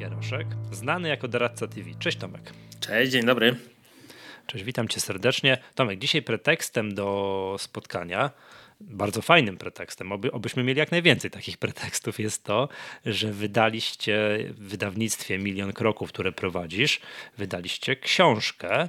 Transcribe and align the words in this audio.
Jaroszek, 0.00 0.46
znany 0.72 1.08
jako 1.08 1.28
doradca 1.28 1.66
TV. 1.66 1.90
Cześć 1.98 2.18
Tomek. 2.18 2.52
Cześć, 2.80 3.12
dzień 3.12 3.24
dobry. 3.24 3.56
Cześć, 4.46 4.64
witam 4.64 4.88
cię 4.88 5.00
serdecznie. 5.00 5.58
Tomek, 5.74 5.98
dzisiaj 5.98 6.22
pretekstem 6.22 6.94
do 6.94 7.56
spotkania, 7.58 8.30
bardzo 8.80 9.22
fajnym 9.22 9.56
pretekstem, 9.56 10.12
oby, 10.12 10.32
obyśmy 10.32 10.62
mieli 10.64 10.78
jak 10.78 10.90
najwięcej 10.90 11.30
takich 11.30 11.58
pretekstów, 11.64 12.20
jest 12.20 12.44
to, 12.44 12.68
że 13.06 13.32
wydaliście 13.32 14.38
w 14.50 14.68
wydawnictwie 14.68 15.38
Milion 15.38 15.72
Kroków, 15.72 16.08
które 16.08 16.32
prowadzisz, 16.32 17.00
wydaliście 17.38 17.96
książkę 17.96 18.88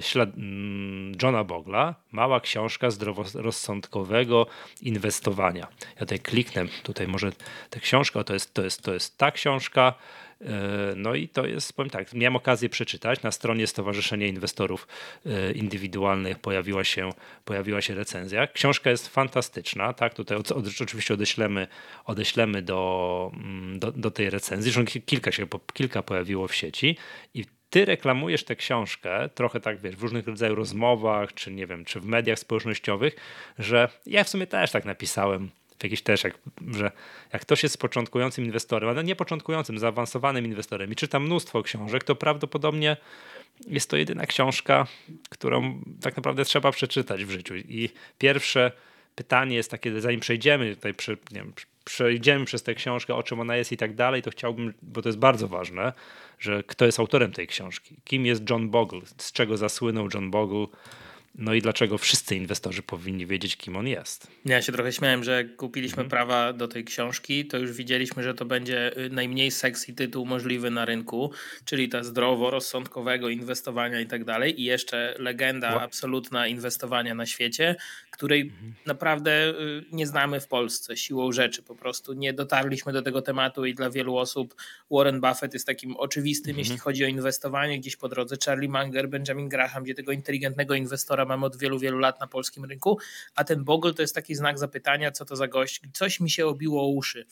ślad, 0.00 0.28
mm, 0.36 1.12
Johna 1.22 1.44
Bogla, 1.44 1.94
mała 2.12 2.40
książka 2.40 2.90
zdroworozsądkowego 2.90 4.46
inwestowania. 4.82 5.68
Ja 5.94 6.00
tutaj 6.00 6.20
kliknę, 6.20 6.64
tutaj 6.82 7.06
może 7.08 7.32
ta 7.70 7.80
książka, 7.80 8.24
to 8.24 8.34
jest, 8.34 8.54
to 8.54 8.64
jest, 8.64 8.82
to 8.82 8.94
jest 8.94 9.18
ta 9.18 9.30
książka, 9.30 9.94
e, 10.40 10.46
no 10.96 11.14
i 11.14 11.28
to 11.28 11.46
jest, 11.46 11.72
powiem 11.72 11.90
tak, 11.90 12.14
miałem 12.14 12.36
okazję 12.36 12.68
przeczytać, 12.68 13.22
na 13.22 13.30
stronie 13.30 13.66
Stowarzyszenia 13.66 14.26
Inwestorów 14.26 14.88
e, 15.26 15.52
Indywidualnych 15.52 16.38
pojawiła 16.38 16.84
się, 16.84 17.10
pojawiła 17.44 17.82
się 17.82 17.94
recenzja. 17.94 18.46
Książka 18.46 18.90
jest 18.90 19.08
fantastyczna, 19.08 19.92
tak, 19.92 20.14
tutaj 20.14 20.38
oczywiście 20.80 21.14
odeślemy, 21.14 21.66
odeślemy 22.04 22.62
do, 22.62 23.30
mm, 23.34 23.78
do, 23.78 23.92
do 23.92 24.10
tej 24.10 24.30
recenzji, 24.30 24.72
kilka 25.06 25.32
się, 25.32 25.46
kilka 25.72 26.02
pojawiło 26.02 26.48
w 26.48 26.54
sieci 26.54 26.96
i 27.34 27.44
ty 27.70 27.84
reklamujesz 27.84 28.44
tę 28.44 28.56
książkę, 28.56 29.28
trochę 29.34 29.60
tak 29.60 29.80
wiesz, 29.80 29.96
w 29.96 30.02
różnych 30.02 30.26
rodzajach 30.26 30.56
rozmowach, 30.56 31.34
czy 31.34 31.50
nie 31.50 31.66
wiem, 31.66 31.84
czy 31.84 32.00
w 32.00 32.06
mediach 32.06 32.38
społecznościowych, 32.38 33.16
że 33.58 33.88
ja 34.06 34.24
w 34.24 34.28
sumie 34.28 34.46
też 34.46 34.70
tak 34.70 34.84
napisałem, 34.84 35.50
w 35.78 35.84
jakiś 35.84 36.02
też, 36.02 36.24
jak, 36.24 36.38
że 36.70 36.90
jak 37.32 37.42
ktoś 37.42 37.62
jest 37.62 37.78
początkującym 37.78 38.44
inwestorem, 38.44 38.90
ale 38.90 39.04
nie 39.04 39.16
początkującym, 39.16 39.78
zaawansowanym 39.78 40.44
inwestorem 40.44 40.92
i 40.92 40.96
czyta 40.96 41.20
mnóstwo 41.20 41.62
książek, 41.62 42.04
to 42.04 42.14
prawdopodobnie 42.14 42.96
jest 43.66 43.90
to 43.90 43.96
jedyna 43.96 44.26
książka, 44.26 44.86
którą 45.28 45.82
tak 46.00 46.16
naprawdę 46.16 46.44
trzeba 46.44 46.72
przeczytać 46.72 47.24
w 47.24 47.30
życiu. 47.30 47.56
I 47.56 47.88
pierwsze 48.18 48.72
pytanie 49.14 49.56
jest 49.56 49.70
takie, 49.70 50.00
zanim 50.00 50.20
przejdziemy 50.20 50.74
tutaj, 50.74 50.94
nie 51.32 51.40
wiem, 51.40 51.52
przejdziemy 51.86 52.44
przez 52.44 52.62
tę 52.62 52.74
książkę, 52.74 53.14
o 53.14 53.22
czym 53.22 53.40
ona 53.40 53.56
jest 53.56 53.72
i 53.72 53.76
tak 53.76 53.94
dalej, 53.94 54.22
to 54.22 54.30
chciałbym, 54.30 54.74
bo 54.82 55.02
to 55.02 55.08
jest 55.08 55.18
bardzo 55.18 55.48
ważne, 55.48 55.92
że 56.38 56.62
kto 56.62 56.86
jest 56.86 56.98
autorem 56.98 57.32
tej 57.32 57.46
książki, 57.46 57.96
kim 58.04 58.26
jest 58.26 58.50
John 58.50 58.70
Bogle, 58.70 59.00
z 59.18 59.32
czego 59.32 59.56
zasłynął 59.56 60.08
John 60.14 60.30
Bogle, 60.30 60.66
no 61.38 61.54
i 61.54 61.62
dlaczego 61.62 61.98
wszyscy 61.98 62.36
inwestorzy 62.36 62.82
powinni 62.82 63.26
wiedzieć, 63.26 63.56
kim 63.56 63.76
on 63.76 63.88
jest. 63.88 64.26
Ja 64.44 64.62
się 64.62 64.72
trochę 64.72 64.92
śmiałem, 64.92 65.24
że 65.24 65.44
kupiliśmy 65.44 66.02
mhm. 66.02 66.08
prawa 66.10 66.52
do 66.52 66.68
tej 66.68 66.84
książki, 66.84 67.46
to 67.46 67.58
już 67.58 67.72
widzieliśmy, 67.72 68.22
że 68.22 68.34
to 68.34 68.44
będzie 68.44 68.98
y, 68.98 69.10
najmniej 69.10 69.50
sexy 69.50 69.92
tytuł 69.92 70.26
możliwy 70.26 70.70
na 70.70 70.84
rynku, 70.84 71.30
czyli 71.64 71.88
ta 71.88 72.02
zdrowo, 72.02 72.50
rozsądkowego 72.50 73.28
inwestowania 73.28 74.00
i 74.00 74.06
tak 74.06 74.24
dalej. 74.24 74.60
I 74.60 74.64
jeszcze 74.64 75.14
legenda 75.18 75.80
absolutna 75.80 76.46
inwestowania 76.46 77.14
na 77.14 77.26
świecie, 77.26 77.76
której 78.10 78.40
mhm. 78.40 78.74
naprawdę 78.86 79.50
y, 79.50 79.84
nie 79.92 80.06
znamy 80.06 80.40
w 80.40 80.48
Polsce 80.48 80.96
siłą 80.96 81.32
rzeczy. 81.32 81.62
Po 81.62 81.74
prostu 81.74 82.12
nie 82.12 82.32
dotarliśmy 82.32 82.92
do 82.92 83.02
tego 83.02 83.22
tematu 83.22 83.64
i 83.64 83.74
dla 83.74 83.90
wielu 83.90 84.16
osób 84.16 84.54
Warren 84.90 85.20
Buffett 85.20 85.54
jest 85.54 85.66
takim 85.66 85.96
oczywistym, 85.96 86.50
mhm. 86.50 86.58
jeśli 86.58 86.78
chodzi 86.78 87.04
o 87.04 87.08
inwestowanie. 87.08 87.78
Gdzieś 87.78 87.96
po 87.96 88.08
drodze 88.08 88.36
Charlie 88.46 88.68
Munger, 88.68 89.08
Benjamin 89.08 89.48
Graham, 89.48 89.84
gdzie 89.84 89.94
tego 89.94 90.12
inteligentnego 90.12 90.74
inwestora 90.74 91.25
mamy 91.26 91.46
od 91.46 91.56
wielu, 91.56 91.78
wielu 91.78 91.98
lat 91.98 92.20
na 92.20 92.26
polskim 92.26 92.64
rynku. 92.64 92.98
A 93.34 93.44
ten 93.44 93.64
Bogle 93.64 93.94
to 93.94 94.02
jest 94.02 94.14
taki 94.14 94.34
znak 94.34 94.58
zapytania, 94.58 95.10
co 95.10 95.24
to 95.24 95.36
za 95.36 95.48
gość. 95.48 95.80
Coś 95.92 96.20
mi 96.20 96.30
się 96.30 96.46
obiło 96.46 96.82
o 96.82 96.88
uszy. 96.88 97.26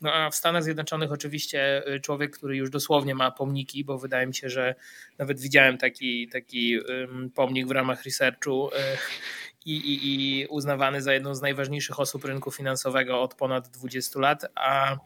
No 0.00 0.12
a 0.12 0.30
w 0.30 0.34
Stanach 0.34 0.64
Zjednoczonych 0.64 1.12
oczywiście 1.12 1.88
y, 1.94 2.00
człowiek, 2.00 2.36
który 2.36 2.56
już 2.56 2.70
dosłownie 2.70 3.14
ma 3.14 3.30
pomniki, 3.30 3.84
bo 3.84 3.98
wydaje 3.98 4.26
mi 4.26 4.34
się, 4.34 4.48
że 4.48 4.74
nawet 5.18 5.40
widziałem 5.40 5.78
taki, 5.78 6.28
taki 6.28 6.78
pomnik 7.34 7.66
w 7.66 7.70
ramach 7.70 8.04
researchu 8.04 8.68
y, 8.68 8.72
i, 9.66 10.40
i, 10.40 10.46
uznawany 10.46 11.02
za 11.02 11.14
jedną 11.14 11.34
z 11.34 11.42
najważniejszych 11.42 12.00
osób 12.00 12.24
rynku 12.24 12.50
finansowego 12.50 13.22
od 13.22 13.34
ponad 13.34 13.68
20 13.68 14.20
lat, 14.20 14.46
a 14.54 14.96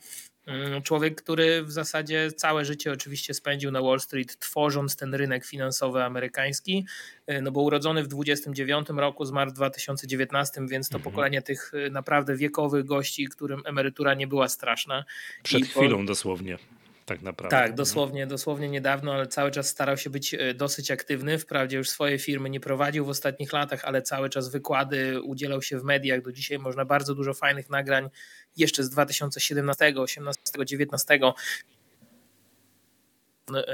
Człowiek, 0.82 1.22
który 1.22 1.62
w 1.62 1.72
zasadzie 1.72 2.32
całe 2.32 2.64
życie 2.64 2.92
oczywiście 2.92 3.34
spędził 3.34 3.70
na 3.70 3.82
Wall 3.82 4.00
Street, 4.00 4.38
tworząc 4.38 4.96
ten 4.96 5.14
rynek 5.14 5.44
finansowy 5.44 6.02
amerykański, 6.02 6.86
y, 7.30 7.42
no 7.42 7.52
bo 7.52 7.62
urodzony 7.62 8.02
w 8.02 8.08
29 8.08 8.88
roku, 8.88 9.24
zmarł 9.24 9.50
w 9.50 9.54
2019, 9.54 10.66
więc 10.66 10.88
to 10.88 10.96
mhm. 10.96 11.12
pokolenie 11.12 11.42
tych 11.42 11.74
y, 11.74 11.90
naprawdę 11.90 12.36
wiekowych 12.36 12.84
gości, 12.84 13.28
którym 13.28 13.62
emerytura 13.64 14.14
nie 14.14 14.26
była 14.26 14.48
straszna. 14.48 15.04
Przed 15.42 15.60
I 15.60 15.64
chwilą 15.64 15.98
po... 15.98 16.04
dosłownie 16.04 16.58
tak 17.04 17.22
naprawdę. 17.22 17.56
Tak, 17.56 17.74
dosłownie, 17.74 18.26
dosłownie 18.26 18.68
niedawno, 18.68 19.14
ale 19.14 19.26
cały 19.26 19.50
czas 19.50 19.68
starał 19.68 19.96
się 19.96 20.10
być 20.10 20.34
e, 20.34 20.54
dosyć 20.54 20.90
aktywny. 20.90 21.38
Wprawdzie 21.38 21.76
już 21.76 21.88
swoje 21.88 22.18
firmy 22.18 22.50
nie 22.50 22.60
prowadził 22.60 23.04
w 23.04 23.08
ostatnich 23.08 23.52
latach, 23.52 23.84
ale 23.84 24.02
cały 24.02 24.30
czas 24.30 24.48
wykłady, 24.48 25.22
udzielał 25.22 25.62
się 25.62 25.78
w 25.78 25.84
mediach. 25.84 26.22
Do 26.22 26.32
dzisiaj 26.32 26.58
można 26.58 26.84
bardzo 26.84 27.14
dużo 27.14 27.34
fajnych 27.34 27.70
nagrań 27.70 28.08
jeszcze 28.56 28.84
z 28.84 28.90
2017, 28.90 29.94
18, 29.96 30.42
19 30.64 31.18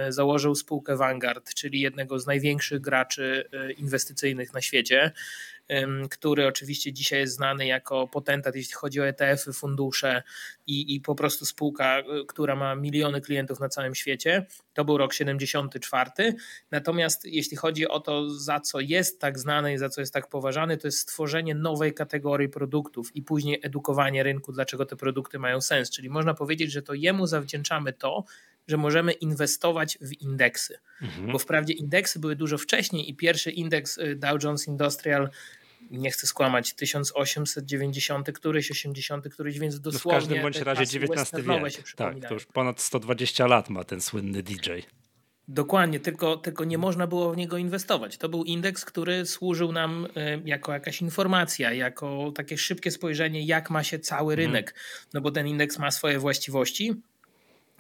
założył 0.09 0.55
spółkę 0.55 0.97
Vanguard, 0.97 1.55
czyli 1.55 1.81
jednego 1.81 2.19
z 2.19 2.27
największych 2.27 2.81
graczy 2.81 3.49
e, 3.53 3.73
inwestycyjnych 3.73 4.53
na 4.53 4.61
świecie 4.61 5.13
który 6.11 6.47
oczywiście 6.47 6.93
dzisiaj 6.93 7.21
jest 7.21 7.35
znany 7.35 7.67
jako 7.67 8.09
potentat, 8.09 8.57
jeśli 8.57 8.75
chodzi 8.75 9.01
o 9.01 9.07
ETF-y, 9.07 9.53
fundusze 9.53 10.23
i, 10.67 10.95
i 10.95 11.01
po 11.01 11.15
prostu 11.15 11.47
spółka, 11.47 11.99
y, 11.99 12.05
która 12.29 12.57
ma 12.57 12.75
miliony 12.75 13.21
klientów 13.21 13.61
na 13.61 13.69
całym 13.69 13.95
świecie. 13.95 14.47
To 14.75 14.85
był 14.85 14.99
rok 14.99 15.13
74. 15.13 16.11
Natomiast 16.71 17.25
jeśli 17.25 17.57
chodzi 17.57 17.89
o 17.89 18.01
to, 18.01 18.31
za 18.31 18.61
co 18.61 18.81
jest 18.81 19.21
tak 19.21 19.39
znany 19.39 19.73
i 19.73 19.79
za 19.79 19.89
co 19.89 20.01
jest 20.01 20.15
tak 20.15 20.29
poważany, 20.29 20.77
to 20.77 20.89
jest 20.89 20.99
stworzenie 20.99 21.55
nowej 21.55 21.95
kategorii 21.95 22.49
produktów 22.49 23.17
i 23.17 23.23
później 23.23 23.61
edukowanie 23.63 24.23
rynku, 24.23 24.53
dlaczego 24.53 24.87
te 24.87 24.97
produkty 24.97 25.39
mają 25.39 25.61
sens. 25.61 25.91
Czyli 25.91 26.11
można 26.11 26.35
powiedzieć, 26.35 26.73
że 26.73 26.83
to 26.83 26.95
jemu 26.95 27.27
zawdzięczamy 27.27 27.93
to, 27.93 28.25
że 28.69 28.77
możemy 28.77 29.13
inwestować 29.13 29.99
w 30.01 30.23
indeksy. 30.23 30.79
Mhm. 31.03 31.33
Bo 31.33 31.39
wprawdzie 31.39 31.75
indeksy 31.75 32.19
były 32.19 32.37
dużo 32.37 32.59
wcześniej 32.59 33.11
i 33.11 33.15
pierwszy 33.15 33.51
indeks 33.51 33.99
y, 33.99 34.17
Dow 34.17 34.45
Jones 34.45 34.69
Industrial 34.69 35.31
nie 35.91 36.11
chcę 36.11 36.27
skłamać, 36.27 36.75
1890, 36.75 38.33
któryś, 38.33 38.71
80, 38.71 39.29
któryś, 39.29 39.59
więc 39.59 39.81
dosłownie. 39.81 40.13
No 40.13 40.21
w 40.21 40.23
każdym 40.23 40.43
bądź 40.43 40.57
razie 40.57 40.83
XIX 40.83 41.47
wiek. 41.47 41.95
Tak, 41.97 42.29
to 42.29 42.35
już 42.35 42.47
ponad 42.47 42.81
120 42.81 43.47
lat 43.47 43.71
ma 43.71 43.85
ten 43.85 44.01
słynny 44.01 44.43
DJ. 44.43 44.71
Dokładnie, 45.49 46.01
tylko, 46.01 46.37
tylko 46.37 46.65
nie 46.65 46.79
można 46.79 47.07
było 47.07 47.33
w 47.33 47.37
niego 47.37 47.59
inwestować. 47.59 48.19
To 48.19 48.29
był 48.29 48.45
indeks, 48.45 48.85
który 48.85 49.27
służył 49.27 49.73
nam 49.73 50.07
e, 50.17 50.41
jako 50.45 50.73
jakaś 50.73 51.03
informacja, 51.03 51.73
jako 51.73 52.33
takie 52.35 52.59
szybkie 52.59 52.91
spojrzenie, 52.91 53.43
jak 53.43 53.71
ma 53.71 53.85
się 53.85 53.99
cały 53.99 54.35
mhm. 54.35 54.49
rynek. 54.49 54.75
No 55.15 55.21
bo 55.21 55.31
ten 55.31 55.47
indeks 55.47 55.79
ma 55.79 55.91
swoje 55.91 56.19
właściwości, 56.19 57.03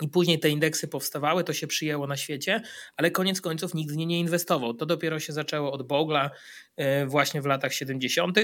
i 0.03 0.09
później 0.09 0.39
te 0.39 0.49
indeksy 0.49 0.89
powstawały, 0.89 1.45
to 1.45 1.53
się 1.53 1.67
przyjęło 1.67 2.07
na 2.07 2.17
świecie, 2.17 2.63
ale 2.97 3.11
koniec 3.11 3.41
końców 3.41 3.75
nikt 3.75 3.93
w 3.93 3.97
nie 3.97 4.07
nie 4.07 4.19
inwestował. 4.19 4.75
To 4.75 4.87
dopiero 4.87 5.21
się 5.21 5.33
zaczęło 5.33 5.73
od 5.73 5.87
Bogla 5.87 6.31
e, 6.77 7.07
właśnie 7.07 7.43
w 7.43 7.47
latach 7.47 7.73
70. 7.73 8.39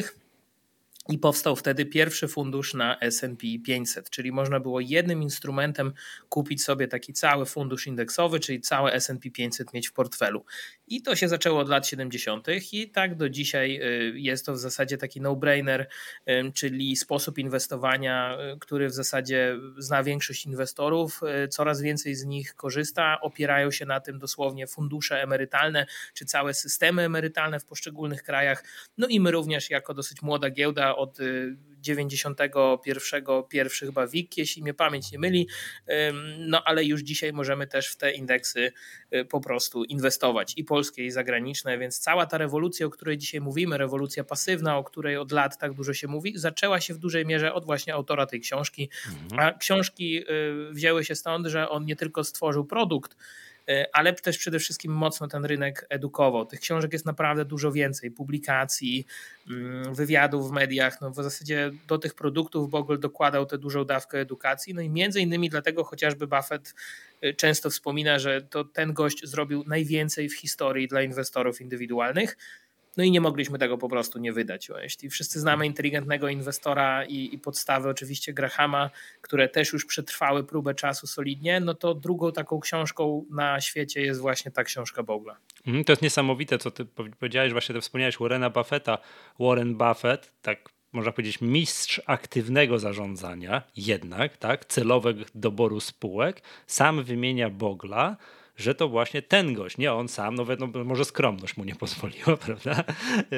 I 1.08 1.18
powstał 1.18 1.56
wtedy 1.56 1.86
pierwszy 1.86 2.28
fundusz 2.28 2.74
na 2.74 2.98
SP 3.16 3.42
500, 3.64 4.10
czyli 4.10 4.32
można 4.32 4.60
było 4.60 4.80
jednym 4.80 5.22
instrumentem 5.22 5.92
kupić 6.28 6.64
sobie 6.64 6.88
taki 6.88 7.12
cały 7.12 7.46
fundusz 7.46 7.86
indeksowy, 7.86 8.40
czyli 8.40 8.60
całe 8.60 8.92
SP 9.04 9.24
500 9.32 9.72
mieć 9.72 9.88
w 9.88 9.92
portfelu. 9.92 10.44
I 10.88 11.02
to 11.02 11.16
się 11.16 11.28
zaczęło 11.28 11.60
od 11.60 11.68
lat 11.68 11.86
70. 11.86 12.46
i 12.72 12.90
tak 12.90 13.16
do 13.16 13.28
dzisiaj 13.28 13.80
y, 13.82 14.18
jest 14.18 14.46
to 14.46 14.52
w 14.52 14.58
zasadzie 14.58 14.98
taki 14.98 15.20
no-brainer, 15.20 15.88
y, 16.28 16.52
czyli 16.54 16.96
sposób 16.96 17.38
inwestowania, 17.38 18.38
y, 18.54 18.58
który 18.58 18.88
w 18.88 18.92
zasadzie 18.92 19.56
zna 19.78 20.02
większość 20.02 20.46
inwestorów. 20.46 21.20
Coraz 21.50 21.80
więcej 21.80 22.14
z 22.14 22.24
nich 22.24 22.54
korzysta, 22.54 23.20
opierają 23.20 23.70
się 23.70 23.86
na 23.86 24.00
tym 24.00 24.18
dosłownie 24.18 24.66
fundusze 24.66 25.22
emerytalne 25.22 25.86
czy 26.14 26.24
całe 26.24 26.54
systemy 26.54 27.02
emerytalne 27.02 27.60
w 27.60 27.64
poszczególnych 27.64 28.22
krajach. 28.22 28.64
No 28.98 29.06
i 29.06 29.20
my 29.20 29.30
również 29.30 29.70
jako 29.70 29.94
dosyć 29.94 30.22
młoda 30.22 30.50
giełda 30.50 30.95
od 30.96 31.18
91 31.86 33.22
pierwszy 33.50 33.86
chyba 33.86 34.06
WIG, 34.06 34.38
jeśli 34.38 34.62
mnie 34.62 34.74
pamięć 34.74 35.12
nie 35.12 35.18
myli, 35.18 35.48
no 36.38 36.62
ale 36.64 36.84
już 36.84 37.00
dzisiaj 37.00 37.32
możemy 37.32 37.66
też 37.66 37.88
w 37.88 37.96
te 37.96 38.12
indeksy 38.12 38.72
y, 39.14 39.24
po 39.24 39.40
prostu 39.40 39.84
inwestować 39.84 40.52
i 40.56 40.64
polskie 40.64 41.06
i 41.06 41.10
zagraniczne, 41.10 41.78
więc 41.78 41.98
cała 41.98 42.26
ta 42.26 42.38
rewolucja, 42.38 42.86
o 42.86 42.90
której 42.90 43.18
dzisiaj 43.18 43.40
mówimy, 43.40 43.78
rewolucja 43.78 44.24
pasywna, 44.24 44.78
o 44.78 44.84
której 44.84 45.16
od 45.16 45.32
lat 45.32 45.58
tak 45.58 45.72
dużo 45.72 45.94
się 45.94 46.08
mówi, 46.08 46.32
zaczęła 46.36 46.80
się 46.80 46.94
w 46.94 46.98
dużej 46.98 47.26
mierze 47.26 47.54
od 47.54 47.64
właśnie 47.64 47.94
autora 47.94 48.26
tej 48.26 48.40
książki, 48.40 48.90
mhm. 49.06 49.40
a 49.40 49.58
książki 49.58 50.18
y, 50.30 50.72
wzięły 50.72 51.04
się 51.04 51.14
stąd, 51.14 51.46
że 51.46 51.68
on 51.68 51.84
nie 51.84 51.96
tylko 51.96 52.24
stworzył 52.24 52.64
produkt, 52.64 53.16
ale 53.92 54.12
też 54.12 54.38
przede 54.38 54.58
wszystkim 54.58 54.92
mocno 54.92 55.28
ten 55.28 55.44
rynek 55.44 55.86
edukował. 55.88 56.46
Tych 56.46 56.60
książek 56.60 56.92
jest 56.92 57.06
naprawdę 57.06 57.44
dużo 57.44 57.72
więcej, 57.72 58.10
publikacji, 58.10 59.06
mm, 59.50 59.94
wywiadów 59.94 60.48
w 60.48 60.52
mediach. 60.52 61.00
No 61.00 61.10
w 61.10 61.14
zasadzie 61.14 61.70
do 61.86 61.98
tych 61.98 62.14
produktów 62.14 62.70
Bogle 62.70 62.98
dokładał 62.98 63.46
tę 63.46 63.58
dużą 63.58 63.84
dawkę 63.84 64.18
edukacji. 64.18 64.74
No 64.74 64.82
i 64.82 64.90
między 64.90 65.20
innymi 65.20 65.50
dlatego 65.50 65.84
chociażby 65.84 66.26
Buffett 66.26 66.74
e, 67.20 67.34
często 67.34 67.70
wspomina, 67.70 68.18
że 68.18 68.42
to 68.42 68.64
ten 68.64 68.92
gość 68.92 69.26
zrobił 69.26 69.64
najwięcej 69.66 70.28
w 70.28 70.38
historii 70.38 70.88
dla 70.88 71.02
inwestorów 71.02 71.60
indywidualnych 71.60 72.36
no 72.96 73.04
i 73.04 73.10
nie 73.10 73.20
mogliśmy 73.20 73.58
tego 73.58 73.78
po 73.78 73.88
prostu 73.88 74.18
nie 74.18 74.32
wydać. 74.32 74.68
Jeśli 74.82 75.10
wszyscy 75.10 75.40
znamy 75.40 75.66
inteligentnego 75.66 76.28
inwestora 76.28 77.04
i, 77.04 77.34
i 77.34 77.38
podstawy 77.38 77.88
oczywiście 77.88 78.32
Grahama, 78.32 78.90
które 79.20 79.48
też 79.48 79.72
już 79.72 79.86
przetrwały 79.86 80.44
próbę 80.44 80.74
czasu 80.74 81.06
solidnie, 81.06 81.60
no 81.60 81.74
to 81.74 81.94
drugą 81.94 82.32
taką 82.32 82.60
książką 82.60 83.24
na 83.30 83.60
świecie 83.60 84.00
jest 84.00 84.20
właśnie 84.20 84.50
ta 84.50 84.64
książka 84.64 85.02
Bogla. 85.02 85.36
Mhm, 85.66 85.84
to 85.84 85.92
jest 85.92 86.02
niesamowite, 86.02 86.58
co 86.58 86.70
ty 86.70 86.84
powiedziałeś, 87.18 87.52
właśnie 87.52 87.74
to 87.74 87.80
wspomniałeś 87.80 88.18
Warrena 88.18 88.50
Buffetta. 88.50 88.98
Warren 89.40 89.74
Buffett, 89.74 90.32
tak 90.42 90.76
można 90.92 91.12
powiedzieć, 91.12 91.40
mistrz 91.40 92.00
aktywnego 92.06 92.78
zarządzania, 92.78 93.62
jednak, 93.76 94.36
tak, 94.36 94.64
celowego 94.64 95.24
doboru 95.34 95.80
spółek, 95.80 96.42
sam 96.66 97.04
wymienia 97.04 97.50
Bogla 97.50 98.16
że 98.56 98.74
to 98.74 98.88
właśnie 98.88 99.22
ten 99.22 99.54
gość, 99.54 99.78
nie 99.78 99.92
on 99.92 100.08
sam, 100.08 100.34
no, 100.34 100.46
no 100.58 100.84
może 100.84 101.04
skromność 101.04 101.56
mu 101.56 101.64
nie 101.64 101.74
pozwoliła, 101.74 102.36
prawda? 102.46 102.84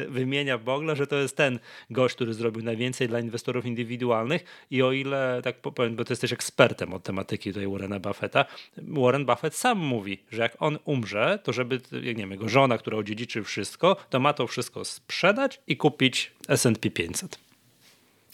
Wymienia 0.08 0.58
Bogla, 0.58 0.94
że 0.94 1.06
to 1.06 1.16
jest 1.16 1.36
ten 1.36 1.58
gość, 1.90 2.14
który 2.14 2.34
zrobił 2.34 2.62
najwięcej 2.62 3.08
dla 3.08 3.20
inwestorów 3.20 3.66
indywidualnych 3.66 4.44
i 4.70 4.82
o 4.82 4.92
ile, 4.92 5.40
tak 5.44 5.60
powiem, 5.60 5.96
bo 5.96 6.04
ty 6.04 6.12
jesteś 6.12 6.32
ekspertem 6.32 6.94
od 6.94 7.02
tematyki 7.02 7.52
tutaj 7.52 7.68
Warrena 7.68 8.00
Buffetta, 8.00 8.44
Warren 8.76 9.26
Buffett 9.26 9.54
sam 9.54 9.78
mówi, 9.78 10.18
że 10.30 10.42
jak 10.42 10.56
on 10.58 10.78
umrze, 10.84 11.38
to 11.42 11.52
żeby, 11.52 11.80
jak 11.92 12.16
nie 12.16 12.22
wiem, 12.22 12.30
jego 12.30 12.48
żona, 12.48 12.78
która 12.78 12.98
odziedziczy 12.98 13.44
wszystko, 13.44 13.96
to 14.10 14.20
ma 14.20 14.32
to 14.32 14.46
wszystko 14.46 14.84
sprzedać 14.84 15.60
i 15.66 15.76
kupić 15.76 16.32
S&P 16.48 16.90
500. 16.90 17.47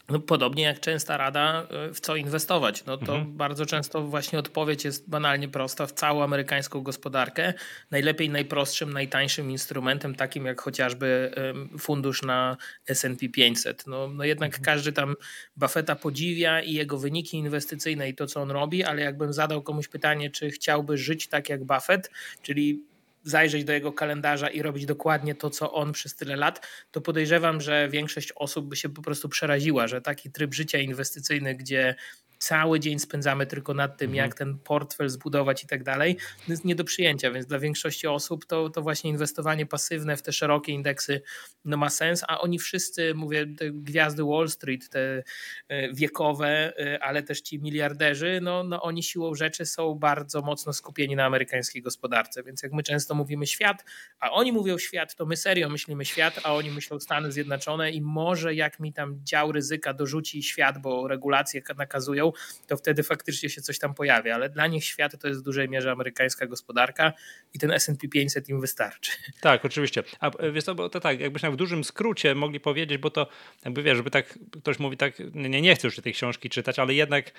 No, 0.09 0.21
podobnie 0.21 0.65
jak 0.65 0.81
częsta 0.81 1.17
rada, 1.17 1.67
e, 1.71 1.95
w 1.95 2.01
co 2.01 2.17
inwestować. 2.17 2.85
No 2.85 2.97
to 2.97 3.17
mhm. 3.17 3.37
bardzo 3.37 3.67
często 3.67 4.03
właśnie 4.03 4.39
odpowiedź 4.39 4.85
jest 4.85 5.11
banalnie 5.11 5.49
prosta. 5.49 5.87
W 5.87 5.93
całą 5.93 6.23
amerykańską 6.23 6.83
gospodarkę 6.83 7.55
najlepiej 7.91 8.31
najprostszym, 8.31 8.93
najtańszym 8.93 9.51
instrumentem, 9.51 10.15
takim 10.15 10.47
jak 10.47 10.61
chociażby 10.61 11.35
fundusz 11.79 12.23
na 12.23 12.57
S&P 12.87 13.29
500. 13.29 13.87
No, 13.87 14.09
no 14.09 14.25
jednak 14.25 14.49
mhm. 14.49 14.65
każdy 14.65 14.93
tam 14.93 15.15
Buffetta 15.57 15.97
podziwia 15.97 16.61
i 16.61 16.73
jego 16.73 16.99
wyniki 16.99 17.37
inwestycyjne 17.37 18.09
i 18.09 18.15
to, 18.15 18.27
co 18.27 18.43
on 18.43 18.51
robi, 18.51 18.85
ale 18.85 19.03
jakbym 19.03 19.33
zadał 19.33 19.63
komuś 19.63 19.89
pytanie, 19.89 20.31
czy 20.31 20.51
chciałby 20.51 20.99
żyć 20.99 21.29
tak 21.29 21.49
jak 21.49 21.65
Buffett, 21.65 22.11
czyli 22.43 22.94
zajrzeć 23.25 23.65
do 23.65 23.73
jego 23.73 23.93
kalendarza 23.93 24.49
i 24.49 24.63
robić 24.63 24.87
dokładnie 24.87 25.35
to, 25.35 25.51
co 25.51 25.73
on 25.73 25.93
przez 25.93 26.17
tyle 26.17 26.37
lat, 26.37 26.67
to 26.91 27.01
podejrzewam, 27.01 27.61
że 27.61 27.89
większość 27.89 28.33
osób 28.37 28.69
by 28.69 28.77
się 28.77 28.89
po 28.89 29.03
prostu 29.03 29.29
przeraziła, 29.29 29.89
że 29.89 30.01
taki 30.01 30.33
tryb 30.33 30.55
życia 30.55 30.79
inwestycyjny, 30.79 31.55
gdzie 31.55 31.95
cały 32.39 32.81
dzień 32.81 32.99
spędzamy 32.99 33.47
tylko 33.47 33.75
nad 33.75 33.97
tym, 33.97 34.11
mhm. 34.11 34.27
jak 34.27 34.39
ten 34.39 34.59
portfel 34.59 35.09
zbudować 35.09 35.65
i 35.65 35.67
tak 35.67 35.83
dalej, 35.83 36.17
jest 36.49 36.65
nie 36.65 36.75
do 36.75 36.85
przyjęcia, 36.85 37.31
więc 37.31 37.47
dla 37.47 37.59
większości 37.59 38.07
osób 38.07 38.47
to, 38.47 38.71
to 38.71 38.83
właśnie 38.83 39.11
inwestowanie 39.11 39.67
pasywne 39.67 40.17
w 40.17 40.23
te 40.23 40.33
szerokie 40.33 40.73
indeksy 40.73 41.23
no 41.65 41.77
ma 41.77 41.91
sens, 41.91 42.25
a 42.29 42.41
oni 42.41 42.59
wszyscy, 42.59 43.15
mówię, 43.15 43.47
te 43.59 43.71
gwiazdy 43.71 44.25
Wall 44.25 44.49
Street, 44.49 44.89
te 44.89 45.23
e, 45.69 45.93
wiekowe, 45.93 46.73
e, 46.79 47.03
ale 47.03 47.23
też 47.23 47.41
ci 47.41 47.59
miliarderzy, 47.59 48.39
no, 48.43 48.65
no 48.65 48.83
oni 48.83 49.03
siłą 49.03 49.35
rzeczy 49.35 49.67
są 49.67 49.95
bardzo 49.95 50.43
mocno 50.43 50.73
skupieni 50.73 51.17
na 51.17 51.25
amerykańskiej 51.25 51.83
gospodarce, 51.83 52.43
więc 52.43 52.63
jak 52.63 52.73
my 52.73 52.83
często 52.83 53.15
mówimy 53.15 53.47
świat, 53.47 53.85
a 54.21 54.31
oni 54.31 54.53
mówią 54.53 54.79
świat, 54.79 55.15
to 55.15 55.27
my 55.27 55.37
serio 55.37 55.69
myślimy 55.69 56.05
świat, 56.05 56.41
a 56.43 56.55
oni 56.55 56.71
myślą 56.71 57.01
Stany 57.01 57.33
Zjednoczone 57.33 57.91
i 57.91 58.01
może 58.01 58.55
jak 58.55 58.81
mi 58.81 58.93
tam 58.93 59.21
dział 59.23 59.53
ryzyka 59.53 59.95
dorzuci 59.95 60.43
świat, 60.43 60.79
bo 60.79 61.09
regulacje 61.09 61.63
nakazują, 61.77 62.24
to 62.67 62.77
wtedy 62.77 63.03
faktycznie 63.03 63.49
się 63.49 63.63
coś 63.63 63.79
tam 63.79 63.95
pojawia, 63.95 64.35
ale 64.35 64.49
dla 64.49 64.67
nich 64.67 64.85
świat 64.85 65.21
to 65.21 65.29
jest 65.29 65.41
w 65.41 65.43
dużej 65.43 65.69
mierze 65.69 65.93
amerykańska 65.93 66.47
gospodarka 66.47 67.13
i 67.55 67.59
ten 67.59 67.71
S&P 67.71 68.09
500 68.09 68.49
im 68.49 68.61
wystarczy. 68.61 69.13
Tak, 69.41 69.65
oczywiście. 69.65 70.03
A 70.21 70.31
e, 70.31 70.53
wiesz 70.53 70.65
bo 70.77 70.89
to 70.89 71.01
tak, 71.01 71.21
jakbyśmy 71.21 71.51
w 71.51 71.57
dużym 71.57 71.85
skrócie 71.85 72.35
mogli 72.35 72.61
powiedzieć, 72.61 72.99
bo 72.99 73.11
to 73.11 73.27
jakby 73.65 73.83
wiesz, 73.83 73.97
żeby 73.97 74.11
tak, 74.11 74.39
ktoś 74.61 74.79
mówi 74.79 74.97
tak, 74.97 75.15
nie, 75.35 75.63
nie 75.63 75.75
chcę 75.75 75.87
już 75.87 75.97
tej 75.97 76.13
książki 76.13 76.51
czytać, 76.51 76.79
ale 76.79 76.95
jednak 76.95 77.33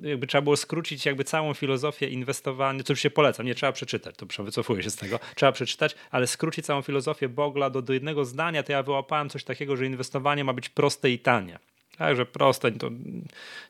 jakby 0.00 0.26
trzeba 0.26 0.42
było 0.42 0.56
skrócić 0.56 1.06
jakby 1.06 1.24
całą 1.24 1.54
filozofię 1.54 2.08
inwestowania, 2.08 2.82
co 2.82 2.94
się 2.94 3.10
polecam, 3.10 3.46
nie 3.46 3.54
trzeba 3.54 3.72
przeczytać, 3.72 4.14
to 4.16 4.44
wycofuję 4.44 4.82
się 4.82 4.90
z 4.90 4.96
tego, 4.96 5.20
trzeba 5.34 5.52
przeczytać, 5.52 5.94
ale 6.10 6.26
skrócić 6.26 6.66
całą 6.66 6.82
filozofię 6.82 7.28
Bogla 7.28 7.70
do, 7.70 7.82
do 7.82 7.92
jednego 7.92 8.24
zdania, 8.24 8.62
to 8.62 8.72
ja 8.72 8.82
wyłapałem 8.82 9.28
coś 9.28 9.44
takiego, 9.44 9.76
że 9.76 9.86
inwestowanie 9.86 10.44
ma 10.44 10.52
być 10.52 10.68
proste 10.68 11.10
i 11.10 11.18
tanie. 11.18 11.58
Także 12.02 12.26
proste, 12.26 12.72
to 12.72 12.90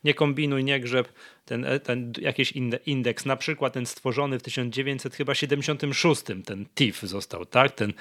nie 0.04 0.14
kombinuj, 0.14 0.64
nie 0.64 0.80
grzeb. 0.80 1.12
Ten, 1.44 1.66
ten 1.82 2.12
jakiś 2.20 2.52
indeks, 2.86 3.26
na 3.26 3.36
przykład 3.36 3.72
ten 3.72 3.86
stworzony 3.86 4.38
w 4.38 4.42
1976, 4.42 6.22
ten 6.44 6.66
TIF 6.74 7.00
został, 7.00 7.46
tak? 7.46 7.72
Ten, 7.72 7.92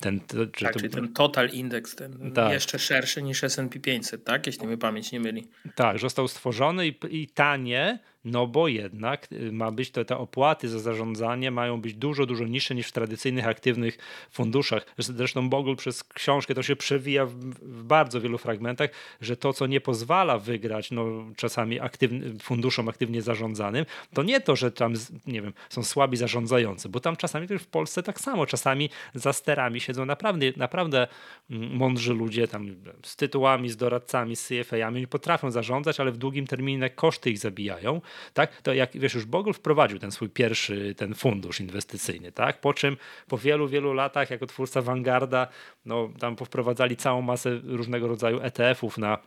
ten, 0.00 0.20
to, 0.20 0.36
tak, 0.46 0.72
to, 0.72 0.78
czyli 0.78 0.92
ten 0.92 1.12
Total 1.12 1.48
Index, 1.48 1.96
ten 1.96 2.32
tak. 2.34 2.52
jeszcze 2.52 2.78
szerszy 2.78 3.22
niż 3.22 3.44
S&P 3.44 3.80
500, 3.80 4.24
tak? 4.24 4.46
Jeśli 4.46 4.66
mnie 4.66 4.78
pamięć 4.78 5.12
nie 5.12 5.20
myli. 5.20 5.48
Tak, 5.74 5.98
został 5.98 6.28
stworzony 6.28 6.88
i, 6.88 6.94
i 7.10 7.28
tanie, 7.28 7.98
no 8.26 8.46
bo 8.46 8.68
jednak 8.68 9.32
y, 9.32 9.52
ma 9.52 9.70
być 9.70 9.90
to, 9.90 10.04
te 10.04 10.16
opłaty 10.16 10.68
za 10.68 10.78
zarządzanie 10.78 11.50
mają 11.50 11.80
być 11.80 11.94
dużo, 11.94 12.26
dużo 12.26 12.44
niższe 12.44 12.74
niż 12.74 12.88
w 12.88 12.92
tradycyjnych, 12.92 13.46
aktywnych 13.46 13.98
funduszach. 14.30 14.86
Zresztą 14.98 15.48
Bogle 15.48 15.76
przez 15.76 16.04
książkę 16.04 16.54
to 16.54 16.62
się 16.62 16.76
przewija 16.76 17.26
w, 17.26 17.34
w 17.34 17.82
bardzo 17.82 18.20
wielu 18.20 18.38
fragmentach, 18.38 18.90
że 19.20 19.36
to, 19.36 19.52
co 19.52 19.66
nie 19.66 19.80
pozwala 19.80 20.38
wygrać 20.38 20.90
no, 20.90 21.06
czasami 21.36 21.80
aktywny, 21.80 22.38
funduszom 22.38 22.88
aktywnie 22.88 23.22
zarządzanym, 23.22 23.86
to 24.14 24.22
nie 24.22 24.40
to, 24.40 24.56
że 24.56 24.72
tam, 24.72 24.94
nie 25.26 25.42
wiem, 25.42 25.52
są 25.68 25.82
słabi 25.82 26.16
zarządzający, 26.16 26.88
bo 26.88 27.00
tam 27.00 27.16
czasami 27.16 27.46
w 27.58 27.66
Polsce 27.66 28.02
tak 28.02 28.20
samo, 28.20 28.46
czasami 28.46 28.90
za 29.14 29.32
sterami 29.32 29.80
siedzą 29.80 30.06
naprawdę, 30.06 30.46
naprawdę 30.56 31.06
mm, 31.50 31.76
mądrzy 31.76 32.14
ludzie 32.14 32.48
tam 32.48 32.76
z 33.02 33.16
tytułami, 33.16 33.68
z 33.70 33.76
doradcami, 33.76 34.36
z 34.36 34.48
CFA-ami, 34.48 35.06
potrafią 35.06 35.50
zarządzać, 35.50 36.00
ale 36.00 36.12
w 36.12 36.16
długim 36.16 36.46
terminie 36.46 36.90
koszty 36.90 37.30
ich 37.30 37.38
zabijają 37.38 38.00
tak? 38.34 38.62
To 38.62 38.74
jak 38.74 38.90
wiesz, 38.98 39.14
już 39.14 39.24
Bogle 39.24 39.52
wprowadził 39.52 39.98
ten 39.98 40.10
swój 40.10 40.28
pierwszy 40.28 40.94
ten 40.94 41.14
fundusz 41.14 41.60
inwestycyjny, 41.60 42.32
tak? 42.32 42.60
Po 42.60 42.74
czym 42.74 42.96
po 43.28 43.38
wielu, 43.38 43.68
wielu 43.68 43.92
latach 43.92 44.30
jako 44.30 44.46
twórca 44.46 44.82
Vanguarda, 44.82 45.48
no 45.84 46.08
tam 46.18 46.36
powprowadzali 46.36 46.96
całą 46.96 47.22
masę 47.22 47.60
różnego 47.64 48.08
rodzaju 48.08 48.40
ETF-ów 48.40 48.98
na, 48.98 49.18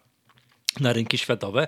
na 0.79 0.93
rynki 0.93 1.17
światowe 1.17 1.67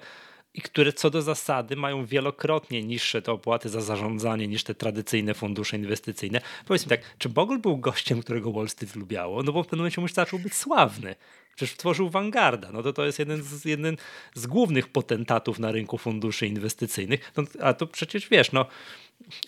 i 0.54 0.62
które 0.62 0.94
co 0.94 1.10
do 1.10 1.22
zasady 1.22 1.76
mają 1.76 2.06
wielokrotnie 2.06 2.84
niższe 2.84 3.22
te 3.22 3.32
opłaty 3.32 3.70
za 3.70 3.82
zarządzanie 3.82 4.48
niż 4.48 4.64
te 4.64 4.76
tradycyjne 4.76 5.34
fundusze 5.34 5.78
inwestycyjne. 5.78 6.42
Powiedzmy 6.66 6.90
tak, 6.90 7.18
czy 7.18 7.30
Bogle 7.30 7.58
był 7.58 7.78
gościem, 7.78 8.22
którego 8.22 8.52
Wall 8.52 8.70
Street 8.70 8.96
lubiało? 8.96 9.44
No 9.44 9.52
bo 9.52 9.64
w 9.64 9.66
pewnym 9.66 9.80
momencie 9.80 10.02
już 10.02 10.14
zaczął 10.14 10.40
być 10.40 10.54
sławny. 10.54 11.16
Przecież 11.56 11.78
tworzył 11.78 12.10
Vanguarda. 12.10 12.72
No 12.72 12.84
to 12.84 12.94
to 12.94 13.06
jest 13.06 13.20
jeden 13.20 13.44
z, 13.44 13.66
jeden 13.66 13.98
z 14.34 14.48
głównych 14.48 14.88
potentatów 14.88 15.60
na 15.60 15.72
rynku 15.72 15.98
funduszy 15.98 16.48
inwestycyjnych. 16.48 17.32
No, 17.38 17.44
a 17.62 17.74
to 17.74 17.88
przecież 17.88 18.30
wiesz, 18.30 18.52
no, 18.52 18.66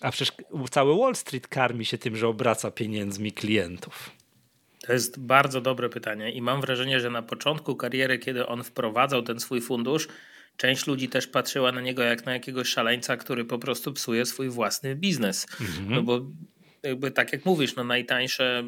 a 0.01 0.11
przecież 0.11 0.35
cały 0.71 0.97
Wall 0.97 1.15
Street 1.15 1.47
karmi 1.47 1.85
się 1.85 1.97
tym, 1.97 2.15
że 2.15 2.27
obraca 2.27 2.71
pieniędzmi 2.71 3.31
klientów. 3.31 4.11
To 4.87 4.93
jest 4.93 5.19
bardzo 5.19 5.61
dobre 5.61 5.89
pytanie 5.89 6.31
i 6.31 6.41
mam 6.41 6.61
wrażenie, 6.61 6.99
że 6.99 7.09
na 7.09 7.21
początku 7.21 7.75
kariery, 7.75 8.19
kiedy 8.19 8.47
on 8.47 8.63
wprowadzał 8.63 9.21
ten 9.21 9.39
swój 9.39 9.61
fundusz, 9.61 10.07
część 10.57 10.87
ludzi 10.87 11.09
też 11.09 11.27
patrzyła 11.27 11.71
na 11.71 11.81
niego 11.81 12.03
jak 12.03 12.25
na 12.25 12.33
jakiegoś 12.33 12.67
szaleńca, 12.67 13.17
który 13.17 13.45
po 13.45 13.59
prostu 13.59 13.93
psuje 13.93 14.25
swój 14.25 14.49
własny 14.49 14.95
biznes. 14.95 15.47
Mhm. 15.61 15.89
No 15.89 16.03
bo 16.03 16.21
jakby 16.83 17.11
tak 17.11 17.33
jak 17.33 17.45
mówisz, 17.45 17.75
no 17.75 17.83
najtańsze 17.83 18.63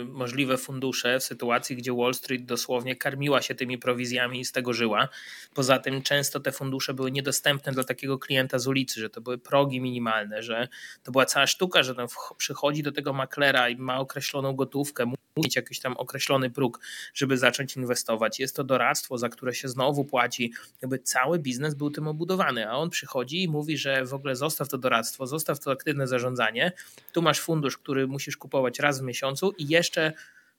y, 0.00 0.04
możliwe 0.04 0.56
fundusze 0.56 1.20
w 1.20 1.24
sytuacji, 1.24 1.76
gdzie 1.76 1.92
Wall 1.92 2.14
Street 2.14 2.44
dosłownie 2.44 2.96
karmiła 2.96 3.42
się 3.42 3.54
tymi 3.54 3.78
prowizjami 3.78 4.40
i 4.40 4.44
z 4.44 4.52
tego 4.52 4.72
żyła. 4.72 5.08
Poza 5.54 5.78
tym 5.78 6.02
często 6.02 6.40
te 6.40 6.52
fundusze 6.52 6.94
były 6.94 7.10
niedostępne 7.10 7.72
dla 7.72 7.84
takiego 7.84 8.18
klienta 8.18 8.58
z 8.58 8.66
ulicy, 8.66 9.00
że 9.00 9.10
to 9.10 9.20
były 9.20 9.38
progi 9.38 9.80
minimalne, 9.80 10.42
że 10.42 10.68
to 11.02 11.12
była 11.12 11.26
cała 11.26 11.46
sztuka, 11.46 11.82
że 11.82 11.94
ten 11.94 12.06
przychodzi 12.36 12.82
do 12.82 12.92
tego 12.92 13.12
maklera 13.12 13.68
i 13.68 13.76
ma 13.76 13.98
określoną 13.98 14.52
gotówkę, 14.52 15.12
mieć 15.44 15.56
jakiś 15.56 15.80
tam 15.80 15.96
określony 15.96 16.50
próg, 16.50 16.80
żeby 17.14 17.38
zacząć 17.38 17.76
inwestować. 17.76 18.40
Jest 18.40 18.56
to 18.56 18.64
doradztwo, 18.64 19.18
za 19.18 19.28
które 19.28 19.54
się 19.54 19.68
znowu 19.68 20.04
płaci. 20.04 20.52
Jakby 20.82 20.98
cały 20.98 21.38
biznes 21.38 21.74
był 21.74 21.90
tym 21.90 22.08
obudowany, 22.08 22.68
a 22.68 22.72
on 22.72 22.90
przychodzi 22.90 23.42
i 23.42 23.48
mówi, 23.48 23.78
że 23.78 24.04
w 24.04 24.14
ogóle 24.14 24.36
zostaw 24.36 24.68
to 24.68 24.78
doradztwo, 24.78 25.26
zostaw 25.26 25.60
to 25.60 25.70
aktywne 25.70 26.06
zarządzanie. 26.06 26.72
Tu 27.12 27.22
masz 27.22 27.40
fundusz, 27.40 27.57
który 27.76 28.06
musisz 28.06 28.36
kupować 28.36 28.78
raz 28.78 29.00
w 29.00 29.02
miesiącu 29.02 29.54
i 29.58 29.68
jeszcze 29.68 30.12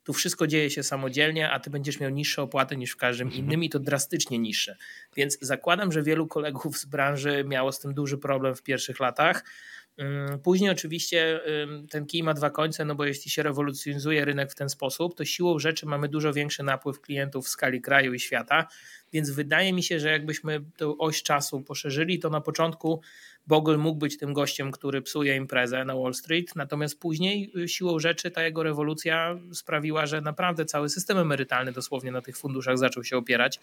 tu 0.04 0.14
wszystko 0.14 0.48
dzieje 0.48 0.70
się 0.70 0.84
samodzielnie, 0.84 1.52
a 1.52 1.60
ty 1.60 1.70
będziesz 1.70 2.00
miał 2.00 2.10
niższe 2.10 2.42
opłaty 2.42 2.78
niż 2.78 2.92
w 2.92 2.98
każdym 2.98 3.28
mhm. 3.28 3.46
innym 3.46 3.64
i 3.64 3.70
to 3.70 3.80
drastycznie 3.80 4.40
niższe. 4.40 4.78
Więc 5.16 5.38
zakładam, 5.42 5.92
że 5.92 6.04
wielu 6.04 6.28
kolegów 6.28 6.78
z 6.78 6.86
branży 6.86 7.44
miało 7.48 7.72
z 7.72 7.80
tym 7.80 7.94
duży 7.94 8.18
problem 8.18 8.56
w 8.56 8.64
pierwszych 8.64 9.00
latach 9.00 9.44
Później 10.44 10.70
oczywiście 10.70 11.40
ten 11.90 12.06
kij 12.06 12.24
ma 12.24 12.34
dwa 12.34 12.50
końce, 12.50 12.86
no 12.86 12.96
bo 12.96 13.06
jeśli 13.06 13.32
się 13.32 13.44
rewolucjonizuje 13.44 14.26
rynek 14.26 14.52
w 14.52 14.56
ten 14.56 14.70
sposób, 14.70 15.16
to 15.16 15.26
siłą 15.26 15.60
rzeczy 15.60 15.86
mamy 15.86 16.08
dużo 16.08 16.34
większy 16.34 16.64
napływ 16.64 17.02
klientów 17.02 17.46
w 17.46 17.50
skali 17.50 17.82
kraju 17.82 18.14
i 18.14 18.20
świata, 18.20 18.68
więc 19.14 19.30
wydaje 19.30 19.74
mi 19.74 19.84
się, 19.84 20.00
że 20.00 20.12
jakbyśmy 20.12 20.62
tę 20.78 20.98
oś 20.98 21.24
czasu 21.24 21.62
poszerzyli, 21.62 22.20
to 22.20 22.30
na 22.30 22.42
początku 22.42 23.02
Bogle 23.48 23.78
mógł 23.78 24.00
być 24.00 24.18
tym 24.18 24.34
gościem, 24.34 24.72
który 24.72 25.02
psuje 25.02 25.36
imprezę 25.36 25.86
na 25.86 25.96
Wall 25.96 26.14
Street, 26.14 26.56
natomiast 26.56 27.00
później 27.00 27.52
y, 27.58 27.68
siłą 27.68 28.00
rzeczy 28.00 28.32
ta 28.32 28.44
jego 28.44 28.64
rewolucja 28.64 29.40
sprawiła, 29.54 30.06
że 30.06 30.22
naprawdę 30.22 30.66
cały 30.66 30.90
system 30.90 31.18
emerytalny 31.18 31.72
dosłownie 31.72 32.12
na 32.12 32.22
tych 32.22 32.38
funduszach 32.38 32.78
zaczął 32.78 33.04
się 33.04 33.18
opierać, 33.18 33.60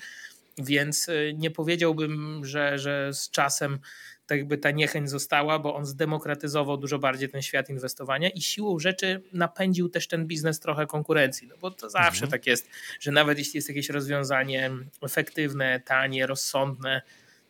więc 0.58 1.08
y, 1.08 1.34
nie 1.38 1.50
powiedziałbym, 1.50 2.44
że, 2.44 2.78
że 2.78 3.10
z 3.12 3.30
czasem 3.30 3.78
tak 4.26 4.38
jakby 4.38 4.58
ta 4.58 4.70
niechęć 4.70 5.10
została, 5.10 5.58
bo 5.58 5.74
on 5.74 5.86
zdemokratyzował 5.86 6.76
dużo 6.76 6.98
bardziej 6.98 7.28
ten 7.28 7.42
świat 7.42 7.70
inwestowania 7.70 8.28
i 8.28 8.40
siłą 8.40 8.78
rzeczy 8.78 9.22
napędził 9.32 9.88
też 9.88 10.08
ten 10.08 10.26
biznes 10.26 10.60
trochę 10.60 10.86
konkurencji, 10.86 11.48
no 11.48 11.54
bo 11.60 11.70
to 11.70 11.90
zawsze 11.90 12.24
mhm. 12.24 12.30
tak 12.30 12.46
jest, 12.46 12.68
że 13.00 13.12
nawet 13.12 13.38
jeśli 13.38 13.58
jest 13.58 13.68
jakieś 13.68 13.88
rozwiązanie 13.88 14.70
efektywne, 15.02 15.80
tanie, 15.80 16.26
rozsądne, 16.26 17.02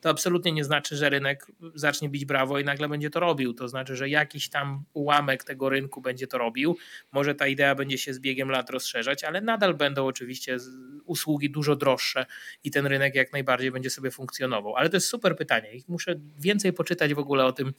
to 0.07 0.11
absolutnie 0.11 0.53
nie 0.53 0.65
znaczy, 0.65 0.97
że 0.97 1.11
rynek 1.11 1.47
zacznie 1.75 2.09
bić 2.09 2.25
brawo 2.25 2.59
i 2.59 2.65
nagle 2.65 2.89
będzie 2.89 3.11
to 3.11 3.21
robił. 3.21 3.55
To 3.55 3.69
znaczy, 3.69 3.97
że 3.97 4.09
jakiś 4.09 4.49
tam 4.49 4.85
ułamek 4.93 5.45
tego 5.45 5.69
rynku 5.69 6.01
będzie 6.01 6.27
to 6.27 6.39
robił. 6.39 6.77
Może 7.13 7.35
ta 7.35 7.47
idea 7.47 7.75
będzie 7.75 7.99
się 7.99 8.15
z 8.15 8.19
biegiem 8.19 8.51
lat 8.51 8.71
rozszerzać, 8.71 9.25
ale 9.25 9.41
nadal 9.41 9.75
będą 9.75 10.07
oczywiście 10.07 10.57
usługi 11.05 11.51
dużo 11.51 11.77
droższe 11.77 12.27
i 12.65 12.71
ten 12.71 12.87
rynek 12.87 13.15
jak 13.15 13.33
najbardziej 13.33 13.71
będzie 13.71 13.91
sobie 13.91 14.11
funkcjonował. 14.11 14.77
Ale 14.77 14.91
to 14.91 14.97
jest 14.97 15.09
super 15.09 15.37
pytanie. 15.37 15.75
I 15.75 15.85
muszę 15.89 16.15
więcej 16.39 16.73
poczytać 16.73 17.15
w 17.15 17.19
ogóle 17.19 17.45
o 17.45 17.53
tym, 17.53 17.73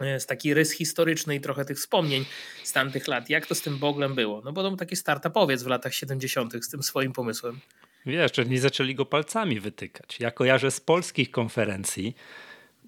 jest 0.00 0.28
taki 0.28 0.54
rys 0.54 0.72
historyczny 0.72 1.34
i 1.34 1.40
trochę 1.40 1.64
tych 1.64 1.76
wspomnień 1.76 2.24
z 2.62 2.72
tamtych 2.72 3.08
lat. 3.08 3.30
Jak 3.30 3.46
to 3.46 3.54
z 3.54 3.62
tym 3.62 3.78
Boglem 3.78 4.14
było? 4.14 4.42
No 4.44 4.52
bo 4.52 4.62
to 4.62 4.68
był 4.68 4.76
taki 4.76 4.96
startupowiec 4.96 5.62
w 5.62 5.66
latach 5.66 5.94
70. 5.94 6.64
z 6.64 6.68
tym 6.68 6.82
swoim 6.82 7.12
pomysłem. 7.12 7.60
Wiesz, 8.06 8.30
nie 8.48 8.60
zaczęli 8.60 8.94
go 8.94 9.04
palcami 9.06 9.60
wytykać. 9.60 10.20
Ja 10.20 10.30
kojarzę 10.30 10.70
z 10.70 10.80
polskich 10.80 11.30
konferencji, 11.30 12.14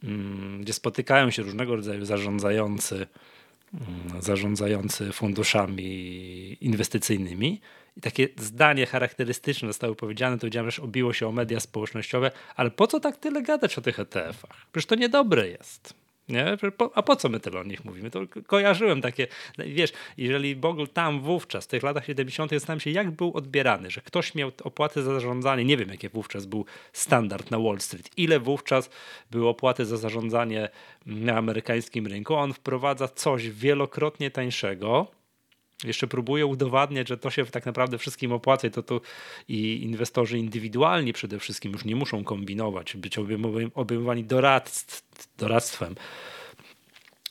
mm, 0.04 0.60
gdzie 0.62 0.72
spotykają 0.72 1.30
się 1.30 1.42
różnego 1.42 1.76
rodzaju 1.76 2.04
zarządzający, 2.04 3.06
mm, 3.74 4.22
zarządzający 4.22 5.12
funduszami 5.12 6.56
inwestycyjnymi. 6.60 7.60
I 7.96 8.00
takie 8.00 8.28
zdanie 8.38 8.86
charakterystyczne 8.86 9.68
zostało 9.68 9.94
powiedziane, 9.94 10.38
to 10.38 10.46
widziałem, 10.46 10.70
że 10.70 10.82
obiło 10.82 11.12
się 11.12 11.28
o 11.28 11.32
media 11.32 11.60
społecznościowe, 11.60 12.30
ale 12.56 12.70
po 12.70 12.86
co 12.86 13.00
tak 13.00 13.16
tyle 13.16 13.42
gadać 13.42 13.78
o 13.78 13.80
tych 13.80 14.00
ETF-ach? 14.00 14.66
Przecież 14.72 14.86
to 14.86 14.94
niedobre 14.94 15.48
jest. 15.48 16.05
Nie? 16.28 16.56
A 16.94 17.02
po 17.02 17.16
co 17.16 17.28
my 17.28 17.40
tyle 17.40 17.60
o 17.60 17.64
nich 17.64 17.84
mówimy? 17.84 18.10
To 18.10 18.20
kojarzyłem 18.46 19.02
takie, 19.02 19.26
wiesz, 19.58 19.92
jeżeli 20.16 20.56
Bogle 20.56 20.86
tam 20.86 21.20
wówczas, 21.20 21.64
w 21.64 21.68
tych 21.68 21.82
latach 21.82 22.06
70. 22.06 22.50
zastanawiam 22.50 22.80
się, 22.80 22.90
jak 22.90 23.10
był 23.10 23.36
odbierany, 23.36 23.90
że 23.90 24.00
ktoś 24.00 24.34
miał 24.34 24.52
opłaty 24.64 25.02
za 25.02 25.12
zarządzanie, 25.12 25.64
nie 25.64 25.76
wiem, 25.76 25.88
jakie 25.88 26.08
wówczas 26.08 26.46
był 26.46 26.64
standard 26.92 27.50
na 27.50 27.58
Wall 27.58 27.80
Street, 27.80 28.10
ile 28.16 28.40
wówczas 28.40 28.90
były 29.30 29.48
opłaty 29.48 29.86
za 29.86 29.96
zarządzanie 29.96 30.68
na 31.06 31.36
amerykańskim 31.36 32.06
rynku, 32.06 32.34
on 32.34 32.52
wprowadza 32.52 33.08
coś 33.08 33.50
wielokrotnie 33.50 34.30
tańszego, 34.30 35.15
jeszcze 35.84 36.06
próbuje 36.06 36.46
udowadniać, 36.46 37.08
że 37.08 37.18
to 37.18 37.30
się 37.30 37.46
tak 37.46 37.66
naprawdę 37.66 37.98
wszystkim 37.98 38.32
opłaca 38.32 38.68
i 38.68 38.70
to, 38.70 38.82
to 38.82 39.00
i 39.48 39.82
inwestorzy 39.82 40.38
indywidualni 40.38 41.12
przede 41.12 41.38
wszystkim 41.38 41.72
już 41.72 41.84
nie 41.84 41.96
muszą 41.96 42.24
kombinować, 42.24 42.96
być 42.96 43.18
obejmowani 43.74 44.24
doradztwem 45.38 45.94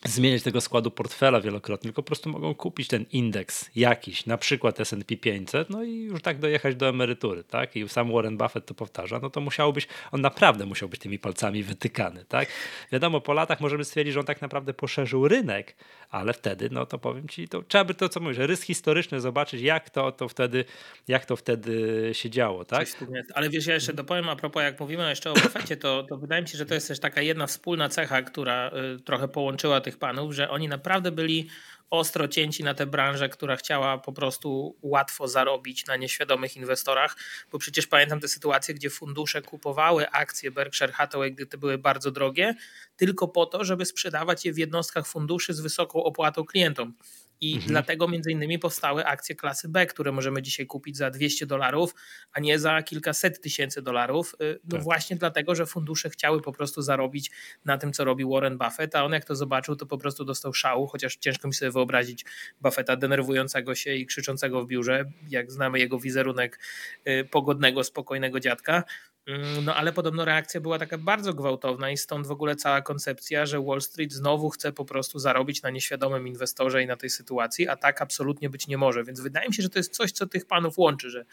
zmieniać 0.06 0.44
tego 0.44 0.62
składu 0.62 0.92
portfela 0.92 1.42
wielokrotnie, 1.42 1.88
tylko 1.88 2.04
po 2.04 2.08
prostu 2.08 2.30
mogą 2.30 2.56
kupić 2.56 2.88
ten 2.88 3.06
indeks 3.12 3.70
jakiś, 3.76 4.26
na 4.26 4.38
przykład 4.38 4.80
S&P 4.80 5.18
500, 5.18 5.70
no 5.70 5.84
i 5.84 6.02
już 6.02 6.22
tak 6.22 6.40
dojechać 6.40 6.76
do 6.76 6.90
emerytury, 6.90 7.44
tak? 7.44 7.76
I 7.76 7.90
sam 7.90 8.12
Warren 8.12 8.38
Buffett 8.38 8.66
to 8.66 8.74
powtarza, 8.74 9.20
no 9.20 9.30
to 9.30 9.42
musiał 9.42 9.74
być, 9.74 9.88
on 10.12 10.22
naprawdę 10.22 10.66
musiał 10.66 10.90
być 10.90 11.00
tymi 11.00 11.20
palcami 11.20 11.64
wytykany, 11.64 12.26
tak? 12.26 12.48
Wiadomo, 12.92 13.22
po 13.22 13.34
latach 13.34 13.62
możemy 13.62 13.86
stwierdzić, 13.86 14.14
że 14.14 14.20
on 14.20 14.26
tak 14.26 14.42
naprawdę 14.42 14.74
poszerzył 14.74 15.28
rynek, 15.28 15.76
ale 16.10 16.34
wtedy, 16.34 16.70
no 16.72 16.86
to 16.86 17.00
powiem 17.00 17.28
ci, 17.28 17.48
to 17.48 17.62
trzeba 17.62 17.84
by 17.84 17.94
to, 17.94 18.10
co 18.10 18.20
mówisz, 18.20 18.38
rys 18.38 18.62
historyczny 18.62 19.22
zobaczyć, 19.22 19.62
jak 19.62 19.90
to, 19.90 20.12
to 20.12 20.28
wtedy, 20.28 20.66
jak 21.08 21.26
to 21.26 21.36
wtedy 21.36 22.10
się 22.14 22.30
działo, 22.30 22.66
tak? 22.66 22.88
Ale 23.34 23.50
wiesz, 23.50 23.66
ja 23.66 23.74
jeszcze 23.74 23.94
dopowiem 23.94 24.30
a 24.30 24.36
propos, 24.36 24.64
jak 24.64 24.80
mówimy 24.80 25.10
jeszcze 25.10 25.32
o 25.32 25.34
Buffetcie, 25.34 25.78
to, 25.78 26.04
to 26.04 26.18
wydaje 26.18 26.42
mi 26.42 26.48
się, 26.48 26.58
że 26.58 26.66
to 26.66 26.74
jest 26.74 26.88
też 26.88 27.00
taka 27.00 27.22
jedna 27.22 27.48
wspólna 27.48 27.90
cecha, 27.90 28.22
która 28.22 28.72
y, 28.96 29.00
trochę 29.00 29.28
połączyła 29.28 29.82
tych 29.82 29.95
panów, 29.96 30.34
że 30.34 30.50
oni 30.50 30.68
naprawdę 30.68 31.12
byli 31.12 31.50
ostro 31.90 32.28
cięci 32.28 32.64
na 32.64 32.74
tę 32.74 32.86
branżę, 32.86 33.30
która 33.30 33.56
chciała 33.56 33.98
po 33.98 34.14
prostu 34.14 34.78
łatwo 34.82 35.28
zarobić 35.28 35.86
na 35.86 35.96
nieświadomych 35.96 36.58
inwestorach, 36.58 37.16
bo 37.52 37.60
przecież 37.60 37.88
pamiętam 37.88 38.20
te 38.20 38.28
sytuacje, 38.28 38.76
gdzie 38.76 38.90
fundusze 38.90 39.42
kupowały 39.42 40.10
akcje 40.10 40.52
Berkshire 40.52 40.94
Hathaway, 40.94 41.34
gdy 41.34 41.46
te 41.46 41.58
były 41.58 41.78
bardzo 41.78 42.12
drogie, 42.12 42.56
tylko 42.98 43.28
po 43.28 43.46
to, 43.46 43.64
żeby 43.64 43.86
sprzedawać 43.86 44.46
je 44.46 44.54
w 44.54 44.58
jednostkach 44.58 45.08
funduszy 45.08 45.54
z 45.54 45.60
wysoką 45.60 46.04
opłatą 46.04 46.46
klientom. 46.46 46.94
I 47.42 47.54
mhm. 47.54 47.72
dlatego 47.72 48.08
między 48.08 48.32
innymi 48.32 48.60
powstały 48.60 49.06
akcje 49.06 49.36
klasy 49.36 49.70
B, 49.70 49.86
które 49.86 50.12
możemy 50.12 50.42
dzisiaj 50.42 50.66
kupić 50.66 50.98
za 50.98 51.10
200 51.10 51.46
dolarów, 51.46 51.96
a 52.32 52.40
nie 52.40 52.60
za 52.60 52.84
kilkaset 52.84 53.42
tysięcy 53.42 53.82
dolarów. 53.82 54.36
Y, 54.42 54.60
no 54.64 54.72
tak. 54.72 54.84
właśnie 54.84 55.16
dlatego, 55.16 55.56
że 55.56 55.66
fundusze 55.66 56.10
chciały 56.10 56.42
po 56.42 56.52
prostu 56.52 56.82
zarobić 56.82 57.32
na 57.66 57.78
tym, 57.78 57.94
co 57.94 58.04
robi 58.04 58.26
Warren 58.26 58.58
Buffett, 58.58 58.96
a 58.96 59.06
on 59.06 59.12
jak 59.12 59.26
to 59.26 59.36
zobaczył, 59.36 59.76
to 59.76 59.86
po 59.86 59.98
prostu 59.98 60.26
dostał 60.26 60.54
szału, 60.54 60.88
chociaż 60.88 61.16
ciężko 61.16 61.48
mi 61.48 61.54
sobie 61.54 61.72
wyobrazić 61.72 62.26
Buffetta 62.62 62.96
denerwującego 62.96 63.76
się 63.76 63.94
i 63.94 64.06
krzyczącego 64.06 64.64
w 64.64 64.68
biurze, 64.68 65.06
jak 65.30 65.52
znamy 65.52 65.80
jego 65.80 66.00
wizerunek 66.00 66.60
y, 67.08 67.28
pogodnego, 67.32 67.84
spokojnego 67.84 68.40
dziadka. 68.40 68.84
Mm, 69.28 69.66
no 69.66 69.76
ale 69.76 69.94
podobno 69.94 70.26
reakcja 70.26 70.62
była 70.62 70.80
taka 70.80 70.98
bardzo 70.98 71.34
gwałtowna 71.34 71.92
i 71.92 71.98
stąd 71.98 72.28
w 72.28 72.32
ogóle 72.32 72.56
cała 72.56 72.82
koncepcja, 72.82 73.46
że 73.46 73.62
Wall 73.62 73.82
Street 73.82 74.14
znowu 74.14 74.50
chce 74.50 74.72
po 74.72 74.86
prostu 74.86 75.20
zarobić 75.20 75.62
na 75.62 75.70
nieświadomym 75.70 76.28
inwestorze 76.28 76.84
i 76.84 76.88
na 76.88 76.98
tej 76.98 77.10
sytuacji, 77.10 77.68
a 77.68 77.76
tak 77.76 78.02
absolutnie 78.02 78.50
być 78.50 78.68
nie 78.68 78.78
może. 78.78 79.04
Więc 79.04 79.22
wydaje 79.22 79.48
mi 79.48 79.54
się, 79.54 79.64
że 79.64 79.70
to 79.70 79.80
jest 79.80 79.94
coś, 79.94 80.12
co 80.12 80.28
tych 80.28 80.46
panów 80.46 80.78
łączy, 80.78 81.10
że 81.10 81.26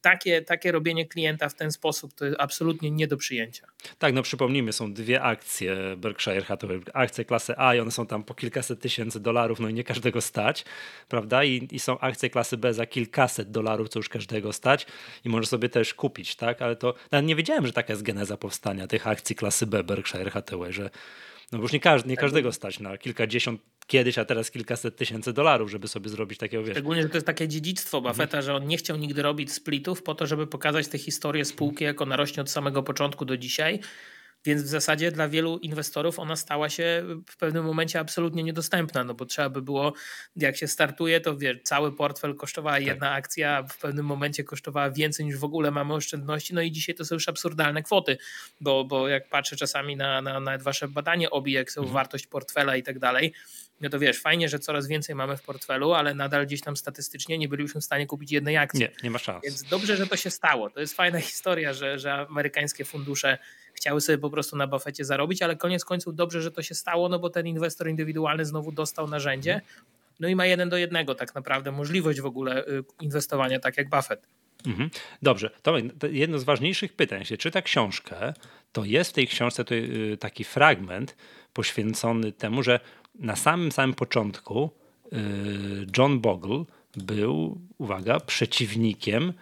takie, 0.00 0.42
takie 0.42 0.72
robienie 0.72 1.06
klienta 1.06 1.48
w 1.48 1.54
ten 1.54 1.72
sposób 1.72 2.14
to 2.14 2.24
jest 2.24 2.36
absolutnie 2.40 2.90
nie 2.90 3.06
do 3.06 3.16
przyjęcia. 3.16 3.66
Tak, 3.98 4.14
no 4.14 4.22
przypomnijmy, 4.22 4.72
są 4.72 4.92
dwie 4.92 5.22
akcje 5.22 5.96
Berkshire 5.96 6.44
Hathaway, 6.44 6.80
akcje 6.94 7.24
klasy 7.24 7.54
A 7.56 7.74
i 7.74 7.80
one 7.80 7.90
są 7.90 8.06
tam 8.06 8.24
po 8.24 8.34
kilkaset 8.34 8.80
tysięcy 8.80 9.20
dolarów, 9.20 9.60
no 9.60 9.68
i 9.68 9.74
nie 9.74 9.84
każdego 9.84 10.20
stać, 10.20 10.64
prawda? 11.08 11.44
I, 11.44 11.68
I 11.70 11.78
są 11.78 11.98
akcje 11.98 12.30
klasy 12.30 12.56
B 12.56 12.74
za 12.74 12.86
kilkaset 12.86 13.50
dolarów, 13.50 13.88
co 13.88 13.98
już 13.98 14.08
każdego 14.08 14.52
stać 14.52 14.86
i 15.24 15.28
może 15.28 15.46
sobie 15.46 15.68
też 15.68 15.94
kupić, 15.94 16.36
tak? 16.36 16.62
Ale 16.62 16.76
to 16.76 16.94
nawet 17.10 17.26
nie 17.26 17.39
wiedziałem, 17.40 17.66
że 17.66 17.72
taka 17.72 17.92
jest 17.92 18.02
geneza 18.02 18.36
powstania 18.36 18.86
tych 18.86 19.06
akcji 19.06 19.36
klasy 19.36 19.66
B 19.66 19.84
Berkshire 19.84 20.30
Hathaway, 20.30 20.72
że 20.72 20.90
no 21.52 21.58
już 21.58 21.72
nie, 21.72 21.80
każdy, 21.80 22.08
nie 22.08 22.16
tak. 22.16 22.22
każdego 22.22 22.52
stać 22.52 22.80
na 22.80 22.98
kilkadziesiąt 22.98 23.60
kiedyś, 23.86 24.18
a 24.18 24.24
teraz 24.24 24.50
kilkaset 24.50 24.96
tysięcy 24.96 25.32
dolarów, 25.32 25.70
żeby 25.70 25.88
sobie 25.88 26.10
zrobić 26.10 26.38
takiego, 26.38 26.64
wiesz. 26.64 26.74
Szczególnie, 26.74 27.02
że 27.02 27.08
to 27.08 27.16
jest 27.16 27.26
takie 27.26 27.48
dziedzictwo 27.48 27.98
mhm. 27.98 28.12
Buffetta, 28.14 28.38
mhm. 28.38 28.42
że 28.42 28.54
on 28.54 28.68
nie 28.68 28.76
chciał 28.76 28.96
nigdy 28.96 29.22
robić 29.22 29.52
splitów 29.52 30.02
po 30.02 30.14
to, 30.14 30.26
żeby 30.26 30.46
pokazać 30.46 30.88
tę 30.88 30.98
historię 30.98 31.44
spółki, 31.44 31.84
jak 31.84 32.00
ona 32.00 32.16
rośnie 32.16 32.40
od 32.40 32.50
samego 32.50 32.82
początku 32.82 33.24
do 33.24 33.36
dzisiaj 33.36 33.80
więc 34.44 34.62
w 34.62 34.66
zasadzie 34.66 35.12
dla 35.12 35.28
wielu 35.28 35.58
inwestorów 35.58 36.18
ona 36.18 36.36
stała 36.36 36.68
się 36.68 37.04
w 37.30 37.36
pewnym 37.36 37.64
momencie 37.64 38.00
absolutnie 38.00 38.42
niedostępna, 38.42 39.04
no 39.04 39.14
bo 39.14 39.26
trzeba 39.26 39.48
by 39.48 39.62
było, 39.62 39.92
jak 40.36 40.56
się 40.56 40.68
startuje, 40.68 41.20
to 41.20 41.36
wiesz, 41.36 41.56
cały 41.64 41.96
portfel 41.96 42.34
kosztowała 42.34 42.76
tak. 42.76 42.86
jedna 42.86 43.12
akcja, 43.12 43.56
a 43.56 43.62
w 43.62 43.78
pewnym 43.78 44.06
momencie 44.06 44.44
kosztowała 44.44 44.90
więcej 44.90 45.26
niż 45.26 45.36
w 45.36 45.44
ogóle 45.44 45.70
mamy 45.70 45.94
oszczędności, 45.94 46.54
no 46.54 46.62
i 46.62 46.72
dzisiaj 46.72 46.94
to 46.94 47.04
są 47.04 47.14
już 47.14 47.28
absurdalne 47.28 47.82
kwoty, 47.82 48.18
bo, 48.60 48.84
bo 48.84 49.08
jak 49.08 49.28
patrzę 49.28 49.56
czasami 49.56 49.96
na, 49.96 50.22
na 50.22 50.40
nawet 50.40 50.62
wasze 50.62 50.88
badanie 50.88 51.30
OBI, 51.30 51.52
jak 51.52 51.72
są 51.72 51.80
mhm. 51.80 51.94
wartość 51.94 52.26
portfela 52.26 52.76
i 52.76 52.82
tak 52.82 52.98
dalej, 52.98 53.32
no 53.80 53.88
to 53.88 53.98
wiesz, 53.98 54.20
fajnie, 54.20 54.48
że 54.48 54.58
coraz 54.58 54.86
więcej 54.86 55.14
mamy 55.14 55.36
w 55.36 55.42
portfelu, 55.42 55.92
ale 55.92 56.14
nadal 56.14 56.46
gdzieś 56.46 56.60
tam 56.60 56.76
statystycznie 56.76 57.38
nie 57.38 57.48
byliśmy 57.48 57.80
w 57.80 57.84
stanie 57.84 58.06
kupić 58.06 58.32
jednej 58.32 58.56
akcji. 58.56 58.80
Nie, 58.80 58.90
nie 59.02 59.10
ma 59.10 59.18
szans. 59.18 59.44
Więc 59.44 59.62
dobrze, 59.62 59.96
że 59.96 60.06
to 60.06 60.16
się 60.16 60.30
stało. 60.30 60.70
To 60.70 60.80
jest 60.80 60.94
fajna 60.94 61.20
historia, 61.30 61.72
że, 61.72 61.98
że 61.98 62.12
amerykańskie 62.12 62.84
fundusze 62.84 63.38
chciały 63.72 64.00
sobie 64.00 64.18
po 64.18 64.30
prostu 64.30 64.56
na 64.56 64.66
Buffetcie 64.66 65.04
zarobić, 65.04 65.42
ale 65.42 65.56
koniec 65.56 65.84
końców 65.84 66.14
dobrze, 66.14 66.42
że 66.42 66.50
to 66.50 66.62
się 66.62 66.74
stało, 66.74 67.08
no 67.08 67.18
bo 67.18 67.30
ten 67.30 67.46
inwestor 67.46 67.88
indywidualny 67.88 68.44
znowu 68.44 68.72
dostał 68.72 69.08
narzędzie, 69.08 69.60
no 70.20 70.28
i 70.28 70.36
ma 70.36 70.46
jeden 70.46 70.68
do 70.68 70.76
jednego 70.76 71.14
tak 71.14 71.34
naprawdę 71.34 71.72
możliwość 71.72 72.20
w 72.20 72.26
ogóle 72.26 72.66
y, 72.66 72.84
inwestowania 73.00 73.60
tak 73.60 73.76
jak 73.76 73.88
Buffett. 73.88 74.26
Mhm. 74.66 74.90
Dobrze, 75.22 75.50
to 75.62 75.76
jedno 76.10 76.38
z 76.38 76.44
ważniejszych 76.44 76.92
pytań. 76.92 77.18
Jeśli 77.18 77.38
czyta 77.38 77.62
książkę, 77.62 78.34
to 78.72 78.84
jest 78.84 79.10
w 79.10 79.14
tej 79.14 79.26
książce 79.26 79.64
y, 79.72 80.16
taki 80.20 80.44
fragment 80.44 81.16
poświęcony 81.52 82.32
temu, 82.32 82.62
że 82.62 82.80
na 83.14 83.36
samym 83.36 83.72
samym 83.72 83.94
początku 83.94 84.70
y, 85.12 85.16
John 85.98 86.20
Bogle 86.20 86.64
był, 86.96 87.60
uwaga, 87.78 88.20
przeciwnikiem 88.20 89.32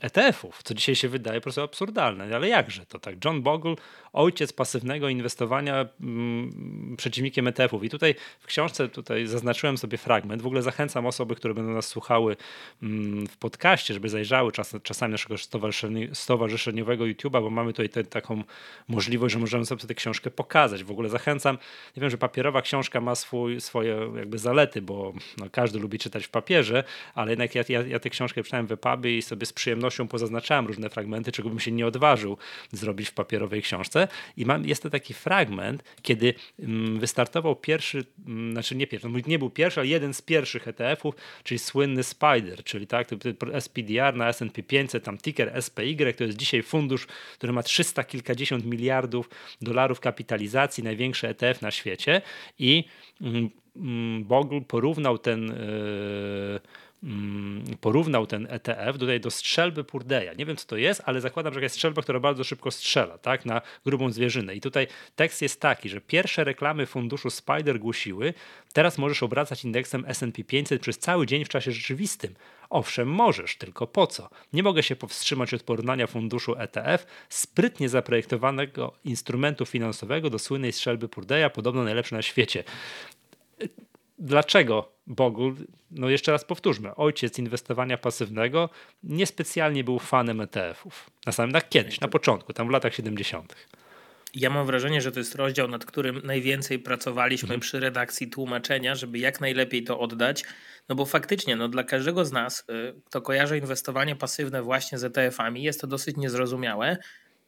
ETF-ów, 0.00 0.62
co 0.62 0.74
dzisiaj 0.74 0.96
się 0.96 1.08
wydaje 1.08 1.40
po 1.40 1.42
prostu 1.42 1.62
absurdalne. 1.62 2.36
Ale 2.36 2.48
jakże 2.48 2.86
to 2.86 2.98
tak? 2.98 3.24
John 3.24 3.42
Bogle, 3.42 3.74
ojciec 4.16 4.52
pasywnego 4.52 5.08
inwestowania, 5.08 5.88
mm, 6.00 6.94
przeciwnikiem 6.96 7.48
ETF-ów. 7.48 7.84
I 7.84 7.90
tutaj 7.90 8.14
w 8.40 8.46
książce 8.46 8.88
tutaj 8.88 9.26
zaznaczyłem 9.26 9.78
sobie 9.78 9.98
fragment. 9.98 10.42
W 10.42 10.46
ogóle 10.46 10.62
zachęcam 10.62 11.06
osoby, 11.06 11.34
które 11.34 11.54
będą 11.54 11.72
nas 11.72 11.86
słuchały 11.86 12.36
mm, 12.82 13.26
w 13.26 13.36
podcaście, 13.36 13.94
żeby 13.94 14.08
zajrzały 14.08 14.52
czas, 14.52 14.76
czasami 14.82 15.12
naszego 15.12 15.34
stowarzyszeniowego 16.12 17.04
YouTube'a, 17.04 17.42
bo 17.42 17.50
mamy 17.50 17.72
tutaj 17.72 17.88
te, 17.88 18.04
taką 18.04 18.42
możliwość, 18.88 19.32
że 19.32 19.38
możemy 19.38 19.66
sobie 19.66 19.84
tę 19.84 19.94
książkę 19.94 20.30
pokazać. 20.30 20.84
W 20.84 20.90
ogóle 20.90 21.08
zachęcam. 21.08 21.58
Nie 21.96 22.00
wiem, 22.00 22.10
że 22.10 22.18
papierowa 22.18 22.62
książka 22.62 23.00
ma 23.00 23.14
swój, 23.14 23.60
swoje 23.60 24.10
jakby 24.16 24.38
zalety, 24.38 24.82
bo 24.82 25.12
no, 25.38 25.46
każdy 25.52 25.78
lubi 25.78 25.98
czytać 25.98 26.26
w 26.26 26.30
papierze, 26.30 26.84
ale 27.14 27.32
jednak 27.32 27.54
ja, 27.54 27.64
ja, 27.68 27.82
ja 27.82 27.98
tę 27.98 28.10
książkę 28.10 28.42
czytałem 28.42 28.66
w 28.66 28.72
EPUBie 28.72 29.18
i 29.18 29.22
sobie 29.22 29.46
z 29.46 29.52
przyjemnością 29.52 30.08
pozaznaczałem 30.08 30.66
różne 30.66 30.90
fragmenty, 30.90 31.32
czego 31.32 31.48
bym 31.48 31.60
się 31.60 31.72
nie 31.72 31.86
odważył 31.86 32.38
zrobić 32.72 33.08
w 33.08 33.14
papierowej 33.14 33.62
książce. 33.62 34.05
I 34.36 34.46
mam, 34.46 34.64
jest 34.64 34.82
to 34.82 34.90
taki 34.90 35.14
fragment, 35.14 35.84
kiedy 36.02 36.34
mm, 36.58 37.00
wystartował 37.00 37.56
pierwszy, 37.56 38.04
mm, 38.26 38.52
znaczy 38.52 38.76
nie 38.76 38.86
pierwszy, 38.86 39.08
no, 39.08 39.18
nie 39.26 39.38
był 39.38 39.50
pierwszy, 39.50 39.80
ale 39.80 39.88
jeden 39.88 40.14
z 40.14 40.22
pierwszych 40.22 40.68
ETF-ów, 40.68 41.14
czyli 41.44 41.58
słynny 41.58 42.02
Spider, 42.02 42.64
czyli 42.64 42.86
tak, 42.86 43.08
SPDR 43.60 44.16
na 44.16 44.28
S&P 44.28 44.62
500, 44.62 45.04
tam 45.04 45.18
ticker 45.18 45.62
SPY, 45.62 46.14
to 46.16 46.24
jest 46.24 46.38
dzisiaj 46.38 46.62
fundusz, 46.62 47.06
który 47.38 47.52
ma 47.52 47.62
300 47.62 48.04
kilkadziesiąt 48.04 48.64
miliardów 48.64 49.30
dolarów 49.62 50.00
kapitalizacji, 50.00 50.84
największy 50.84 51.28
ETF 51.28 51.62
na 51.62 51.70
świecie 51.70 52.22
i 52.58 52.84
mm, 53.20 53.50
Bogle 54.24 54.60
porównał 54.60 55.18
ten 55.18 55.46
yy, 55.46 56.60
porównał 57.80 58.26
ten 58.26 58.46
ETF 58.50 58.98
tutaj 58.98 59.20
do 59.20 59.30
strzelby 59.30 59.84
Purdeja. 59.84 60.32
Nie 60.32 60.46
wiem, 60.46 60.56
co 60.56 60.66
to 60.66 60.76
jest, 60.76 61.02
ale 61.04 61.20
zakładam, 61.20 61.54
że 61.54 61.60
jest 61.60 61.74
strzelba, 61.74 62.02
która 62.02 62.20
bardzo 62.20 62.44
szybko 62.44 62.70
strzela, 62.70 63.18
tak, 63.18 63.46
na 63.46 63.62
grubą 63.84 64.10
zwierzynę. 64.10 64.54
I 64.54 64.60
tutaj 64.60 64.86
tekst 65.16 65.42
jest 65.42 65.60
taki, 65.60 65.88
że 65.88 66.00
pierwsze 66.00 66.44
reklamy 66.44 66.86
funduszu 66.86 67.30
Spider 67.30 67.78
głosiły, 67.78 68.34
teraz 68.72 68.98
możesz 68.98 69.22
obracać 69.22 69.64
indeksem 69.64 70.04
S&P 70.06 70.44
500 70.44 70.82
przez 70.82 70.98
cały 70.98 71.26
dzień 71.26 71.44
w 71.44 71.48
czasie 71.48 71.72
rzeczywistym. 71.72 72.34
Owszem, 72.70 73.08
możesz, 73.08 73.56
tylko 73.56 73.86
po 73.86 74.06
co? 74.06 74.30
Nie 74.52 74.62
mogę 74.62 74.82
się 74.82 74.96
powstrzymać 74.96 75.54
od 75.54 75.62
porównania 75.62 76.06
funduszu 76.06 76.54
ETF, 76.58 77.06
sprytnie 77.28 77.88
zaprojektowanego 77.88 78.92
instrumentu 79.04 79.66
finansowego 79.66 80.30
do 80.30 80.38
słynnej 80.38 80.72
strzelby 80.72 81.08
Purdeja, 81.08 81.50
podobno 81.50 81.84
najlepszy 81.84 82.14
na 82.14 82.22
świecie 82.22 82.64
dlaczego 84.18 84.92
Bogu, 85.06 85.54
no 85.90 86.08
jeszcze 86.08 86.32
raz 86.32 86.44
powtórzmy, 86.44 86.94
ojciec 86.94 87.38
inwestowania 87.38 87.98
pasywnego 87.98 88.70
niespecjalnie 89.02 89.84
był 89.84 89.98
fanem 89.98 90.40
ETF-ów. 90.40 91.10
Na 91.26 91.32
samym 91.32 91.52
tak 91.52 91.68
kiedyś, 91.68 92.00
na 92.00 92.08
początku, 92.08 92.52
tam 92.52 92.68
w 92.68 92.70
latach 92.70 92.94
70. 92.94 93.56
Ja 94.34 94.50
mam 94.50 94.66
wrażenie, 94.66 95.00
że 95.00 95.12
to 95.12 95.20
jest 95.20 95.34
rozdział, 95.34 95.68
nad 95.68 95.84
którym 95.84 96.20
najwięcej 96.24 96.78
pracowaliśmy 96.78 97.46
mhm. 97.46 97.60
przy 97.60 97.80
redakcji 97.80 98.30
tłumaczenia, 98.30 98.94
żeby 98.94 99.18
jak 99.18 99.40
najlepiej 99.40 99.84
to 99.84 100.00
oddać. 100.00 100.44
No 100.88 100.94
bo 100.94 101.06
faktycznie, 101.06 101.56
no 101.56 101.68
dla 101.68 101.84
każdego 101.84 102.24
z 102.24 102.32
nas, 102.32 102.64
y, 102.70 103.00
kto 103.04 103.22
kojarzy 103.22 103.58
inwestowanie 103.58 104.16
pasywne 104.16 104.62
właśnie 104.62 104.98
z 104.98 105.04
ETF-ami, 105.04 105.62
jest 105.62 105.80
to 105.80 105.86
dosyć 105.86 106.16
niezrozumiałe, 106.16 106.96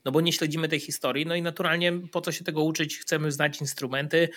no 0.05 0.13
bo 0.13 0.21
nie 0.21 0.33
śledzimy 0.33 0.69
tej 0.69 0.81
historii, 0.81 1.27
no 1.27 1.35
i 1.35 1.43
naturalnie 1.43 1.93
po 2.13 2.21
co 2.21 2.33
się 2.33 2.45
tego 2.45 2.63
uczyć, 2.63 2.99
chcemy 2.99 3.33
znać 3.33 3.61
instrumenty, 3.61 4.29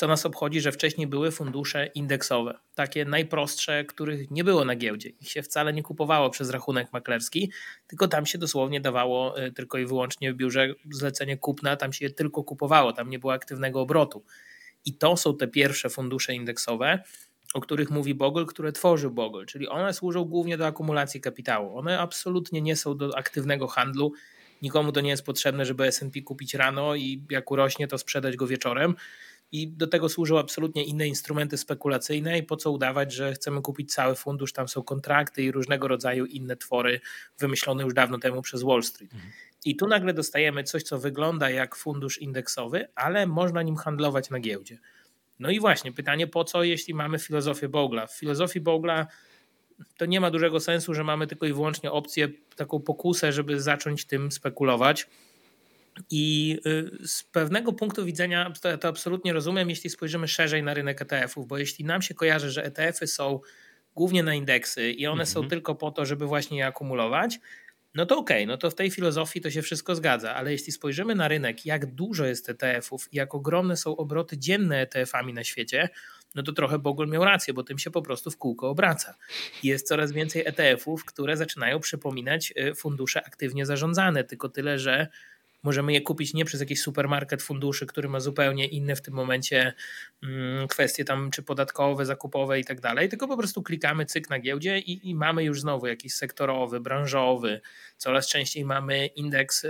co 0.00 0.06
nas 0.06 0.26
obchodzi, 0.26 0.60
że 0.60 0.72
wcześniej 0.72 1.06
były 1.06 1.30
fundusze 1.30 1.86
indeksowe, 1.86 2.58
takie 2.74 3.04
najprostsze, 3.04 3.84
których 3.84 4.30
nie 4.30 4.44
było 4.44 4.64
na 4.64 4.76
giełdzie. 4.76 5.08
Ich 5.08 5.30
się 5.30 5.42
wcale 5.42 5.72
nie 5.72 5.82
kupowało 5.82 6.30
przez 6.30 6.50
rachunek 6.50 6.92
maklerski, 6.92 7.52
tylko 7.86 8.08
tam 8.08 8.26
się 8.26 8.38
dosłownie 8.38 8.80
dawało 8.80 9.42
y, 9.42 9.52
tylko 9.52 9.78
i 9.78 9.86
wyłącznie 9.86 10.32
w 10.32 10.36
biurze 10.36 10.74
zlecenie 10.90 11.36
kupna, 11.36 11.76
tam 11.76 11.92
się 11.92 12.04
je 12.04 12.10
tylko 12.10 12.44
kupowało, 12.44 12.92
tam 12.92 13.10
nie 13.10 13.18
było 13.18 13.32
aktywnego 13.32 13.80
obrotu. 13.80 14.24
I 14.84 14.94
to 14.94 15.16
są 15.16 15.36
te 15.36 15.48
pierwsze 15.48 15.90
fundusze 15.90 16.34
indeksowe, 16.34 17.02
o 17.54 17.60
których 17.60 17.90
mówi 17.90 18.14
Bogle, 18.14 18.44
które 18.46 18.72
tworzy 18.72 19.10
Bogle, 19.10 19.46
czyli 19.46 19.68
one 19.68 19.94
służą 19.94 20.24
głównie 20.24 20.56
do 20.56 20.66
akumulacji 20.66 21.20
kapitału. 21.20 21.78
One 21.78 21.98
absolutnie 21.98 22.60
nie 22.62 22.76
są 22.76 22.96
do 22.96 23.18
aktywnego 23.18 23.66
handlu. 23.66 24.12
Nikomu 24.62 24.92
to 24.92 25.00
nie 25.00 25.10
jest 25.10 25.26
potrzebne, 25.26 25.64
żeby 25.64 25.84
S&P 25.84 26.22
kupić 26.22 26.54
rano 26.54 26.94
i 26.94 27.24
jak 27.30 27.50
urośnie, 27.50 27.88
to 27.88 27.98
sprzedać 27.98 28.36
go 28.36 28.46
wieczorem 28.46 28.94
i 29.52 29.68
do 29.68 29.86
tego 29.86 30.08
służą 30.08 30.38
absolutnie 30.38 30.84
inne 30.84 31.08
instrumenty 31.08 31.56
spekulacyjne 31.56 32.38
i 32.38 32.42
po 32.42 32.56
co 32.56 32.70
udawać, 32.70 33.12
że 33.12 33.32
chcemy 33.32 33.62
kupić 33.62 33.92
cały 33.92 34.14
fundusz, 34.14 34.52
tam 34.52 34.68
są 34.68 34.82
kontrakty 34.82 35.42
i 35.42 35.52
różnego 35.52 35.88
rodzaju 35.88 36.26
inne 36.26 36.56
twory 36.56 37.00
wymyślone 37.38 37.82
już 37.82 37.94
dawno 37.94 38.18
temu 38.18 38.42
przez 38.42 38.62
Wall 38.62 38.82
Street. 38.82 39.14
Mhm. 39.14 39.32
I 39.64 39.76
tu 39.76 39.86
nagle 39.86 40.14
dostajemy 40.14 40.64
coś, 40.64 40.82
co 40.82 40.98
wygląda 40.98 41.50
jak 41.50 41.76
fundusz 41.76 42.18
indeksowy, 42.18 42.88
ale 42.94 43.26
można 43.26 43.62
nim 43.62 43.76
handlować 43.76 44.30
na 44.30 44.40
giełdzie. 44.40 44.78
No 45.38 45.50
i 45.50 45.60
właśnie 45.60 45.92
pytanie, 45.92 46.26
po 46.26 46.44
co, 46.44 46.64
jeśli 46.64 46.94
mamy 46.94 47.18
filozofię 47.18 47.68
Bogla? 47.68 48.06
W 48.06 48.18
filozofii 48.18 48.60
Bogla 48.60 49.06
to 49.96 50.06
nie 50.06 50.20
ma 50.20 50.30
dużego 50.30 50.60
sensu, 50.60 50.94
że 50.94 51.04
mamy 51.04 51.26
tylko 51.26 51.46
i 51.46 51.52
wyłącznie 51.52 51.92
opcję, 51.92 52.28
taką 52.56 52.80
pokusę, 52.80 53.32
żeby 53.32 53.60
zacząć 53.60 54.04
tym 54.04 54.32
spekulować 54.32 55.06
i 56.10 56.56
y, 56.66 57.06
z 57.08 57.22
pewnego 57.22 57.72
punktu 57.72 58.04
widzenia 58.04 58.52
to, 58.62 58.78
to, 58.78 58.88
absolutnie 58.88 59.32
rozumiem, 59.32 59.70
jeśli 59.70 59.90
spojrzymy 59.90 60.28
szerzej 60.28 60.62
na 60.62 60.74
rynek 60.74 61.02
ETF-ów, 61.02 61.46
bo 61.46 61.58
jeśli 61.58 61.84
nam 61.84 62.02
się 62.02 62.14
kojarzy, 62.14 62.50
że 62.50 62.64
ETF-y 62.64 63.06
są 63.06 63.40
głównie 63.94 64.22
na 64.22 64.34
indeksy 64.34 64.90
i 64.90 65.06
one 65.06 65.26
są 65.26 65.40
mhm. 65.40 65.50
tylko 65.50 65.74
po 65.74 65.90
to, 65.90 66.06
żeby 66.06 66.26
właśnie 66.26 66.58
je 66.58 66.66
akumulować, 66.66 67.38
no 67.94 68.06
to 68.06 68.18
okej, 68.18 68.36
okay, 68.36 68.46
no 68.46 68.56
to 68.56 68.70
w 68.70 68.74
tej 68.74 68.90
filozofii 68.90 69.40
to 69.40 69.50
się 69.50 69.62
wszystko 69.62 69.94
zgadza, 69.94 70.34
ale 70.34 70.52
jeśli 70.52 70.72
spojrzymy 70.72 71.14
na 71.14 71.28
rynek, 71.28 71.66
jak 71.66 71.86
dużo 71.86 72.24
jest 72.24 72.48
ETF-ów 72.48 73.12
i 73.12 73.16
jak 73.16 73.34
ogromne 73.34 73.76
są 73.76 73.96
obroty 73.96 74.38
dzienne 74.38 74.86
ETF-ami 74.86 75.34
na 75.34 75.44
świecie, 75.44 75.88
no 76.34 76.42
to 76.42 76.52
trochę 76.52 76.78
Bogol 76.78 77.08
miał 77.08 77.24
rację, 77.24 77.54
bo 77.54 77.62
tym 77.62 77.78
się 77.78 77.90
po 77.90 78.02
prostu 78.02 78.30
w 78.30 78.36
kółko 78.36 78.70
obraca. 78.70 79.14
Jest 79.62 79.88
coraz 79.88 80.12
więcej 80.12 80.42
ETF-ów, 80.46 81.04
które 81.04 81.36
zaczynają 81.36 81.80
przypominać 81.80 82.52
y, 82.56 82.74
fundusze 82.74 83.26
aktywnie 83.26 83.66
zarządzane, 83.66 84.24
tylko 84.24 84.48
tyle, 84.48 84.78
że 84.78 85.08
Możemy 85.62 85.92
je 85.92 86.00
kupić 86.00 86.34
nie 86.34 86.44
przez 86.44 86.60
jakiś 86.60 86.82
supermarket 86.82 87.42
funduszy, 87.42 87.86
który 87.86 88.08
ma 88.08 88.20
zupełnie 88.20 88.66
inne 88.66 88.96
w 88.96 89.02
tym 89.02 89.14
momencie 89.14 89.72
mm, 90.22 90.68
kwestie 90.68 91.04
tam 91.04 91.30
czy 91.30 91.42
podatkowe, 91.42 92.06
zakupowe 92.06 92.60
i 92.60 92.64
tak 92.64 92.80
dalej, 92.80 93.08
tylko 93.08 93.28
po 93.28 93.36
prostu 93.36 93.62
klikamy 93.62 94.06
cyk 94.06 94.30
na 94.30 94.38
giełdzie 94.38 94.78
i, 94.78 95.10
i 95.10 95.14
mamy 95.14 95.44
już 95.44 95.60
znowu 95.60 95.86
jakiś 95.86 96.14
sektorowy, 96.14 96.80
branżowy. 96.80 97.60
Coraz 97.96 98.28
częściej 98.28 98.64
mamy 98.64 99.06
indeks 99.06 99.66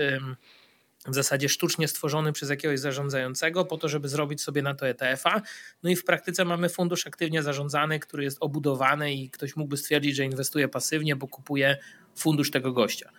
w 1.07 1.14
zasadzie 1.14 1.48
sztucznie 1.48 1.88
stworzony 1.88 2.33
przez 2.33 2.50
jakiegoś 2.50 2.81
zarządzającego 2.81 3.64
po 3.64 3.79
to, 3.79 3.88
żeby 3.88 4.09
zrobić 4.09 4.42
sobie 4.42 4.62
na 4.62 4.74
to 4.74 4.88
ETF-a. 4.88 5.42
No 5.83 5.90
i 5.90 5.96
w 5.96 6.05
praktyce 6.05 6.44
mamy 6.44 6.68
fundusz 6.68 7.07
aktywnie 7.07 7.42
zarządzany, 7.42 8.00
który 8.00 8.24
jest 8.24 8.38
obudowany 8.40 9.14
i 9.14 9.31
ktoś 9.31 9.57
mógłby 9.57 9.76
stwierdzić, 9.76 10.16
że 10.16 10.24
inwestuje 10.24 10.68
pasywnie, 10.68 11.16
bo 11.16 11.29
kupuje 11.29 11.79
fundusz 12.16 12.50
tego 12.50 12.72
gościa. 12.72 13.11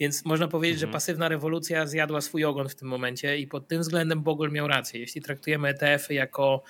Więc 0.00 0.24
można 0.24 0.48
powiedzieć, 0.48 0.76
mhm. 0.76 0.90
że 0.90 0.92
pasywna 0.92 1.28
rewolucja 1.28 1.86
zjadła 1.86 2.20
swój 2.20 2.44
ogon 2.44 2.68
w 2.68 2.74
tym 2.74 2.88
momencie 2.88 3.38
i 3.38 3.46
pod 3.46 3.68
tym 3.68 3.80
względem 3.80 4.22
Bogol 4.22 4.50
miał 4.52 4.68
rację. 4.68 5.00
Jeśli 5.00 5.22
traktujemy 5.22 5.68
ETF-y 5.68 6.14
jako 6.14 6.62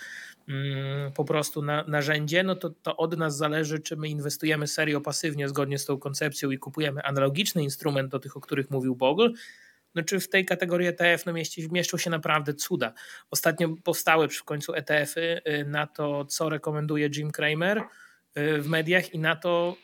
mm, 0.49 1.13
po 1.13 1.25
prostu 1.25 1.63
na, 1.63 1.85
narzędzie, 1.89 2.43
no 2.43 2.57
to, 2.57 2.71
to 2.71 2.97
od 2.97 3.19
nas 3.19 3.37
zależy, 3.37 3.79
czy 3.79 3.97
my 3.97 4.09
inwestujemy 4.09 4.67
serio 4.67 5.01
pasywnie 5.01 5.49
zgodnie 5.49 5.79
z 5.79 5.85
tą 5.85 5.99
koncepcją 5.99 6.51
i 6.51 6.59
kupujemy 6.59 7.03
analogiczny 7.03 7.63
instrument 7.63 8.11
do 8.11 8.19
tych, 8.19 8.37
o 8.37 8.41
których 8.41 8.71
mówił 8.71 8.97
Bogol, 8.97 9.33
no 9.95 10.03
czy 10.03 10.21
w 10.21 10.29
tej 10.29 10.45
kategorii 10.45 10.89
ETF 10.89 11.27
no 11.27 11.33
mieści, 11.33 11.69
mieszczą 11.73 11.99
się 11.99 12.11
naprawdę 12.11 12.55
cuda. 12.55 12.93
Ostatnio 13.31 13.69
powstały 13.85 14.29
przy 14.29 14.45
końcu 14.45 14.75
ETF-y 14.75 15.41
y, 15.47 15.65
na 15.65 15.87
to, 15.87 16.25
co 16.25 16.49
rekomenduje 16.49 17.11
Jim 17.17 17.31
Cramer 17.31 17.79
y, 17.79 17.83
w 18.61 18.69
mediach 18.69 19.15
i 19.15 19.19
na 19.19 19.37
to, 19.37 19.77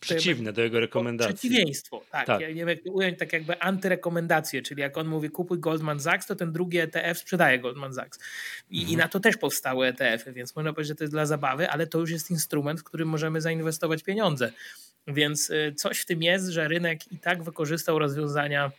Przeciwne 0.00 0.52
do 0.52 0.62
jego 0.62 0.80
rekomendacji. 0.80 1.34
Przeciwieństwo, 1.34 2.04
tak. 2.10 2.26
tak. 2.26 2.40
Ja 2.40 2.48
nie 2.48 2.54
wiem, 2.54 2.68
jak 2.68 2.82
to 2.84 2.92
ująć, 2.92 3.18
tak 3.18 3.32
jakby 3.32 3.60
antyrekomendacje, 3.60 4.62
czyli 4.62 4.80
jak 4.80 4.98
on 4.98 5.06
mówi 5.08 5.30
kupuj 5.30 5.58
Goldman 5.58 6.00
Sachs, 6.00 6.26
to 6.26 6.36
ten 6.36 6.52
drugi 6.52 6.78
ETF 6.78 7.18
sprzedaje 7.18 7.58
Goldman 7.58 7.94
Sachs. 7.94 8.18
I, 8.70 8.78
mhm. 8.78 8.94
i 8.94 8.96
na 8.96 9.08
to 9.08 9.20
też 9.20 9.36
powstały 9.36 9.86
ETF-y, 9.86 10.32
więc 10.32 10.56
można 10.56 10.72
powiedzieć, 10.72 10.88
że 10.88 10.94
to 10.94 11.04
jest 11.04 11.14
dla 11.14 11.26
zabawy, 11.26 11.70
ale 11.70 11.86
to 11.86 11.98
już 11.98 12.10
jest 12.10 12.30
instrument, 12.30 12.80
w 12.80 12.84
którym 12.84 13.08
możemy 13.08 13.40
zainwestować 13.40 14.02
pieniądze. 14.02 14.52
Więc 15.06 15.50
y, 15.50 15.74
coś 15.76 16.00
w 16.00 16.06
tym 16.06 16.22
jest, 16.22 16.48
że 16.48 16.68
rynek 16.68 17.12
i 17.12 17.18
tak 17.18 17.42
wykorzystał 17.42 17.98
rozwiązania 17.98 18.70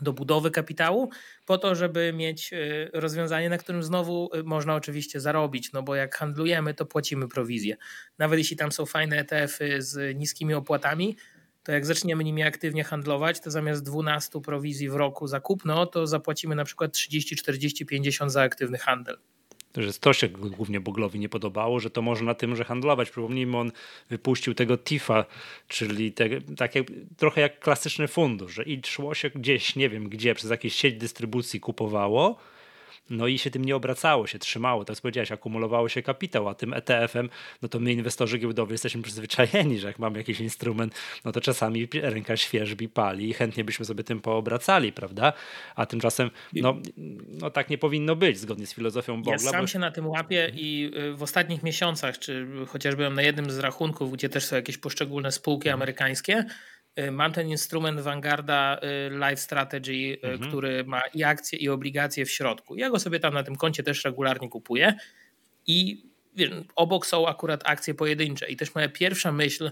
do 0.00 0.12
budowy 0.12 0.50
kapitału, 0.50 1.10
po 1.46 1.58
to, 1.58 1.74
żeby 1.74 2.12
mieć 2.12 2.52
y, 2.52 2.90
rozwiązanie, 2.92 3.48
na 3.48 3.58
którym 3.58 3.82
znowu 3.82 4.30
y, 4.34 4.42
można 4.42 4.74
oczywiście 4.74 5.20
zarobić, 5.20 5.72
no 5.72 5.82
bo 5.82 5.94
jak 5.94 6.16
handlujemy, 6.16 6.74
to 6.74 6.86
płacimy 6.86 7.28
prowizję. 7.28 7.76
Nawet 8.18 8.38
jeśli 8.38 8.56
tam 8.56 8.72
są 8.72 8.86
fajne 8.86 9.18
ETF-y 9.18 9.82
z 9.82 10.16
niskimi 10.18 10.54
opłatami, 10.54 11.16
to 11.62 11.72
jak 11.72 11.86
zaczniemy 11.86 12.24
nimi 12.24 12.42
aktywnie 12.42 12.84
handlować, 12.84 13.40
to 13.40 13.50
zamiast 13.50 13.84
12 13.84 14.40
prowizji 14.40 14.88
w 14.88 14.94
roku 14.94 15.26
za 15.26 15.40
kupno, 15.40 15.86
to 15.86 16.06
zapłacimy 16.06 16.54
na 16.54 16.64
przykład 16.64 16.92
30, 16.92 17.36
40, 17.36 17.86
50 17.86 18.32
za 18.32 18.42
aktywny 18.42 18.78
handel. 18.78 19.18
Że 19.82 19.92
to 19.92 20.12
się 20.12 20.28
głównie 20.28 20.80
Boglowi 20.80 21.18
nie 21.18 21.28
podobało, 21.28 21.80
że 21.80 21.90
to 21.90 22.02
może 22.02 22.24
na 22.24 22.34
tym, 22.34 22.56
że 22.56 22.64
handlować. 22.64 23.10
Przypomnijmy, 23.10 23.56
on 23.56 23.72
wypuścił 24.10 24.54
tego 24.54 24.78
TIFA, 24.78 25.24
czyli 25.68 26.12
te, 26.12 26.40
takie 26.40 26.84
trochę 27.16 27.40
jak 27.40 27.60
klasyczny 27.60 28.08
fundusz, 28.08 28.54
że 28.54 28.62
i 28.62 28.82
szło 28.86 29.14
się 29.14 29.30
gdzieś, 29.30 29.76
nie 29.76 29.88
wiem 29.88 30.08
gdzie, 30.08 30.34
przez 30.34 30.50
jakieś 30.50 30.74
sieć 30.74 30.94
dystrybucji 30.94 31.60
kupowało, 31.60 32.38
no 33.10 33.26
i 33.26 33.38
się 33.38 33.50
tym 33.50 33.64
nie 33.64 33.76
obracało, 33.76 34.26
się 34.26 34.38
trzymało, 34.38 34.84
tak 34.84 34.96
powiedziałeś, 35.00 35.32
akumulowało 35.32 35.88
się 35.88 36.02
kapitał, 36.02 36.48
a 36.48 36.54
tym 36.54 36.74
ETF-em, 36.74 37.28
no 37.62 37.68
to 37.68 37.80
my 37.80 37.92
inwestorzy 37.92 38.38
giełdowi 38.38 38.72
jesteśmy 38.72 39.02
przyzwyczajeni, 39.02 39.78
że 39.78 39.86
jak 39.86 39.98
mamy 39.98 40.18
jakiś 40.18 40.40
instrument, 40.40 40.94
no 41.24 41.32
to 41.32 41.40
czasami 41.40 41.88
ręka 41.92 42.36
świeżbi 42.36 42.88
pali 42.88 43.28
i 43.28 43.32
chętnie 43.32 43.64
byśmy 43.64 43.84
sobie 43.84 44.04
tym 44.04 44.20
poobracali, 44.20 44.92
prawda? 44.92 45.32
A 45.74 45.86
tymczasem, 45.86 46.30
no, 46.52 46.76
no 47.40 47.50
tak 47.50 47.70
nie 47.70 47.78
powinno 47.78 48.16
być, 48.16 48.38
zgodnie 48.38 48.66
z 48.66 48.74
filozofią 48.74 49.16
Bogla. 49.16 49.32
Ja 49.32 49.38
sam 49.38 49.60
bo... 49.60 49.66
się 49.66 49.78
na 49.78 49.90
tym 49.90 50.06
łapię 50.06 50.52
i 50.54 50.90
y, 50.96 51.14
w 51.14 51.22
ostatnich 51.22 51.62
miesiącach, 51.62 52.18
czy 52.18 52.46
chociażby 52.68 53.10
na 53.10 53.22
jednym 53.22 53.50
z 53.50 53.58
rachunków, 53.58 54.12
gdzie 54.12 54.28
też 54.28 54.44
są 54.44 54.56
jakieś 54.56 54.78
poszczególne 54.78 55.32
spółki 55.32 55.68
mhm. 55.68 55.78
amerykańskie, 55.78 56.44
mam 57.12 57.32
ten 57.32 57.48
instrument 57.48 58.00
Vanguarda 58.00 58.78
y, 58.78 59.10
Life 59.10 59.36
Strategy, 59.36 59.92
y, 59.92 60.18
mhm. 60.22 60.48
który 60.50 60.84
ma 60.84 61.02
i 61.14 61.24
akcje, 61.24 61.58
i 61.58 61.68
obligacje 61.68 62.24
w 62.24 62.30
środku. 62.30 62.76
Ja 62.76 62.90
go 62.90 62.98
sobie 62.98 63.20
tam 63.20 63.34
na 63.34 63.42
tym 63.42 63.56
koncie 63.56 63.82
też 63.82 64.04
regularnie 64.04 64.48
kupuję 64.48 64.94
i 65.66 66.06
wiesz, 66.36 66.50
obok 66.76 67.06
są 67.06 67.28
akurat 67.28 67.62
akcje 67.64 67.94
pojedyncze. 67.94 68.48
I 68.48 68.56
też 68.56 68.74
moja 68.74 68.88
pierwsza 68.88 69.32
myśl, 69.32 69.70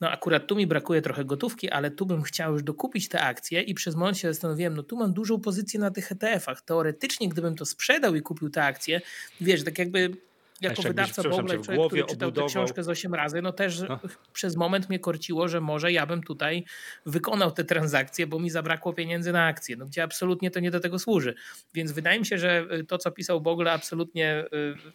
no 0.00 0.10
akurat 0.10 0.46
tu 0.46 0.56
mi 0.56 0.66
brakuje 0.66 1.02
trochę 1.02 1.24
gotówki, 1.24 1.70
ale 1.70 1.90
tu 1.90 2.06
bym 2.06 2.22
chciał 2.22 2.52
już 2.52 2.62
dokupić 2.62 3.08
te 3.08 3.20
akcje 3.20 3.62
i 3.62 3.74
przez 3.74 3.94
moment 3.94 4.18
się 4.18 4.32
zastanowiłem, 4.32 4.76
no 4.76 4.82
tu 4.82 4.96
mam 4.96 5.12
dużą 5.12 5.40
pozycję 5.40 5.80
na 5.80 5.90
tych 5.90 6.12
ETF-ach. 6.12 6.62
Teoretycznie, 6.62 7.28
gdybym 7.28 7.56
to 7.56 7.66
sprzedał 7.66 8.14
i 8.14 8.22
kupił 8.22 8.50
te 8.50 8.64
akcje, 8.64 9.00
wiesz, 9.40 9.64
tak 9.64 9.78
jakby 9.78 10.10
jako 10.60 10.82
wydawca 10.82 11.22
Bogla, 11.22 11.58
człowiek, 11.58 11.86
który 11.86 12.04
czytał 12.04 12.28
obudował... 12.28 12.48
tę 12.48 12.52
książkę 12.52 12.84
z 12.84 12.88
8 12.88 13.14
razy, 13.14 13.42
no 13.42 13.52
też 13.52 13.80
no. 13.88 14.00
przez 14.32 14.56
moment 14.56 14.88
mnie 14.88 14.98
korciło, 14.98 15.48
że 15.48 15.60
może 15.60 15.92
ja 15.92 16.06
bym 16.06 16.22
tutaj 16.22 16.64
wykonał 17.06 17.52
te 17.52 17.64
transakcje, 17.64 18.26
bo 18.26 18.38
mi 18.38 18.50
zabrakło 18.50 18.92
pieniędzy 18.92 19.32
na 19.32 19.46
akcje, 19.46 19.76
no 19.76 19.86
gdzie 19.86 20.02
absolutnie 20.02 20.50
to 20.50 20.60
nie 20.60 20.70
do 20.70 20.80
tego 20.80 20.98
służy. 20.98 21.34
Więc 21.74 21.92
wydaje 21.92 22.18
mi 22.18 22.26
się, 22.26 22.38
że 22.38 22.66
y, 22.72 22.84
to, 22.84 22.98
co 22.98 23.10
pisał 23.10 23.40
Bogle, 23.40 23.72
absolutnie 23.72 24.44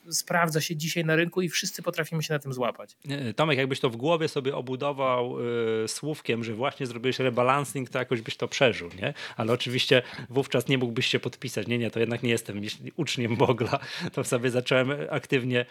y, 0.10 0.14
sprawdza 0.14 0.62
się 0.62 0.76
dzisiaj 0.76 1.06
na 1.06 1.16
rynku 1.16 1.42
i 1.42 1.50
wszyscy 1.50 1.82
potrafimy 1.82 2.24
się 2.24 2.34
na 2.34 2.40
tym 2.40 2.54
złapać. 2.54 2.98
Tomek, 3.36 3.58
jakbyś 3.58 3.80
to 3.80 3.90
w 3.90 3.96
głowie 3.96 4.28
sobie 4.28 4.56
obudował 4.56 5.38
y, 5.84 5.88
słówkiem, 5.88 6.44
że 6.44 6.54
właśnie 6.54 6.86
zrobiłeś 6.86 7.20
rebalancing, 7.20 7.90
to 7.90 8.00
jakoś 8.00 8.22
byś 8.22 8.38
to 8.38 8.48
przeżył, 8.48 8.90
nie? 9.02 9.14
Ale 9.38 9.54
oczywiście 9.54 10.02
wówczas 10.30 10.68
nie 10.68 10.78
mógłbyś 10.78 11.06
się 11.06 11.20
podpisać. 11.20 11.68
Nie, 11.68 11.78
nie, 11.78 11.92
to 11.92 12.00
jednak 12.00 12.24
nie 12.24 12.30
jestem 12.30 12.62
uczniem 12.96 13.36
Bogla. 13.36 13.80
To 14.14 14.24
sobie 14.24 14.50
zacząłem 14.50 14.92
aktywnie 15.10 15.49
aktywnie, 15.58 15.66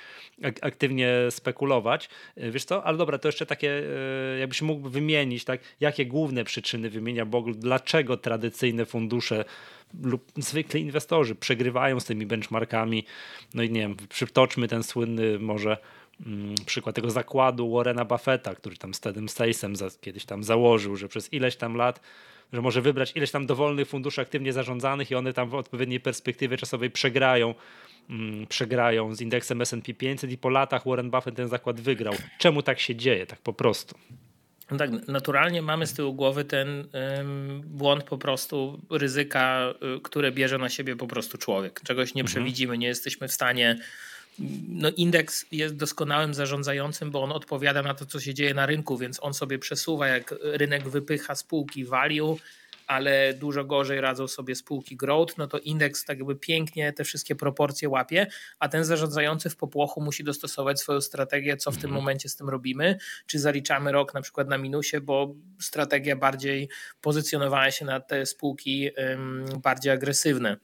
aktywnie 0.63 1.15
spekulować. 1.31 2.09
E, 2.37 2.51
wiesz 2.51 2.65
co, 2.65 2.85
ale 2.85 2.99
dobra, 2.99 3.19
to 3.19 3.29
jeszcze 3.29 3.47
takie, 3.47 3.83
e, 4.35 4.39
jakbyś 4.39 4.63
mógł 4.63 4.89
wymienić, 4.89 5.45
tak, 5.45 5.61
jakie 5.81 6.07
główne 6.07 6.45
przyczyny 6.45 6.91
wymienia 6.91 7.27
Bogle, 7.27 7.55
dlaczego 7.55 8.17
tradycyjne 8.17 8.87
fundusze 8.87 9.45
lub 10.03 10.33
zwykli 10.37 10.81
inwestorzy 10.81 11.35
przegrywają 11.35 12.01
z 12.01 12.05
tymi 12.05 12.27
benchmarkami. 12.27 13.05
No 13.55 13.63
i 13.63 13.71
nie 13.71 13.81
wiem, 13.81 13.97
przytoczmy 14.09 14.69
ten 14.69 14.83
słynny 14.83 15.39
może 15.39 15.77
mm, 16.27 16.55
przykład 16.67 16.97
tego 16.97 17.11
zakładu 17.11 17.71
Warrena 17.71 18.05
Buffetta, 18.05 18.55
który 18.55 18.77
tam 18.77 18.95
z 18.95 19.01
Tedem 19.01 19.29
Stacem 19.29 19.75
kiedyś 20.01 20.25
tam 20.25 20.45
założył, 20.45 20.97
że 20.97 21.09
przez 21.09 21.33
ileś 21.33 21.57
tam 21.57 21.77
lat 21.77 22.01
że 22.53 22.63
może 22.63 22.83
wybrać 22.83 23.13
ileś 23.17 23.31
tam 23.31 23.47
dowolnych 23.47 23.89
funduszy 23.89 24.21
aktywnie 24.21 24.53
zarządzanych 24.53 25.11
i 25.11 25.15
one 25.15 25.33
tam 25.33 25.49
w 25.49 25.55
odpowiedniej 25.55 26.01
perspektywie 26.01 26.57
czasowej 26.57 26.91
przegrają 26.91 27.55
przegrają 28.49 29.15
z 29.15 29.21
indeksem 29.21 29.63
S&P 29.63 29.95
500 29.95 30.31
i 30.31 30.39
po 30.39 30.49
latach 30.49 30.85
Warren 30.87 31.11
Buffett 31.11 31.37
ten 31.37 31.49
zakład 31.49 31.81
wygrał. 31.81 32.15
Czemu 32.39 32.63
tak 32.63 32.81
się 32.81 32.97
dzieje, 32.97 33.27
tak 33.27 33.39
po 33.39 33.53
prostu? 33.53 33.99
No 34.71 34.77
tak, 34.77 35.09
naturalnie 35.09 35.63
mamy 35.63 35.87
z 35.87 35.93
tyłu 35.93 36.15
głowy 36.15 36.45
ten 36.45 36.69
ym, 37.19 37.63
błąd 37.65 38.05
po 38.05 38.19
prostu 38.19 38.81
ryzyka, 38.91 39.75
y, 39.97 40.01
które 40.01 40.33
bierze 40.33 40.59
na 40.59 40.69
siebie 40.69 40.97
po 40.97 41.07
prostu 41.07 41.39
człowiek. 41.39 41.81
Czegoś 41.81 42.15
nie 42.15 42.23
mhm. 42.23 42.27
przewidzimy, 42.27 42.79
nie 42.79 42.87
jesteśmy 42.87 43.29
w 43.29 43.33
stanie. 43.33 43.79
No, 44.69 44.91
indeks 44.91 45.47
jest 45.53 45.77
doskonałym 45.77 46.35
zarządzającym, 46.35 47.11
bo 47.11 47.23
on 47.23 47.33
odpowiada 47.33 47.83
na 47.83 47.95
to, 47.95 48.07
co 48.07 48.21
się 48.21 48.35
dzieje 48.35 48.55
na 48.55 48.67
rynku, 48.67 48.99
więc 48.99 49.23
on 49.23 49.35
sobie 49.35 49.59
przesuwa, 49.59 50.09
jak 50.09 50.35
rynek 50.43 50.89
wypycha 50.89 51.35
spółki 51.35 51.85
value, 51.85 52.37
ale 52.89 53.35
dużo 53.35 53.65
gorzej 53.65 54.01
radzą 54.01 54.29
sobie 54.29 54.55
spółki 54.55 54.97
growth, 54.97 55.39
no 55.39 55.47
to 55.47 55.59
indeks 55.59 56.05
tak 56.05 56.19
jakby 56.19 56.37
pięknie 56.37 56.93
te 56.93 57.05
wszystkie 57.05 57.35
proporcje 57.35 57.89
łapie, 57.89 58.27
a 58.59 58.69
ten 58.69 58.85
zarządzający 58.85 59.51
w 59.51 59.57
popłochu 59.57 60.01
musi 60.01 60.25
dostosować 60.25 60.81
swoją 60.81 61.01
strategię, 61.01 61.57
co 61.57 61.71
w 61.71 61.75
tym 61.75 61.85
mhm. 61.85 62.03
momencie 62.03 62.29
z 62.29 62.37
tym 62.37 62.49
robimy, 62.49 62.99
czy 63.27 63.39
zaliczamy 63.39 63.93
rok 63.93 64.15
na 64.15 64.23
przykład 64.23 64.49
na 64.49 64.59
minusie, 64.59 65.01
bo 65.03 65.35
strategia 65.61 66.17
bardziej 66.17 66.69
pozycjonowała 67.01 67.71
się 67.71 67.85
na 67.85 68.01
te 68.01 68.27
spółki 68.27 68.91
bardziej 69.63 69.93
agresywne. 69.93 70.57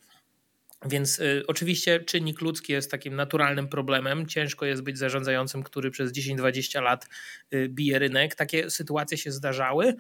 Więc 0.87 1.19
y, 1.19 1.43
oczywiście 1.47 2.01
czynnik 2.01 2.41
ludzki 2.41 2.73
jest 2.73 2.91
takim 2.91 3.17
naturalnym 3.17 3.69
problemem. 3.69 4.27
Ciężko 4.27 4.67
jest 4.67 4.83
być 4.83 4.99
zarządzającym, 4.99 5.63
który 5.63 5.91
przez 5.91 6.13
10-20 6.13 6.83
lat 6.83 7.09
y, 7.55 7.69
bije 7.69 7.99
rynek. 7.99 8.35
Takie 8.35 8.71
sytuacje 8.71 9.19
się 9.19 9.33
zdarzały. 9.33 9.95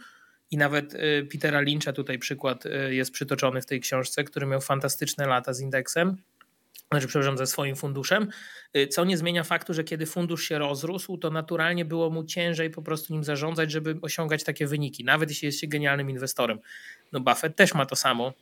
I 0.54 0.56
nawet 0.56 0.94
y, 0.94 1.28
Petera 1.32 1.60
Lyncha, 1.60 1.92
tutaj 1.92 2.18
przykład 2.18 2.66
y, 2.66 2.94
jest 2.94 3.10
przytoczony 3.10 3.62
w 3.62 3.66
tej 3.66 3.80
książce, 3.80 4.24
który 4.24 4.46
miał 4.46 4.60
fantastyczne 4.60 5.26
lata 5.26 5.52
z 5.52 5.60
indeksem, 5.60 6.16
znaczy, 6.90 7.06
przepraszam, 7.06 7.38
ze 7.38 7.46
swoim 7.46 7.76
funduszem, 7.76 8.28
y, 8.76 8.88
co 8.88 9.04
nie 9.04 9.16
zmienia 9.16 9.44
faktu, 9.44 9.74
że 9.74 9.84
kiedy 9.84 10.06
fundusz 10.06 10.48
się 10.48 10.58
rozrósł, 10.58 11.18
to 11.18 11.30
naturalnie 11.30 11.84
było 11.84 12.10
mu 12.10 12.24
ciężej 12.24 12.70
po 12.70 12.82
prostu 12.82 13.12
nim 13.12 13.24
zarządzać, 13.24 13.70
żeby 13.70 13.96
osiągać 14.02 14.44
takie 14.44 14.66
wyniki, 14.66 15.04
nawet 15.04 15.28
jeśli 15.28 15.46
jest 15.46 15.60
się 15.60 15.66
genialnym 15.66 16.10
inwestorem. 16.10 16.58
No 17.12 17.20
Buffett 17.20 17.56
też 17.56 17.74
ma 17.74 17.86
to 17.86 17.96
samo. 17.96 18.32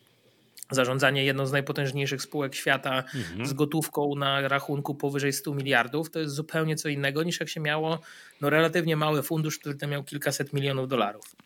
Zarządzanie 0.70 1.24
jedną 1.24 1.46
z 1.46 1.52
najpotężniejszych 1.52 2.22
spółek 2.22 2.54
świata 2.54 3.04
mhm. 3.14 3.46
z 3.46 3.52
gotówką 3.52 4.14
na 4.14 4.48
rachunku 4.48 4.94
powyżej 4.94 5.32
100 5.32 5.54
miliardów 5.54 6.10
to 6.10 6.18
jest 6.18 6.34
zupełnie 6.34 6.76
co 6.76 6.88
innego 6.88 7.22
niż 7.22 7.40
jak 7.40 7.48
się 7.48 7.60
miało 7.60 7.98
no, 8.40 8.50
relatywnie 8.50 8.96
mały 8.96 9.22
fundusz, 9.22 9.58
który 9.58 9.74
tam 9.74 9.90
miał 9.90 10.04
kilkaset 10.04 10.52
milionów 10.52 10.88
dolarów. 10.88 11.36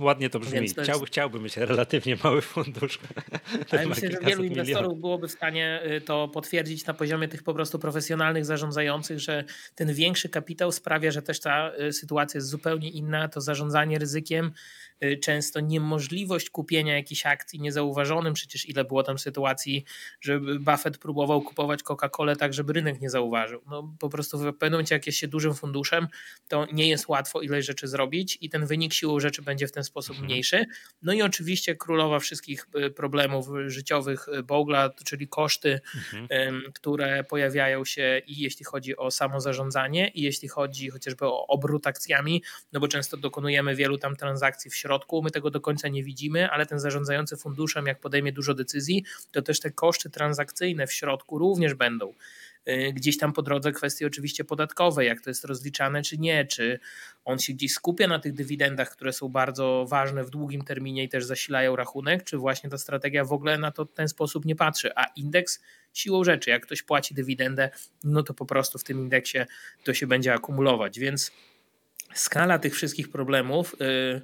Ładnie 0.00 0.30
to 0.30 0.40
brzmi. 0.40 0.74
To 0.74 0.82
jest... 0.82 1.04
chciałbym 1.06 1.42
mieć 1.42 1.56
relatywnie 1.56 2.16
mały 2.24 2.42
fundusz. 2.42 2.98
Ale 3.70 3.86
myślę, 3.86 4.10
że 4.10 4.18
wielu 4.26 4.44
inwestorów 4.44 5.00
byłoby 5.00 5.28
w 5.28 5.32
stanie 5.32 5.80
y, 5.86 6.00
to 6.00 6.28
potwierdzić 6.28 6.86
na 6.86 6.94
poziomie 6.94 7.28
tych 7.28 7.42
po 7.42 7.54
prostu 7.54 7.78
profesjonalnych 7.78 8.44
zarządzających, 8.44 9.20
że 9.20 9.44
ten 9.74 9.94
większy 9.94 10.28
kapitał 10.28 10.72
sprawia, 10.72 11.10
że 11.10 11.22
też 11.22 11.40
ta 11.40 11.72
y, 11.88 11.92
sytuacja 11.92 12.38
jest 12.38 12.48
zupełnie 12.48 12.90
inna. 12.90 13.28
To 13.28 13.40
zarządzanie 13.40 13.98
ryzykiem 13.98 14.52
często 15.22 15.60
niemożliwość 15.60 16.50
kupienia 16.50 16.96
jakichś 16.96 17.26
akcji 17.26 17.60
niezauważonym. 17.60 18.34
Przecież 18.34 18.68
ile 18.68 18.84
było 18.84 19.02
tam 19.02 19.18
sytuacji, 19.18 19.84
że 20.20 20.40
Buffett 20.40 20.98
próbował 20.98 21.42
kupować 21.42 21.82
Coca-Colę 21.82 22.36
tak, 22.36 22.54
żeby 22.54 22.72
rynek 22.72 23.00
nie 23.00 23.10
zauważył. 23.10 23.62
No 23.66 23.94
po 23.98 24.08
prostu 24.08 24.38
w 24.38 24.42
pewnym 24.42 24.72
momencie, 24.72 24.94
jak 24.94 25.06
jest 25.06 25.18
się 25.18 25.28
dużym 25.28 25.54
funduszem, 25.54 26.08
to 26.48 26.66
nie 26.72 26.88
jest 26.88 27.08
łatwo 27.08 27.40
ile 27.40 27.62
rzeczy 27.62 27.88
zrobić 27.88 28.38
i 28.40 28.50
ten 28.50 28.66
wynik 28.66 28.94
siłą 28.94 29.20
rzeczy 29.20 29.42
będzie 29.42 29.66
w 29.66 29.72
ten 29.72 29.84
sposób 29.84 30.10
mhm. 30.10 30.26
mniejszy. 30.26 30.64
No 31.02 31.12
i 31.12 31.22
oczywiście 31.22 31.76
królowa 31.76 32.18
wszystkich 32.18 32.66
y, 32.76 32.90
problemów 32.90 33.46
życiowych 33.66 34.28
y, 34.28 34.42
Bogla, 34.42 34.90
czyli 35.04 35.28
koszty, 35.28 35.80
mhm. 35.94 36.62
które 36.74 37.24
pojawiają 37.24 37.84
się 37.84 38.22
i 38.26 38.42
jeśli 38.42 38.64
chodzi 38.64 38.96
o 38.96 39.10
samo 39.10 39.40
zarządzanie 39.40 40.08
i 40.08 40.22
jeśli 40.22 40.48
chodzi 40.48 40.90
chociażby 40.90 41.26
o 41.26 41.46
obrót 41.46 41.86
akcjami, 41.86 42.42
no 42.72 42.80
bo 42.80 42.88
często 42.88 43.16
dokonujemy 43.16 43.74
wielu 43.74 43.98
tam 43.98 44.16
transakcji 44.16 44.70
w 44.70 44.74
środku 44.74 44.91
środku, 44.92 45.22
my 45.22 45.30
tego 45.30 45.50
do 45.50 45.60
końca 45.60 45.88
nie 45.88 46.04
widzimy, 46.04 46.50
ale 46.50 46.66
ten 46.66 46.80
zarządzający 46.80 47.36
funduszem, 47.36 47.86
jak 47.86 48.00
podejmie 48.00 48.32
dużo 48.32 48.54
decyzji, 48.54 49.04
to 49.30 49.42
też 49.42 49.60
te 49.60 49.70
koszty 49.70 50.10
transakcyjne 50.10 50.86
w 50.86 50.92
środku 50.92 51.38
również 51.38 51.74
będą. 51.74 52.14
Y, 52.68 52.92
gdzieś 52.92 53.18
tam 53.18 53.32
po 53.32 53.42
drodze 53.42 53.72
kwestie 53.72 54.06
oczywiście 54.06 54.44
podatkowe, 54.44 55.04
jak 55.04 55.20
to 55.20 55.30
jest 55.30 55.44
rozliczane 55.44 56.02
czy 56.02 56.18
nie, 56.18 56.44
czy 56.44 56.78
on 57.24 57.38
się 57.38 57.52
gdzieś 57.52 57.72
skupia 57.72 58.08
na 58.08 58.18
tych 58.18 58.32
dywidendach, 58.32 58.90
które 58.90 59.12
są 59.12 59.28
bardzo 59.28 59.86
ważne 59.88 60.24
w 60.24 60.30
długim 60.30 60.64
terminie 60.64 61.04
i 61.04 61.08
też 61.08 61.24
zasilają 61.24 61.76
rachunek, 61.76 62.24
czy 62.24 62.36
właśnie 62.36 62.70
ta 62.70 62.78
strategia 62.78 63.24
w 63.24 63.32
ogóle 63.32 63.58
na 63.58 63.70
to 63.70 63.84
w 63.84 63.92
ten 63.92 64.08
sposób 64.08 64.44
nie 64.44 64.56
patrzy, 64.56 64.90
a 64.96 65.04
indeks 65.16 65.60
siłą 65.92 66.24
rzeczy, 66.24 66.50
jak 66.50 66.62
ktoś 66.66 66.82
płaci 66.82 67.14
dywidendę, 67.14 67.70
no 68.04 68.22
to 68.22 68.34
po 68.34 68.46
prostu 68.46 68.78
w 68.78 68.84
tym 68.84 68.98
indeksie 68.98 69.38
to 69.84 69.94
się 69.94 70.06
będzie 70.06 70.34
akumulować, 70.34 70.98
więc 70.98 71.32
skala 72.14 72.58
tych 72.58 72.74
wszystkich 72.74 73.10
problemów 73.10 73.76
yy, 73.80 74.22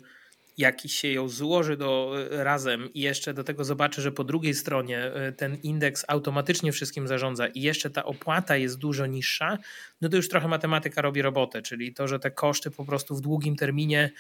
jakiś 0.59 0.95
się 0.95 1.09
ją 1.09 1.29
złoży 1.29 1.77
do, 1.77 2.15
e, 2.31 2.45
razem 2.45 2.93
i 2.95 3.01
jeszcze 3.01 3.35
do 3.35 3.45
tego 3.45 3.65
zobaczy, 3.65 4.03
że 4.03 4.13
po 4.13 4.25
drugiej 4.25 4.55
stronie 4.55 4.99
e, 4.99 5.33
ten 5.33 5.57
indeks 5.63 6.05
automatycznie 6.09 6.73
wszystkim 6.73 7.09
zarządza 7.09 7.47
i 7.47 7.63
jeszcze 7.63 7.91
ta 7.91 8.05
opłata 8.05 8.57
jest 8.57 8.79
dużo 8.79 9.07
niższa, 9.07 9.59
no 10.01 10.09
to 10.09 10.17
już 10.17 10.29
trochę 10.29 10.49
matematyka 10.49 11.03
robi 11.03 11.23
robotę, 11.23 11.63
czyli 11.63 11.95
to, 11.95 12.09
że 12.09 12.19
te 12.19 12.31
koszty 12.31 12.71
po 12.71 12.85
prostu 12.85 13.17
w 13.17 13.21
długim 13.21 13.57
terminie 13.57 14.11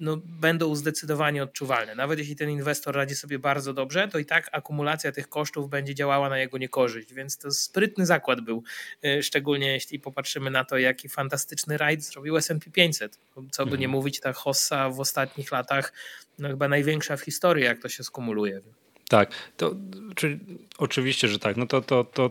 no, 0.00 0.16
będą 0.24 0.74
zdecydowanie 0.74 1.42
odczuwalne. 1.42 1.94
Nawet 1.94 2.18
jeśli 2.18 2.36
ten 2.36 2.50
inwestor 2.50 2.94
radzi 2.94 3.14
sobie 3.14 3.38
bardzo 3.38 3.72
dobrze, 3.72 4.08
to 4.08 4.18
i 4.18 4.24
tak 4.24 4.48
akumulacja 4.52 5.12
tych 5.12 5.28
kosztów 5.28 5.70
będzie 5.70 5.94
działała 5.94 6.28
na 6.28 6.38
jego 6.38 6.58
niekorzyść, 6.58 7.14
więc 7.14 7.38
to 7.38 7.50
sprytny 7.50 8.06
zakład 8.06 8.40
był, 8.40 8.62
e, 9.04 9.22
szczególnie 9.22 9.72
jeśli 9.72 10.00
popatrzymy 10.00 10.50
na 10.50 10.64
to, 10.64 10.78
jaki 10.78 11.08
fantastyczny 11.08 11.76
rajd 11.76 12.04
zrobił 12.04 12.36
S&P 12.36 12.70
500. 12.70 13.18
Co 13.50 13.64
by 13.64 13.70
nie 13.70 13.86
mhm. 13.86 13.90
mówić, 13.90 14.20
ta 14.20 14.32
hossa 14.32 14.90
w 14.90 15.00
ostatnich 15.00 15.52
latach 15.52 15.92
no, 16.38 16.48
chyba 16.48 16.68
największa 16.68 17.16
w 17.16 17.20
historii, 17.20 17.64
jak 17.64 17.82
to 17.82 17.88
się 17.88 18.04
skumuluje. 18.04 18.60
Tak, 19.08 19.30
to 19.56 19.74
czyli 20.14 20.38
oczywiście, 20.78 21.28
że 21.28 21.38
tak. 21.38 21.56
No 21.56 21.66
to, 21.66 21.82
to, 21.82 22.04
to 22.04 22.30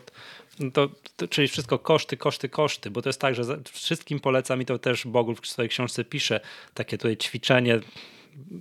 no 0.60 0.72
to, 0.72 0.90
to, 1.18 1.28
czyli 1.28 1.48
wszystko 1.48 1.80
koszty, 1.80 2.18
koszty, 2.18 2.50
koszty, 2.50 2.92
bo 2.92 3.02
to 3.02 3.10
jest 3.10 3.22
tak, 3.22 3.36
że 3.36 3.44
wszystkim 3.72 4.20
polecam 4.20 4.62
i 4.62 4.66
to 4.66 4.80
też 4.80 5.08
Bogów 5.08 5.40
w 5.40 5.48
swojej 5.48 5.70
książce 5.70 6.04
pisze, 6.04 6.40
takie 6.74 6.98
tutaj 6.98 7.18
ćwiczenie 7.18 7.80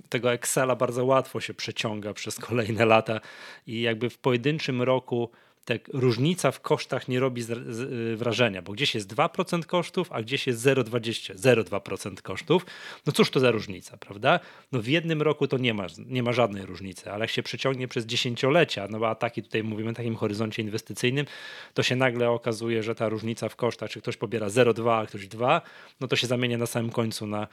tego 0.09 0.33
Excela 0.33 0.75
bardzo 0.75 1.05
łatwo 1.05 1.39
się 1.39 1.53
przeciąga 1.53 2.13
przez 2.13 2.35
kolejne 2.35 2.85
lata 2.85 3.21
i 3.67 3.81
jakby 3.81 4.09
w 4.09 4.17
pojedynczym 4.17 4.81
roku 4.81 5.29
ta 5.65 5.73
różnica 5.93 6.51
w 6.51 6.61
kosztach 6.61 7.07
nie 7.07 7.19
robi 7.19 7.41
y, 7.41 8.15
wrażenia, 8.15 8.61
bo 8.61 8.73
gdzieś 8.73 8.95
jest 8.95 9.13
2% 9.13 9.65
kosztów, 9.65 10.11
a 10.11 10.21
gdzieś 10.21 10.47
jest 10.47 10.65
0,20, 10.65 11.35
0,2% 11.35 12.21
kosztów. 12.21 12.65
No 13.05 13.13
cóż 13.13 13.29
to 13.29 13.39
za 13.39 13.51
różnica, 13.51 13.97
prawda? 13.97 14.39
No 14.71 14.81
w 14.81 14.87
jednym 14.87 15.21
roku 15.21 15.47
to 15.47 15.57
nie 15.57 15.73
ma, 15.73 15.87
nie 16.05 16.23
ma 16.23 16.33
żadnej 16.33 16.65
różnicy, 16.65 17.11
ale 17.11 17.23
jak 17.23 17.29
się 17.29 17.43
przeciągnie 17.43 17.87
przez 17.87 18.05
dziesięciolecia, 18.05 18.87
no 18.89 19.07
a 19.07 19.15
taki 19.15 19.43
tutaj 19.43 19.63
mówimy 19.63 19.89
o 19.89 19.93
takim 19.93 20.15
horyzoncie 20.15 20.61
inwestycyjnym, 20.61 21.25
to 21.73 21.83
się 21.83 21.95
nagle 21.95 22.29
okazuje, 22.29 22.83
że 22.83 22.95
ta 22.95 23.09
różnica 23.09 23.49
w 23.49 23.55
kosztach, 23.55 23.89
czy 23.89 24.01
ktoś 24.01 24.17
pobiera 24.17 24.47
0,2, 24.47 25.01
a 25.01 25.05
ktoś 25.05 25.27
2, 25.27 25.61
no 25.99 26.07
to 26.07 26.15
się 26.15 26.27
zamienia 26.27 26.57
na 26.57 26.65
samym 26.65 26.91
końcu 26.91 27.27
na 27.27 27.47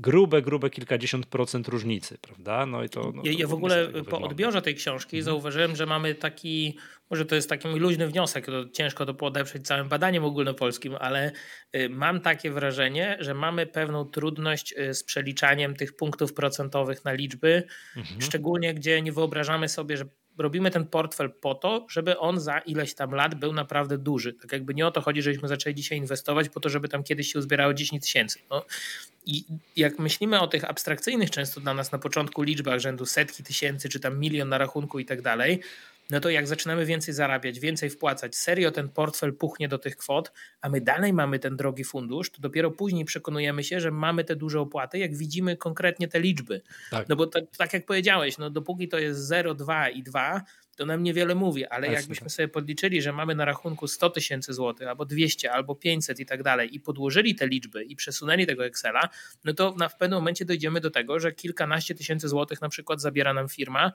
grube, 0.00 0.42
grube 0.42 0.70
kilkadziesiąt 0.70 1.26
procent 1.26 1.68
różnicy, 1.68 2.18
prawda? 2.18 2.66
No 2.66 2.84
i 2.84 2.88
to. 2.88 3.12
No, 3.14 3.22
ja, 3.24 3.32
ja 3.32 3.46
w 3.46 3.54
ogóle 3.54 3.88
po 4.10 4.20
odbiorze 4.20 4.62
tej 4.62 4.74
książki 4.74 5.16
mhm. 5.16 5.24
zauważyłem, 5.24 5.76
że 5.76 5.86
mamy 5.86 6.14
taki, 6.14 6.78
może 7.10 7.26
to 7.26 7.34
jest 7.34 7.48
taki 7.48 7.68
mój 7.68 7.80
luźny 7.80 8.08
wniosek, 8.08 8.46
to 8.46 8.68
ciężko 8.68 9.06
to 9.06 9.14
podeprzeć 9.14 9.66
całym 9.66 9.88
badaniem 9.88 10.24
ogólnopolskim, 10.24 10.96
ale 11.00 11.32
y, 11.76 11.88
mam 11.88 12.20
takie 12.20 12.50
wrażenie, 12.50 13.16
że 13.20 13.34
mamy 13.34 13.66
pewną 13.66 14.04
trudność 14.04 14.74
y, 14.78 14.94
z 14.94 15.04
przeliczaniem 15.04 15.76
tych 15.76 15.96
punktów 15.96 16.34
procentowych 16.34 17.04
na 17.04 17.12
liczby, 17.12 17.62
mhm. 17.96 18.22
szczególnie 18.22 18.74
gdzie 18.74 19.02
nie 19.02 19.12
wyobrażamy 19.12 19.68
sobie, 19.68 19.96
że 19.96 20.04
robimy 20.42 20.70
ten 20.70 20.86
portfel 20.86 21.30
po 21.30 21.54
to, 21.54 21.86
żeby 21.90 22.18
on 22.18 22.40
za 22.40 22.58
ileś 22.58 22.94
tam 22.94 23.14
lat 23.14 23.34
był 23.34 23.52
naprawdę 23.52 23.98
duży. 23.98 24.32
Tak 24.32 24.52
jakby 24.52 24.74
nie 24.74 24.86
o 24.86 24.90
to 24.90 25.00
chodzi, 25.00 25.22
żebyśmy 25.22 25.48
zaczęli 25.48 25.74
dzisiaj 25.74 25.98
inwestować 25.98 26.48
po 26.48 26.60
to, 26.60 26.68
żeby 26.68 26.88
tam 26.88 27.02
kiedyś 27.02 27.32
się 27.32 27.38
uzbierało 27.38 27.74
10 27.74 28.02
tysięcy. 28.02 28.38
No. 28.50 28.64
I 29.26 29.44
jak 29.76 29.98
myślimy 29.98 30.40
o 30.40 30.46
tych 30.46 30.64
abstrakcyjnych 30.64 31.30
często 31.30 31.60
dla 31.60 31.74
nas 31.74 31.92
na 31.92 31.98
początku 31.98 32.42
liczbach 32.42 32.80
rzędu 32.80 33.06
setki 33.06 33.42
tysięcy, 33.42 33.88
czy 33.88 34.00
tam 34.00 34.18
milion 34.18 34.48
na 34.48 34.58
rachunku 34.58 34.98
i 34.98 35.04
tak 35.04 35.22
dalej, 35.22 35.60
no 36.10 36.20
to 36.20 36.30
jak 36.30 36.48
zaczynamy 36.48 36.86
więcej 36.86 37.14
zarabiać, 37.14 37.60
więcej 37.60 37.90
wpłacać, 37.90 38.36
serio 38.36 38.70
ten 38.70 38.88
portfel 38.88 39.36
puchnie 39.36 39.68
do 39.68 39.78
tych 39.78 39.96
kwot, 39.96 40.32
a 40.60 40.68
my 40.68 40.80
dalej 40.80 41.12
mamy 41.12 41.38
ten 41.38 41.56
drogi 41.56 41.84
fundusz, 41.84 42.30
to 42.30 42.40
dopiero 42.40 42.70
później 42.70 43.04
przekonujemy 43.04 43.64
się, 43.64 43.80
że 43.80 43.90
mamy 43.90 44.24
te 44.24 44.36
duże 44.36 44.60
opłaty, 44.60 44.98
jak 44.98 45.16
widzimy 45.16 45.56
konkretnie 45.56 46.08
te 46.08 46.20
liczby. 46.20 46.62
Tak. 46.90 47.08
No 47.08 47.16
bo 47.16 47.26
to, 47.26 47.40
tak 47.58 47.72
jak 47.72 47.86
powiedziałeś, 47.86 48.38
no 48.38 48.50
dopóki 48.50 48.88
to 48.88 48.98
jest 48.98 49.20
0, 49.20 49.54
2 49.54 49.88
i 49.88 50.02
2, 50.02 50.42
to 50.76 50.86
nam 50.86 51.02
niewiele 51.02 51.34
mówi, 51.34 51.66
ale 51.66 51.86
Jasne. 51.86 52.00
jakbyśmy 52.00 52.30
sobie 52.30 52.48
podliczyli, 52.48 53.02
że 53.02 53.12
mamy 53.12 53.34
na 53.34 53.44
rachunku 53.44 53.88
100 53.88 54.10
tysięcy 54.10 54.52
złotych, 54.52 54.88
albo 54.88 55.04
200, 55.04 55.52
albo 55.52 55.74
500 55.74 56.20
i 56.20 56.26
tak 56.26 56.42
dalej 56.42 56.74
i 56.74 56.80
podłożyli 56.80 57.34
te 57.34 57.48
liczby 57.48 57.84
i 57.84 57.96
przesunęli 57.96 58.46
tego 58.46 58.64
Excela, 58.64 59.08
no 59.44 59.54
to 59.54 59.74
na, 59.78 59.88
w 59.88 59.96
pewnym 59.96 60.18
momencie 60.18 60.44
dojdziemy 60.44 60.80
do 60.80 60.90
tego, 60.90 61.20
że 61.20 61.32
kilkanaście 61.32 61.94
tysięcy 61.94 62.28
złotych 62.28 62.60
na 62.60 62.68
przykład 62.68 63.00
zabiera 63.00 63.34
nam 63.34 63.48
firma, 63.48 63.92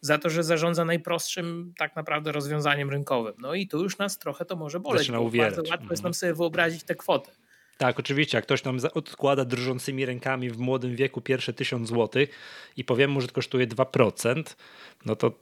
za 0.00 0.18
to, 0.18 0.30
że 0.30 0.44
zarządza 0.44 0.84
najprostszym 0.84 1.72
tak 1.78 1.96
naprawdę 1.96 2.32
rozwiązaniem 2.32 2.90
rynkowym. 2.90 3.34
No 3.38 3.54
i 3.54 3.68
tu 3.68 3.82
już 3.82 3.98
nas 3.98 4.18
trochę 4.18 4.44
to 4.44 4.56
może 4.56 4.80
boleć, 4.80 5.00
Zaczyna 5.00 5.18
bo 5.18 5.30
bardzo 5.30 5.62
łatwo 5.70 5.86
jest 5.90 6.02
nam 6.02 6.10
mhm. 6.10 6.14
sobie 6.14 6.34
wyobrazić 6.34 6.84
tę 6.84 6.94
kwotę. 6.94 7.32
Tak, 7.78 8.00
oczywiście, 8.00 8.38
jak 8.38 8.44
ktoś 8.44 8.64
nam 8.64 8.78
odkłada 8.94 9.44
drżącymi 9.44 10.06
rękami 10.06 10.50
w 10.50 10.58
młodym 10.58 10.96
wieku 10.96 11.20
pierwsze 11.20 11.52
1000 11.52 11.88
złotych 11.88 12.28
i 12.76 12.84
powiem 12.84 13.10
mu, 13.10 13.20
że 13.20 13.26
to 13.28 13.34
kosztuje 13.34 13.66
2%, 13.66 14.42
no 15.06 15.16
to 15.16 15.32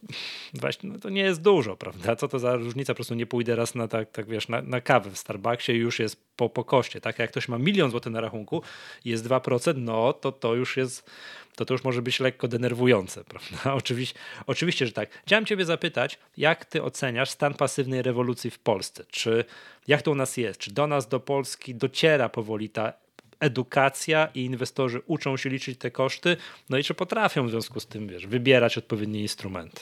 właśnie 0.54 0.90
no 0.90 0.98
to 0.98 1.10
nie 1.10 1.20
jest 1.20 1.42
dużo, 1.42 1.76
prawda? 1.76 2.16
Co 2.16 2.28
to 2.28 2.38
za 2.38 2.56
różnica? 2.56 2.92
Po 2.92 2.94
prostu 2.94 3.14
nie 3.14 3.26
pójdę 3.26 3.56
raz 3.56 3.74
na 3.74 3.88
tak, 3.88 4.10
tak 4.10 4.28
wiesz, 4.28 4.48
na, 4.48 4.62
na 4.62 4.80
kawę 4.80 5.10
w 5.10 5.18
Starbucksie 5.18 5.72
już 5.72 5.98
jest 5.98 6.16
po, 6.36 6.48
po. 6.48 6.82
Tak 7.02 7.18
jak 7.18 7.30
ktoś 7.30 7.48
ma 7.48 7.58
milion 7.58 7.90
złotych 7.90 8.12
na 8.12 8.20
rachunku 8.20 8.62
jest 9.04 9.28
2%, 9.28 9.74
no 9.76 10.12
to 10.12 10.32
to 10.32 10.54
już 10.54 10.76
jest 10.76 11.10
to 11.56 11.64
to 11.64 11.74
już 11.74 11.84
może 11.84 12.02
być 12.02 12.20
lekko 12.20 12.48
denerwujące, 12.48 13.24
prawda? 13.30 13.74
Oczywiście, 13.74 14.18
oczywiście, 14.46 14.86
że 14.86 14.92
tak. 14.92 15.22
Chciałem 15.26 15.46
Ciebie 15.46 15.64
zapytać, 15.64 16.18
jak 16.36 16.64
Ty 16.64 16.82
oceniasz 16.82 17.30
stan 17.30 17.54
pasywnej 17.54 18.02
rewolucji 18.02 18.50
w 18.50 18.58
Polsce? 18.58 19.04
Czy 19.10 19.44
jak 19.88 20.02
to 20.02 20.10
u 20.10 20.14
nas 20.14 20.36
jest? 20.36 20.60
Czy 20.60 20.72
do 20.72 20.86
nas, 20.86 21.08
do 21.08 21.20
Polski 21.20 21.74
dociera 21.74 22.28
powoli 22.28 22.70
ta 22.70 22.92
edukacja 23.40 24.28
i 24.34 24.44
inwestorzy 24.44 25.00
uczą 25.06 25.36
się 25.36 25.48
liczyć 25.48 25.78
te 25.78 25.90
koszty? 25.90 26.36
No 26.70 26.78
i 26.78 26.84
czy 26.84 26.94
potrafią 26.94 27.46
w 27.46 27.50
związku 27.50 27.80
z 27.80 27.86
tym, 27.86 28.08
wiesz, 28.08 28.26
wybierać 28.26 28.78
odpowiednie 28.78 29.20
instrumenty? 29.20 29.80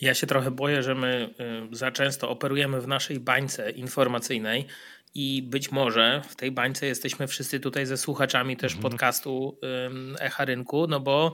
Ja 0.00 0.14
się 0.14 0.26
trochę 0.26 0.50
boję, 0.50 0.82
że 0.82 0.94
my 0.94 1.34
y, 1.72 1.76
za 1.76 1.90
często 1.90 2.30
operujemy 2.30 2.80
w 2.80 2.88
naszej 2.88 3.20
bańce 3.20 3.70
informacyjnej 3.70 4.66
i 5.14 5.42
być 5.42 5.72
może 5.72 6.22
w 6.28 6.36
tej 6.36 6.52
bańce 6.52 6.86
jesteśmy 6.86 7.26
wszyscy 7.26 7.60
tutaj 7.60 7.86
ze 7.86 7.96
słuchaczami 7.96 8.56
też 8.56 8.74
mhm. 8.74 8.90
podcastu 8.90 9.58
Echa 10.20 10.44
Rynku, 10.44 10.86
no 10.86 11.00
bo 11.00 11.32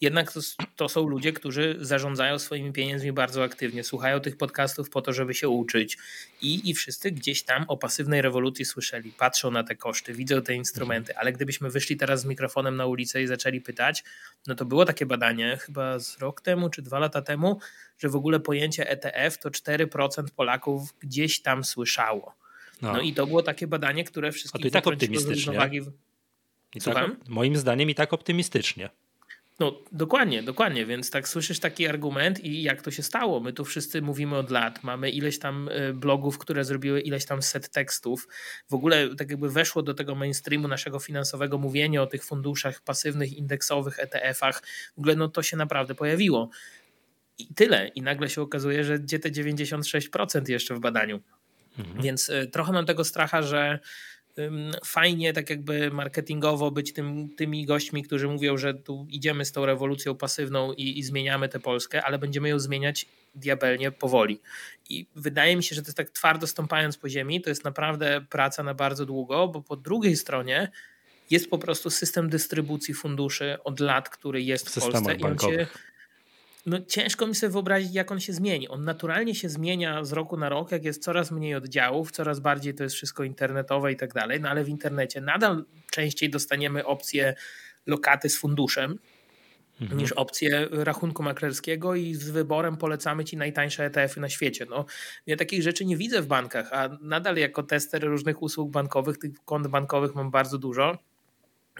jednak 0.00 0.32
to, 0.32 0.40
to, 0.76 0.88
są 0.88 1.08
ludzie, 1.08 1.32
którzy 1.32 1.76
zarządzają 1.80 2.38
swoimi 2.38 2.72
pieniędzmi 2.72 3.12
bardzo 3.12 3.44
aktywnie, 3.44 3.84
słuchają 3.84 4.20
tych 4.20 4.36
podcastów 4.36 4.90
po 4.90 5.02
to, 5.02 5.12
żeby 5.12 5.34
się 5.34 5.48
uczyć 5.48 5.98
i, 6.42 6.70
i 6.70 6.74
wszyscy 6.74 7.10
gdzieś 7.10 7.42
tam 7.42 7.64
o 7.68 7.76
pasywnej 7.76 8.22
rewolucji 8.22 8.64
słyszeli, 8.64 9.12
patrzą 9.12 9.50
na 9.50 9.64
te 9.64 9.76
koszty, 9.76 10.14
widzą 10.14 10.42
te 10.42 10.54
instrumenty, 10.54 11.16
ale 11.16 11.32
gdybyśmy 11.32 11.70
wyszli 11.70 11.96
teraz 11.96 12.20
z 12.20 12.24
mikrofonem 12.24 12.76
na 12.76 12.86
ulicę 12.86 13.22
i 13.22 13.26
zaczęli 13.26 13.60
pytać, 13.60 14.04
no 14.46 14.54
to 14.54 14.64
było 14.64 14.84
takie 14.84 15.06
badanie 15.06 15.56
chyba 15.56 15.98
z 15.98 16.18
rok 16.18 16.40
temu 16.40 16.70
czy 16.70 16.82
dwa 16.82 16.98
lata 16.98 17.22
temu, 17.22 17.60
że 17.98 18.08
w 18.08 18.16
ogóle 18.16 18.40
pojęcie 18.40 18.90
ETF 18.90 19.38
to 19.38 19.50
4% 19.50 20.24
Polaków 20.36 20.94
gdzieś 21.00 21.42
tam 21.42 21.64
słyszało. 21.64 22.40
No. 22.82 22.92
no. 22.92 23.00
i 23.00 23.14
to 23.14 23.26
było 23.26 23.42
takie 23.42 23.66
badanie, 23.66 24.04
które 24.04 24.32
wszystkich 24.32 24.60
A 24.60 24.62
to 24.62 24.68
i 24.68 24.70
tak 24.70 24.86
optymistycznie. 24.86 25.52
I 26.74 26.80
tak, 26.80 27.10
moim 27.28 27.56
zdaniem 27.56 27.90
i 27.90 27.94
tak 27.94 28.12
optymistycznie. 28.12 28.90
No 29.60 29.80
dokładnie, 29.92 30.42
dokładnie, 30.42 30.86
więc 30.86 31.10
tak 31.10 31.28
słyszysz 31.28 31.60
taki 31.60 31.86
argument 31.86 32.44
i 32.44 32.62
jak 32.62 32.82
to 32.82 32.90
się 32.90 33.02
stało? 33.02 33.40
My 33.40 33.52
tu 33.52 33.64
wszyscy 33.64 34.02
mówimy 34.02 34.36
od 34.36 34.50
lat, 34.50 34.84
mamy 34.84 35.10
ileś 35.10 35.38
tam 35.38 35.68
e, 35.72 35.92
blogów, 35.92 36.38
które 36.38 36.64
zrobiły 36.64 37.00
ileś 37.00 37.24
tam 37.26 37.42
set 37.42 37.68
tekstów. 37.68 38.28
W 38.68 38.74
ogóle 38.74 39.16
tak 39.16 39.30
jakby 39.30 39.50
weszło 39.50 39.82
do 39.82 39.94
tego 39.94 40.14
mainstreamu 40.14 40.68
naszego 40.68 40.98
finansowego 40.98 41.58
mówienie 41.58 42.02
o 42.02 42.06
tych 42.06 42.24
funduszach 42.24 42.80
pasywnych, 42.80 43.32
indeksowych, 43.32 43.98
ETF-ach. 43.98 44.62
W 44.96 44.98
ogóle 44.98 45.16
no 45.16 45.28
to 45.28 45.42
się 45.42 45.56
naprawdę 45.56 45.94
pojawiło. 45.94 46.50
I 47.38 47.54
tyle. 47.54 47.88
I 47.88 48.02
nagle 48.02 48.28
się 48.28 48.42
okazuje, 48.42 48.84
że 48.84 48.98
gdzie 48.98 49.18
te 49.18 49.30
96% 49.30 50.48
jeszcze 50.48 50.74
w 50.74 50.80
badaniu. 50.80 51.20
Mhm. 51.78 52.02
Więc 52.02 52.28
y, 52.28 52.46
trochę 52.52 52.72
mam 52.72 52.86
tego 52.86 53.04
stracha, 53.04 53.42
że 53.42 53.78
fajnie 54.84 55.32
tak 55.32 55.50
jakby 55.50 55.90
marketingowo 55.90 56.70
być 56.70 56.92
tym, 56.92 57.28
tymi 57.36 57.66
gośćmi, 57.66 58.02
którzy 58.02 58.28
mówią, 58.28 58.56
że 58.56 58.74
tu 58.74 59.06
idziemy 59.10 59.44
z 59.44 59.52
tą 59.52 59.66
rewolucją 59.66 60.16
pasywną 60.16 60.72
i, 60.72 60.98
i, 60.98 61.02
zmieniamy 61.02 61.48
tę 61.48 61.60
Polskę, 61.60 62.02
ale 62.02 62.18
będziemy 62.18 62.48
ją 62.48 62.58
zmieniać 62.58 63.06
diabelnie 63.34 63.92
powoli. 63.92 64.40
I 64.90 65.06
wydaje 65.16 65.56
mi 65.56 65.62
się, 65.62 65.74
że 65.74 65.82
to 65.82 65.88
jest 65.88 65.96
tak 65.96 66.10
twardo 66.10 66.46
stąpając 66.46 66.96
po 66.96 67.08
ziemi, 67.08 67.40
to 67.40 67.50
jest 67.50 67.64
naprawdę 67.64 68.20
praca 68.30 68.62
na 68.62 68.74
bardzo 68.74 69.06
długo, 69.06 69.48
bo 69.48 69.62
po 69.62 69.76
drugiej 69.76 70.16
stronie 70.16 70.70
jest 71.30 71.50
po 71.50 71.58
prostu 71.58 71.90
system 71.90 72.28
dystrybucji 72.28 72.94
funduszy 72.94 73.58
od 73.64 73.80
lat, 73.80 74.08
który 74.08 74.42
jest 74.42 74.68
w, 74.70 74.80
Polsce 74.80 75.14
i 75.14 75.22
on 75.24 75.38
się 75.38 75.66
no 76.66 76.80
ciężko 76.80 77.26
mi 77.26 77.34
sobie 77.34 77.52
wyobrazić, 77.52 77.94
jak 77.94 78.12
on 78.12 78.20
się 78.20 78.32
zmieni. 78.32 78.68
On 78.68 78.84
naturalnie 78.84 79.34
się 79.34 79.48
zmienia 79.48 80.04
z 80.04 80.12
roku 80.12 80.36
na 80.36 80.48
rok, 80.48 80.72
jak 80.72 80.84
jest 80.84 81.02
coraz 81.02 81.30
mniej 81.30 81.54
oddziałów, 81.54 82.10
coraz 82.10 82.40
bardziej 82.40 82.74
to 82.74 82.82
jest 82.82 82.96
wszystko 82.96 83.24
internetowe 83.24 83.92
i 83.92 83.96
tak 83.96 84.14
dalej, 84.14 84.40
no 84.40 84.48
ale 84.48 84.64
w 84.64 84.68
internecie 84.68 85.20
nadal 85.20 85.64
częściej 85.90 86.30
dostaniemy 86.30 86.86
opcję 86.86 87.34
lokaty 87.86 88.28
z 88.28 88.38
funduszem, 88.38 88.98
mhm. 89.80 90.00
niż 90.00 90.12
opcję 90.12 90.68
rachunku 90.70 91.22
maklerskiego 91.22 91.94
i 91.94 92.14
z 92.14 92.30
wyborem 92.30 92.76
polecamy 92.76 93.24
ci 93.24 93.36
najtańsze 93.36 93.84
ETF-y 93.84 94.20
na 94.20 94.28
świecie. 94.28 94.66
No, 94.70 94.84
ja 95.26 95.36
takich 95.36 95.62
rzeczy 95.62 95.84
nie 95.84 95.96
widzę 95.96 96.22
w 96.22 96.26
bankach, 96.26 96.72
a 96.72 96.98
nadal 97.00 97.36
jako 97.36 97.62
tester 97.62 98.04
różnych 98.04 98.42
usług 98.42 98.70
bankowych, 98.70 99.18
tych 99.18 99.30
kont 99.44 99.66
bankowych 99.66 100.14
mam 100.14 100.30
bardzo 100.30 100.58
dużo 100.58 100.98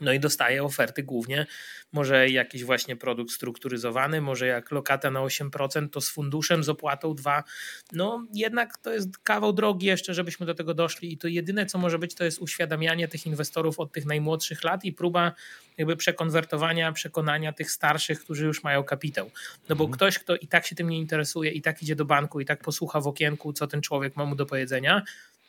No 0.00 0.12
i 0.12 0.20
dostaje 0.20 0.64
oferty 0.64 1.02
głównie, 1.02 1.46
może 1.92 2.28
jakiś 2.28 2.64
właśnie 2.64 2.96
produkt 2.96 3.32
strukturyzowany, 3.32 4.20
może 4.20 4.46
jak 4.46 4.70
lokata 4.70 5.10
na 5.10 5.20
8%, 5.20 5.88
to 5.90 6.00
z 6.00 6.08
funduszem, 6.08 6.64
z 6.64 6.68
opłatą 6.68 7.14
2. 7.14 7.44
No 7.92 8.26
jednak 8.34 8.78
to 8.78 8.92
jest 8.92 9.18
kawał 9.18 9.52
drogi 9.52 9.86
jeszcze, 9.86 10.14
żebyśmy 10.14 10.46
do 10.46 10.54
tego 10.54 10.74
doszli 10.74 11.12
i 11.12 11.18
to 11.18 11.28
jedyne 11.28 11.66
co 11.66 11.78
może 11.78 11.98
być 11.98 12.14
to 12.14 12.24
jest 12.24 12.38
uświadamianie 12.38 13.08
tych 13.08 13.26
inwestorów 13.26 13.80
od 13.80 13.92
tych 13.92 14.06
najmłodszych 14.06 14.64
lat 14.64 14.84
i 14.84 14.92
próba 14.92 15.32
jakby 15.78 15.96
przekonwertowania, 15.96 16.92
przekonania 16.92 17.52
tych 17.52 17.70
starszych, 17.70 18.20
którzy 18.20 18.46
już 18.46 18.64
mają 18.64 18.84
kapitał. 18.84 19.30
No 19.68 19.76
bo 19.76 19.84
mhm. 19.84 19.96
ktoś, 19.96 20.18
kto 20.18 20.36
i 20.36 20.46
tak 20.46 20.66
się 20.66 20.74
tym 20.74 20.90
nie 20.90 20.98
interesuje, 20.98 21.50
i 21.50 21.62
tak 21.62 21.82
idzie 21.82 21.96
do 21.96 22.04
banku, 22.04 22.40
i 22.40 22.44
tak 22.44 22.62
posłucha 22.62 23.00
w 23.00 23.06
okienku, 23.06 23.52
co 23.52 23.66
ten 23.66 23.80
człowiek 23.82 24.16
ma 24.16 24.24
mu 24.24 24.34
do 24.34 24.46
powiedzenia, 24.46 25.02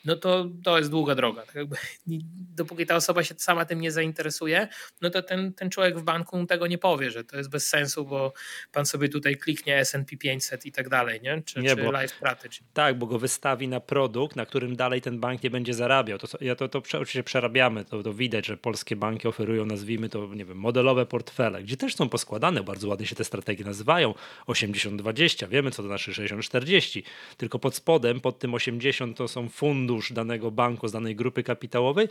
no 0.05 0.15
to 0.15 0.49
to 0.63 0.77
jest 0.77 0.89
długa 0.89 1.15
droga. 1.15 1.45
Tak 1.45 1.55
jakby, 1.55 1.75
dopóki 2.61 2.85
ta 2.85 2.95
osoba 2.95 3.23
się 3.23 3.35
sama 3.37 3.65
tym 3.65 3.81
nie 3.81 3.91
zainteresuje, 3.91 4.67
no 5.01 5.09
to 5.09 5.21
ten, 5.21 5.53
ten 5.53 5.69
człowiek 5.69 5.99
w 5.99 6.03
banku 6.03 6.45
tego 6.45 6.67
nie 6.67 6.77
powie, 6.77 7.11
że 7.11 7.23
to 7.23 7.37
jest 7.37 7.49
bez 7.49 7.67
sensu, 7.67 8.05
bo 8.05 8.33
pan 8.71 8.85
sobie 8.85 9.09
tutaj 9.09 9.37
kliknie 9.37 9.77
S&P 9.77 10.17
500 10.17 10.65
i 10.65 10.71
tak 10.71 10.89
dalej, 10.89 11.21
nie? 11.21 11.41
Czy, 11.45 11.61
nie, 11.61 11.75
czy 11.75 11.83
bo, 11.83 12.01
Life 12.01 12.07
Strategy. 12.07 12.59
Tak, 12.73 12.97
bo 12.97 13.05
go 13.05 13.19
wystawi 13.19 13.67
na 13.67 13.79
produkt, 13.79 14.35
na 14.35 14.45
którym 14.45 14.75
dalej 14.75 15.01
ten 15.01 15.19
bank 15.19 15.43
nie 15.43 15.49
będzie 15.49 15.73
zarabiał. 15.73 16.17
To, 16.17 16.27
ja 16.41 16.55
to, 16.55 16.69
to 16.69 16.79
oczywiście 16.79 17.23
przerabiamy, 17.23 17.85
to, 17.85 18.03
to 18.03 18.13
widać, 18.13 18.45
że 18.45 18.57
polskie 18.57 18.95
banki 18.95 19.27
oferują, 19.27 19.65
nazwijmy 19.65 20.09
to, 20.09 20.35
nie 20.35 20.45
wiem, 20.45 20.57
modelowe 20.57 21.05
portfele, 21.05 21.63
gdzie 21.63 21.77
też 21.77 21.95
są 21.95 22.09
poskładane, 22.09 22.63
bardzo 22.63 22.87
ładnie 22.87 23.05
się 23.05 23.15
te 23.15 23.23
strategie 23.23 23.65
nazywają, 23.65 24.13
80-20, 24.47 25.49
wiemy 25.49 25.71
co 25.71 25.81
to 25.81 25.87
znaczy 25.87 26.11
60-40, 26.11 27.03
tylko 27.37 27.59
pod 27.59 27.75
spodem, 27.75 28.21
pod 28.21 28.39
tym 28.39 28.53
80 28.53 29.17
to 29.17 29.27
są 29.27 29.49
fundusze, 29.49 29.90
fundusz 29.91 30.13
danego 30.13 30.51
banku 30.51 30.87
z 30.87 30.91
danej 30.91 31.15
grupy 31.15 31.43
kapitałowej 31.43 32.07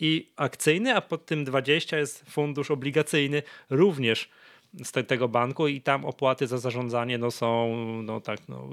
i 0.00 0.30
akcyjny, 0.36 0.94
a 0.94 1.00
pod 1.00 1.26
tym 1.26 1.44
20 1.44 1.98
jest 1.98 2.24
fundusz 2.30 2.70
obligacyjny 2.70 3.42
również 3.70 4.28
z 4.84 5.06
tego 5.06 5.28
banku 5.28 5.68
i 5.68 5.80
tam 5.80 6.04
opłaty 6.04 6.46
za 6.46 6.58
zarządzanie 6.58 7.18
no, 7.18 7.30
są 7.30 7.76
no, 8.02 8.20
tak, 8.20 8.48
no, 8.48 8.68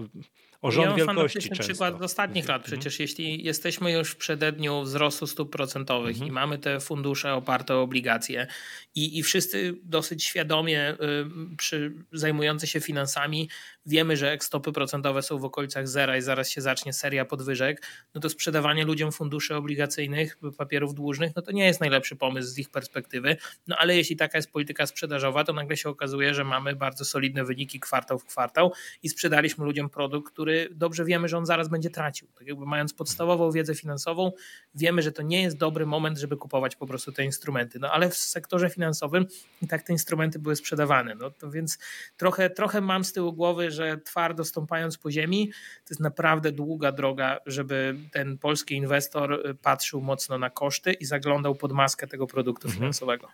o 0.65 0.71
rząd 0.71 0.97
ja 0.97 1.05
wielkości 1.05 1.39
często. 1.39 1.63
przykład 1.63 1.99
z 1.99 2.01
ostatnich 2.01 2.47
lat. 2.47 2.61
Mhm. 2.61 2.79
Przecież 2.79 2.99
jeśli 2.99 3.43
jesteśmy 3.43 3.91
już 3.91 4.11
w 4.11 4.15
przededniu 4.15 4.81
wzrostu 4.81 5.27
stóp 5.27 5.51
procentowych 5.51 6.15
mhm. 6.15 6.29
i 6.29 6.31
mamy 6.31 6.57
te 6.57 6.79
fundusze 6.79 7.33
oparte 7.33 7.75
o 7.75 7.81
obligacje 7.81 8.47
i, 8.95 9.19
i 9.19 9.23
wszyscy 9.23 9.75
dosyć 9.83 10.23
świadomie 10.23 10.91
y, 10.91 11.55
przy, 11.57 11.93
zajmujący 12.11 12.67
się 12.67 12.79
finansami 12.79 13.49
wiemy, 13.85 14.17
że 14.17 14.25
jak 14.25 14.43
stopy 14.43 14.71
procentowe 14.71 15.21
są 15.21 15.37
w 15.37 15.45
okolicach 15.45 15.87
zera 15.87 16.17
i 16.17 16.21
zaraz 16.21 16.49
się 16.49 16.61
zacznie 16.61 16.93
seria 16.93 17.25
podwyżek, 17.25 17.87
no 18.15 18.21
to 18.21 18.29
sprzedawanie 18.29 18.85
ludziom 18.85 19.11
funduszy 19.11 19.55
obligacyjnych, 19.55 20.37
papierów 20.57 20.93
dłużnych, 20.93 21.31
no 21.35 21.41
to 21.41 21.51
nie 21.51 21.65
jest 21.65 21.79
najlepszy 21.79 22.15
pomysł 22.15 22.49
z 22.49 22.57
ich 22.57 22.69
perspektywy. 22.69 23.37
No 23.67 23.75
ale 23.79 23.95
jeśli 23.95 24.15
taka 24.15 24.37
jest 24.37 24.51
polityka 24.51 24.87
sprzedażowa, 24.87 25.43
to 25.43 25.53
nagle 25.53 25.77
się 25.77 25.89
okazuje, 25.89 26.33
że 26.33 26.43
mamy 26.43 26.75
bardzo 26.75 27.05
solidne 27.05 27.45
wyniki 27.45 27.79
kwartał 27.79 28.19
w 28.19 28.25
kwartał 28.25 28.73
i 29.03 29.09
sprzedaliśmy 29.09 29.65
ludziom 29.65 29.89
produkt, 29.89 30.33
który 30.33 30.54
dobrze 30.71 31.05
wiemy, 31.05 31.27
że 31.27 31.37
on 31.37 31.45
zaraz 31.45 31.67
będzie 31.67 31.89
tracił. 31.89 32.27
Tak 32.37 32.47
jakby 32.47 32.65
mając 32.65 32.93
podstawową 32.93 33.51
wiedzę 33.51 33.75
finansową, 33.75 34.31
wiemy, 34.75 35.01
że 35.01 35.11
to 35.11 35.21
nie 35.21 35.41
jest 35.41 35.57
dobry 35.57 35.85
moment, 35.85 36.17
żeby 36.17 36.37
kupować 36.37 36.75
po 36.75 36.87
prostu 36.87 37.11
te 37.11 37.25
instrumenty. 37.25 37.79
No 37.79 37.91
ale 37.91 38.09
w 38.09 38.15
sektorze 38.15 38.69
finansowym 38.69 39.25
i 39.61 39.67
tak 39.67 39.83
te 39.83 39.93
instrumenty 39.93 40.39
były 40.39 40.55
sprzedawane. 40.55 41.15
No 41.15 41.31
to 41.31 41.51
więc 41.51 41.77
trochę, 42.17 42.49
trochę 42.49 42.81
mam 42.81 43.03
z 43.03 43.13
tyłu 43.13 43.33
głowy, 43.33 43.71
że 43.71 43.97
twardo 43.97 44.45
stąpając 44.45 44.97
po 44.97 45.11
ziemi, 45.11 45.51
to 45.85 45.89
jest 45.89 46.01
naprawdę 46.01 46.51
długa 46.51 46.91
droga, 46.91 47.39
żeby 47.45 47.95
ten 48.11 48.37
polski 48.37 48.75
inwestor 48.75 49.33
y, 49.33 49.55
patrzył 49.55 50.01
mocno 50.01 50.37
na 50.37 50.49
koszty 50.49 50.93
i 50.93 51.05
zaglądał 51.05 51.55
pod 51.55 51.71
maskę 51.71 52.07
tego 52.07 52.27
produktu 52.27 52.67
mhm. 52.67 52.79
finansowego. 52.79 53.27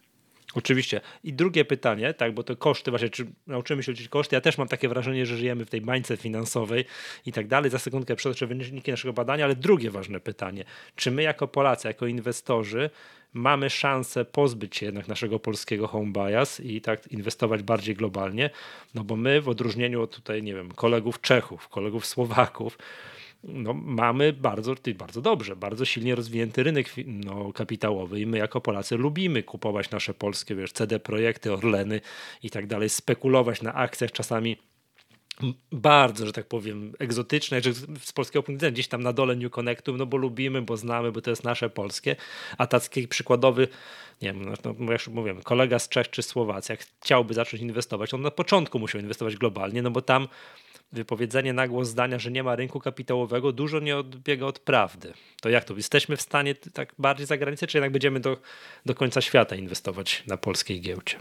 Oczywiście. 0.55 1.01
I 1.23 1.33
drugie 1.33 1.65
pytanie, 1.65 2.13
tak, 2.13 2.33
bo 2.33 2.43
to 2.43 2.55
koszty, 2.55 2.91
właśnie, 2.91 3.09
czy 3.09 3.25
nauczymy 3.47 3.83
się 3.83 3.91
liczyć 3.91 4.07
koszty? 4.07 4.35
Ja 4.35 4.41
też 4.41 4.57
mam 4.57 4.67
takie 4.67 4.89
wrażenie, 4.89 5.25
że 5.25 5.37
żyjemy 5.37 5.65
w 5.65 5.69
tej 5.69 5.81
bańce 5.81 6.17
finansowej 6.17 6.85
i 7.25 7.31
tak 7.31 7.47
dalej. 7.47 7.71
Za 7.71 7.79
sekundkę 7.79 8.15
przytoczę 8.15 8.47
wyniki 8.47 8.91
naszego 8.91 9.13
badania, 9.13 9.45
ale 9.45 9.55
drugie 9.55 9.91
ważne 9.91 10.19
pytanie. 10.19 10.63
Czy 10.95 11.11
my 11.11 11.23
jako 11.23 11.47
Polacy, 11.47 11.87
jako 11.87 12.07
inwestorzy 12.07 12.89
mamy 13.33 13.69
szansę 13.69 14.25
pozbyć 14.25 14.77
się 14.77 14.85
jednak 14.85 15.07
naszego 15.07 15.39
polskiego 15.39 15.87
home 15.87 16.11
bias 16.11 16.59
i 16.59 16.81
tak 16.81 17.07
inwestować 17.07 17.63
bardziej 17.63 17.95
globalnie? 17.95 18.49
No 18.95 19.03
bo 19.03 19.15
my 19.15 19.41
w 19.41 19.49
odróżnieniu 19.49 20.01
od 20.01 20.15
tutaj, 20.15 20.43
nie 20.43 20.53
wiem, 20.53 20.71
kolegów 20.71 21.21
Czechów, 21.21 21.67
kolegów 21.67 22.05
Słowaków, 22.05 22.77
no, 23.43 23.73
mamy 23.73 24.33
bardzo, 24.33 24.75
bardzo 24.97 25.21
dobrze, 25.21 25.55
bardzo 25.55 25.85
silnie 25.85 26.15
rozwinięty 26.15 26.63
rynek 26.63 26.93
no, 27.05 27.53
kapitałowy 27.53 28.19
i 28.19 28.25
my 28.25 28.37
jako 28.37 28.61
Polacy 28.61 28.97
lubimy 28.97 29.43
kupować 29.43 29.91
nasze 29.91 30.13
polskie, 30.13 30.55
wiesz, 30.55 30.71
CD 30.71 30.99
Projekty, 30.99 31.53
Orleny 31.53 32.01
i 32.43 32.49
tak 32.49 32.67
dalej, 32.67 32.89
spekulować 32.89 33.61
na 33.61 33.73
akcjach 33.73 34.11
czasami 34.11 34.57
bardzo, 35.71 36.25
że 36.25 36.33
tak 36.33 36.47
powiem, 36.47 36.93
egzotyczne, 36.99 37.61
że 37.61 37.73
z 37.99 38.11
polskiego 38.11 38.43
punktu 38.43 38.57
widzenia 38.57 38.71
gdzieś 38.71 38.87
tam 38.87 39.03
na 39.03 39.13
dole 39.13 39.35
New 39.35 39.51
Connectu, 39.51 39.97
no 39.97 40.05
bo 40.05 40.17
lubimy, 40.17 40.61
bo 40.61 40.77
znamy, 40.77 41.11
bo 41.11 41.21
to 41.21 41.29
jest 41.29 41.43
nasze 41.43 41.69
polskie, 41.69 42.15
a 42.57 42.67
taki 42.67 43.07
przykładowy, 43.07 43.67
nie 44.21 44.33
wiem, 44.33 44.45
no, 44.45 44.75
no 44.79 44.91
jak 44.91 45.07
mówię, 45.07 45.35
kolega 45.43 45.79
z 45.79 45.89
Czech 45.89 46.09
czy 46.09 46.21
Słowacji, 46.21 46.73
jak 46.73 46.79
chciałby 46.79 47.33
zacząć 47.33 47.63
inwestować, 47.63 48.13
on 48.13 48.21
na 48.21 48.31
początku 48.31 48.79
musiał 48.79 49.01
inwestować 49.01 49.35
globalnie, 49.35 49.81
no 49.81 49.91
bo 49.91 50.01
tam 50.01 50.27
wypowiedzenie 50.91 51.53
na 51.53 51.67
głos 51.67 51.87
zdania, 51.87 52.19
że 52.19 52.31
nie 52.31 52.43
ma 52.43 52.55
rynku 52.55 52.79
kapitałowego, 52.79 53.51
dużo 53.51 53.79
nie 53.79 53.97
odbiega 53.97 54.45
od 54.45 54.59
prawdy. 54.59 55.13
To 55.41 55.49
jak 55.49 55.65
to? 55.65 55.73
Jesteśmy 55.77 56.17
w 56.17 56.21
stanie 56.21 56.55
tak 56.55 56.93
bardziej 56.99 57.27
za 57.27 57.37
granicę, 57.37 57.67
czy 57.67 57.77
jednak 57.77 57.91
będziemy 57.91 58.19
do, 58.19 58.37
do 58.85 58.95
końca 58.95 59.21
świata 59.21 59.55
inwestować 59.55 60.23
na 60.27 60.37
polskiej 60.37 60.81
giełdzie? 60.81 61.17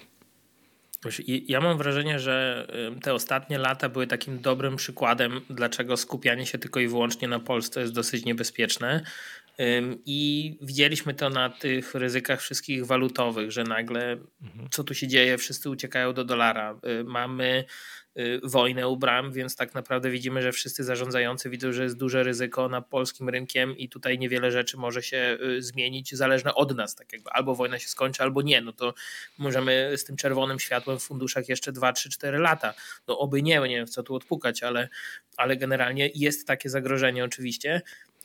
Ja 1.26 1.60
mam 1.60 1.78
wrażenie, 1.78 2.18
że 2.18 2.66
te 3.02 3.14
ostatnie 3.14 3.58
lata 3.58 3.88
były 3.88 4.06
takim 4.06 4.40
dobrym 4.40 4.76
przykładem, 4.76 5.40
dlaczego 5.50 5.96
skupianie 5.96 6.46
się 6.46 6.58
tylko 6.58 6.80
i 6.80 6.88
wyłącznie 6.88 7.28
na 7.28 7.40
Polsce 7.40 7.80
jest 7.80 7.92
dosyć 7.92 8.24
niebezpieczne. 8.24 9.04
I 10.06 10.58
widzieliśmy 10.60 11.14
to 11.14 11.30
na 11.30 11.50
tych 11.50 11.94
ryzykach 11.94 12.40
wszystkich 12.40 12.86
walutowych, 12.86 13.52
że 13.52 13.64
nagle 13.64 14.18
mhm. 14.42 14.68
co 14.70 14.84
tu 14.84 14.94
się 14.94 15.08
dzieje, 15.08 15.38
wszyscy 15.38 15.70
uciekają 15.70 16.12
do 16.12 16.24
dolara. 16.24 16.80
Mamy 17.04 17.64
Y, 17.64 17.99
wojnę 18.42 18.88
u 18.88 18.96
bram, 18.96 19.32
więc 19.32 19.56
tak 19.56 19.74
naprawdę 19.74 20.10
widzimy, 20.10 20.42
że 20.42 20.52
wszyscy 20.52 20.84
zarządzający 20.84 21.50
widzą, 21.50 21.72
że 21.72 21.82
jest 21.82 21.96
duże 21.96 22.22
ryzyko 22.22 22.68
na 22.68 22.82
polskim 22.82 23.28
rynkiem 23.28 23.78
i 23.78 23.88
tutaj 23.88 24.18
niewiele 24.18 24.50
rzeczy 24.50 24.76
może 24.76 25.02
się 25.02 25.38
y, 25.42 25.62
zmienić, 25.62 26.14
zależne 26.14 26.54
od 26.54 26.76
nas, 26.76 26.94
tak 26.94 27.12
jakby 27.12 27.30
albo 27.30 27.54
wojna 27.54 27.78
się 27.78 27.88
skończy, 27.88 28.22
albo 28.22 28.42
nie, 28.42 28.60
no 28.60 28.72
to 28.72 28.94
możemy 29.38 29.92
z 29.96 30.04
tym 30.04 30.16
czerwonym 30.16 30.58
światłem 30.58 30.98
w 30.98 31.02
funduszach 31.02 31.48
jeszcze 31.48 31.72
2, 31.72 31.92
3, 31.92 32.10
4 32.10 32.38
lata. 32.38 32.74
No 33.08 33.18
oby 33.18 33.42
nie, 33.42 33.60
nie 33.60 33.76
wiem 33.76 33.86
co 33.86 34.02
tu 34.02 34.14
odpukać, 34.14 34.62
ale, 34.62 34.88
ale 35.36 35.56
generalnie 35.56 36.10
jest 36.14 36.46
takie 36.46 36.70
zagrożenie 36.70 37.24
oczywiście. 37.24 37.82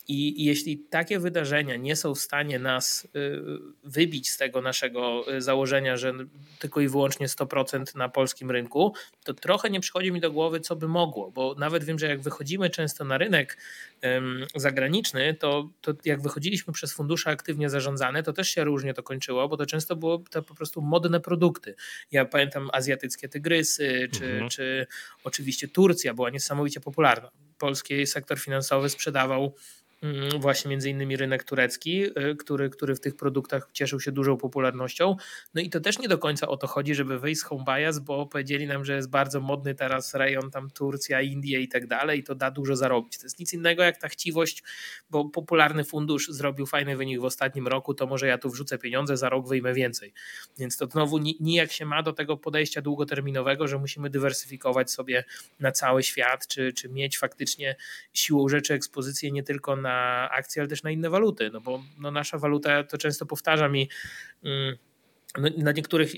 I, 0.08 0.46
jeśli 0.46 0.78
takie 0.78 1.20
wydarzenia 1.20 1.76
nie 1.76 1.96
są 1.96 2.16
w 2.16 2.20
stanie 2.20 2.60
nas 2.60 3.08
y, 3.16 3.42
wybić 3.84 4.30
z 4.30 4.38
tego 4.38 4.62
naszego 4.62 5.34
y, 5.34 5.42
założenia, 5.42 5.98
że 5.98 6.14
tylko 6.60 6.82
i 6.82 6.88
wyłącznie 6.88 7.28
100% 7.28 7.96
na 7.96 8.10
polskim 8.10 8.52
rynku, 8.52 8.94
to 9.24 9.34
trochę 9.34 9.70
nie 9.70 9.80
przychodzi 9.80 10.12
mi 10.12 10.20
do 10.20 10.32
głowy, 10.32 10.60
co 10.60 10.76
by 10.76 10.88
mogło, 10.88 11.32
bo 11.32 11.56
nawet 11.60 11.84
wiem, 11.84 12.00
że 12.00 12.08
jak 12.08 12.22
wychodzimy 12.22 12.70
często 12.70 13.06
na 13.06 13.18
rynek 13.18 13.58
zagraniczny, 14.56 15.34
to, 15.34 15.70
to 15.82 15.94
jak 16.06 16.22
wychodziliśmy 16.22 16.74
przez 16.74 16.94
fundusze 16.94 17.30
aktywnie 17.30 17.70
zarządzane, 17.70 18.24
to 18.24 18.34
też 18.34 18.50
się 18.50 18.64
różnie 18.64 18.94
to 18.94 19.04
kończyło, 19.04 19.50
bo 19.50 19.58
to 19.58 19.66
często 19.66 19.96
było 19.96 20.24
to 20.32 20.44
po 20.44 20.56
prostu 20.56 20.82
modne 20.82 21.20
produkty. 21.20 21.76
Ja 22.12 22.26
pamiętam 22.26 22.70
azjatyckie 22.74 23.30
tygrysy, 23.30 24.10
czy, 24.12 24.26
mhm. 24.26 24.50
czy 24.50 24.88
oczywiście 25.24 25.68
Turcja 25.68 26.14
była 26.14 26.30
niesamowicie 26.30 26.80
popularna. 26.80 27.32
Polski 27.58 28.08
sektor 28.08 28.40
finansowy 28.40 28.90
sprzedawał 28.90 29.56
właśnie 30.40 30.70
między 30.70 30.90
innymi 30.90 31.18
rynek 31.18 31.44
turecki, 31.44 32.04
y, 32.04 32.36
który, 32.36 32.70
który 32.70 32.96
w 32.96 33.00
tych 33.00 33.16
produktach 33.16 33.70
cieszył 33.74 34.00
się 34.00 34.12
dużą 34.12 34.38
popularnością. 34.38 35.16
No 35.54 35.62
i 35.62 35.70
to 35.70 35.80
też 35.80 36.00
nie 36.00 36.08
do 36.08 36.18
końca 36.18 36.48
o 36.48 36.58
to 36.58 36.68
chodzi, 36.68 36.96
żeby 36.96 37.20
wyjść 37.20 37.42
z 37.42 37.44
home 37.44 37.64
bias, 37.68 38.00
bo 38.00 38.26
powiedzieli 38.26 38.68
nam, 38.68 38.86
że 38.86 38.96
jest 38.96 39.10
bardzo 39.10 39.42
modny 39.42 39.76
teraz 39.76 40.14
rejon 40.14 40.52
tam 40.52 40.70
Turcja, 40.70 41.22
Indie 41.22 41.60
i 41.60 41.68
tak 41.68 41.88
dalej 41.88 42.20
i 42.20 42.24
to 42.24 42.36
da 42.36 42.52
dużo 42.52 42.76
zarobić. 42.76 43.18
To 43.18 43.26
jest 43.26 43.40
nic 43.40 43.54
innego 43.54 43.84
jak 43.84 43.98
ta 43.98 44.08
chciwość, 44.08 44.64
bo 45.10 45.30
popularny 45.30 45.84
fundusz 45.84 46.28
zrobił 46.28 46.66
fajny 46.66 46.98
wynik 46.98 47.20
w 47.20 47.26
ostatnim 47.26 47.68
roku, 47.68 47.94
to 47.94 48.08
może 48.08 48.28
ja 48.28 48.38
tu 48.38 48.50
wrzucę 48.50 48.78
pieniądze, 48.78 49.18
za 49.18 49.30
rok 49.30 49.48
wyjmę 49.48 49.74
więcej. 49.74 50.14
Więc 50.58 50.78
to 50.78 50.86
znowu 50.86 51.18
nijak 51.18 51.72
się 51.72 51.86
ma 51.86 52.04
do 52.04 52.14
tego 52.14 52.38
podejścia 52.38 52.82
długoterminowego, 52.82 53.68
że 53.68 53.80
musimy 53.80 54.10
dywersyfikować 54.10 54.92
sobie 54.92 55.24
na 55.60 55.72
cały 55.72 56.04
świat, 56.04 56.48
czy, 56.48 56.74
czy 56.74 56.90
mieć 56.90 57.18
faktycznie 57.18 57.76
siłą 58.14 58.50
rzeczy 58.50 58.74
ekspozycję 58.74 59.32
nie 59.32 59.44
tylko 59.44 59.76
na 59.76 59.85
akcje, 60.32 60.62
ale 60.62 60.70
też 60.70 60.84
na 60.84 60.92
inne 60.92 61.10
waluty, 61.10 61.50
no 61.54 61.62
bo 61.62 61.84
no 62.00 62.12
nasza 62.12 62.38
waluta, 62.38 62.84
to 62.84 62.98
często 62.98 63.26
powtarza 63.26 63.70
mi 63.70 63.90
mm, 64.44 64.78
no, 65.38 65.50
dla 65.50 65.72
niektórych 65.72 66.12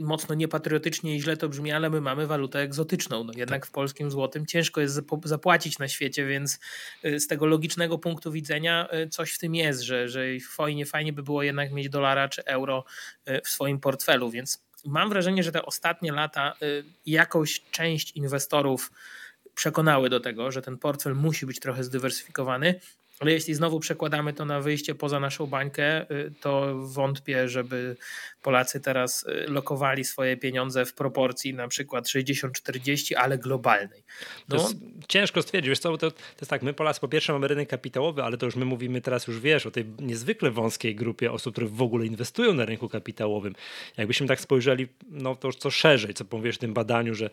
mocno 0.00 0.34
niepatriotycznie 0.34 1.16
i 1.16 1.22
źle 1.22 1.36
to 1.36 1.48
brzmi, 1.48 1.72
ale 1.72 1.90
my 1.90 2.00
mamy 2.00 2.26
walutę 2.26 2.60
egzotyczną. 2.60 3.24
No, 3.24 3.32
jednak 3.36 3.60
tak. 3.60 3.68
w 3.68 3.72
polskim 3.72 4.10
złotym 4.10 4.46
ciężko 4.46 4.80
jest 4.80 5.00
zapłacić 5.24 5.78
na 5.78 5.88
świecie, 5.88 6.26
więc 6.26 6.58
y, 7.04 7.20
z 7.20 7.26
tego 7.26 7.46
logicznego 7.46 7.98
punktu 7.98 8.32
widzenia 8.32 8.88
y, 8.94 9.08
coś 9.08 9.32
w 9.32 9.38
tym 9.38 9.54
jest, 9.54 9.80
że, 9.80 10.08
że 10.08 10.24
fajnie, 10.50 10.86
fajnie 10.86 11.12
by 11.12 11.22
było 11.22 11.42
jednak 11.42 11.72
mieć 11.72 11.88
dolara 11.88 12.28
czy 12.28 12.44
euro 12.44 12.84
y, 13.28 13.40
w 13.44 13.48
swoim 13.48 13.80
portfelu, 13.80 14.30
więc 14.30 14.64
mam 14.84 15.08
wrażenie, 15.08 15.42
że 15.42 15.52
te 15.52 15.66
ostatnie 15.66 16.12
lata 16.12 16.54
jakąś 17.06 17.60
część 17.70 18.12
inwestorów 18.12 18.92
przekonały 19.54 20.08
do 20.08 20.20
tego, 20.20 20.52
że 20.52 20.62
ten 20.62 20.78
portfel 20.78 21.14
musi 21.14 21.46
być 21.46 21.60
trochę 21.60 21.84
zdywersyfikowany 21.84 22.80
ale 23.22 23.32
jeśli 23.32 23.54
znowu 23.54 23.80
przekładamy 23.80 24.32
to 24.32 24.44
na 24.44 24.60
wyjście 24.60 24.94
poza 24.94 25.20
naszą 25.20 25.46
bańkę, 25.46 26.10
y, 26.10 26.32
to 26.40 26.78
wątpię, 26.78 27.48
żeby 27.48 27.96
Polacy 28.42 28.80
teraz 28.80 29.26
y, 29.26 29.46
lokowali 29.48 30.04
swoje 30.04 30.36
pieniądze 30.36 30.84
w 30.84 30.94
proporcji 30.94 31.54
na 31.54 31.68
przykład 31.68 32.06
60-40, 32.06 33.14
ale 33.14 33.38
globalnej. 33.38 34.02
No. 34.48 34.56
To 34.56 34.68
ciężko 35.08 35.42
stwierdzić, 35.42 35.68
wiesz 35.68 35.78
co, 35.78 35.98
to, 35.98 36.10
to 36.10 36.16
jest 36.40 36.50
tak, 36.50 36.62
my 36.62 36.74
Polacy 36.74 37.00
po 37.00 37.08
pierwsze 37.08 37.32
mamy 37.32 37.48
rynek 37.48 37.68
kapitałowy, 37.68 38.22
ale 38.22 38.36
to 38.36 38.46
już 38.46 38.56
my 38.56 38.64
mówimy 38.64 39.00
teraz 39.00 39.26
już, 39.26 39.40
wiesz, 39.40 39.66
o 39.66 39.70
tej 39.70 39.84
niezwykle 39.98 40.50
wąskiej 40.50 40.94
grupie 40.94 41.32
osób, 41.32 41.54
które 41.54 41.66
w 41.66 41.82
ogóle 41.82 42.06
inwestują 42.06 42.54
na 42.54 42.64
rynku 42.64 42.88
kapitałowym. 42.88 43.54
Jakbyśmy 43.96 44.26
tak 44.26 44.40
spojrzeli, 44.40 44.88
no 45.10 45.36
to 45.36 45.48
już 45.48 45.56
co 45.56 45.70
szerzej, 45.70 46.14
co 46.14 46.24
powiesz 46.24 46.56
w 46.56 46.58
tym 46.58 46.74
badaniu, 46.74 47.14
że 47.14 47.30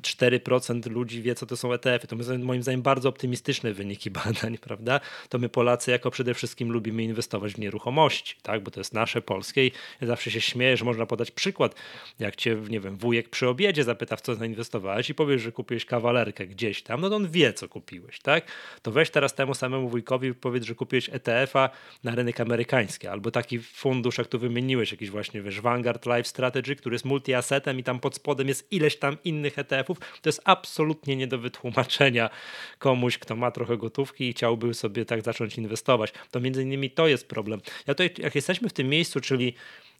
4% 0.00 0.90
ludzi 0.90 1.22
wie, 1.22 1.34
co 1.34 1.46
to 1.46 1.56
są 1.56 1.72
ETF-y. 1.72 2.06
To 2.06 2.16
moim 2.38 2.62
zdaniem 2.62 2.82
bardzo 2.82 3.08
optymistyczne 3.08 3.72
wyniki 3.72 4.10
badań, 4.24 4.58
prawda? 4.58 5.00
To 5.28 5.38
my 5.38 5.48
Polacy 5.48 5.90
jako 5.90 6.10
przede 6.10 6.34
wszystkim 6.34 6.72
lubimy 6.72 7.02
inwestować 7.02 7.52
w 7.52 7.58
nieruchomości, 7.58 8.36
tak? 8.42 8.62
Bo 8.62 8.70
to 8.70 8.80
jest 8.80 8.94
nasze 8.94 9.22
polskie 9.22 9.66
i 9.66 9.72
zawsze 10.02 10.30
się 10.30 10.40
śmieję, 10.40 10.76
że 10.76 10.84
można 10.84 11.06
podać 11.06 11.30
przykład, 11.30 11.74
jak 12.18 12.36
cię, 12.36 12.56
nie 12.68 12.80
wiem, 12.80 12.96
wujek 12.96 13.28
przy 13.28 13.48
obiedzie 13.48 13.84
zapyta, 13.84 14.16
w 14.16 14.20
co 14.20 14.34
zainwestowałeś 14.34 15.10
i 15.10 15.14
powiesz, 15.14 15.42
że 15.42 15.52
kupiłeś 15.52 15.84
kawalerkę 15.84 16.46
gdzieś 16.46 16.82
tam, 16.82 17.00
no 17.00 17.10
to 17.10 17.16
on 17.16 17.30
wie, 17.30 17.52
co 17.52 17.68
kupiłeś, 17.68 18.20
tak? 18.20 18.46
To 18.82 18.92
weź 18.92 19.10
teraz 19.10 19.34
temu 19.34 19.54
samemu 19.54 19.88
wujkowi 19.88 20.34
powiedz, 20.34 20.64
że 20.64 20.74
kupiłeś 20.74 21.08
ETF-a 21.08 21.70
na 22.04 22.14
rynek 22.14 22.40
amerykański, 22.40 23.06
albo 23.06 23.30
taki 23.30 23.58
fundusz, 23.58 24.18
jak 24.18 24.26
tu 24.26 24.38
wymieniłeś, 24.38 24.90
jakiś 24.90 25.10
właśnie, 25.10 25.42
wiesz, 25.42 25.60
Vanguard 25.60 26.06
Life 26.06 26.24
Strategy, 26.24 26.76
który 26.76 26.94
jest 26.94 27.04
multi-assetem 27.04 27.78
i 27.78 27.82
tam 27.82 28.00
pod 28.00 28.14
spodem 28.14 28.48
jest 28.48 28.72
ileś 28.72 28.96
tam 28.96 29.16
innych 29.24 29.58
ETF 29.58 29.72
ETF-ów, 29.72 29.98
to 29.98 30.28
jest 30.28 30.40
absolutnie 30.44 31.16
nie 31.16 31.26
do 31.26 31.38
wytłumaczenia 31.38 32.30
komuś, 32.78 33.18
kto 33.18 33.36
ma 33.36 33.50
trochę 33.50 33.76
gotówki 33.76 34.28
i 34.28 34.32
chciałby 34.32 34.74
sobie 34.74 35.01
tak 35.06 35.22
zacząć 35.22 35.58
inwestować. 35.58 36.12
To 36.30 36.40
między 36.40 36.62
innymi 36.62 36.90
to 36.90 37.06
jest 37.06 37.28
problem. 37.28 37.60
Ja 37.86 37.94
tutaj, 37.94 38.10
jak 38.18 38.34
jesteśmy 38.34 38.68
w 38.68 38.72
tym 38.72 38.88
miejscu, 38.88 39.20
czyli 39.20 39.54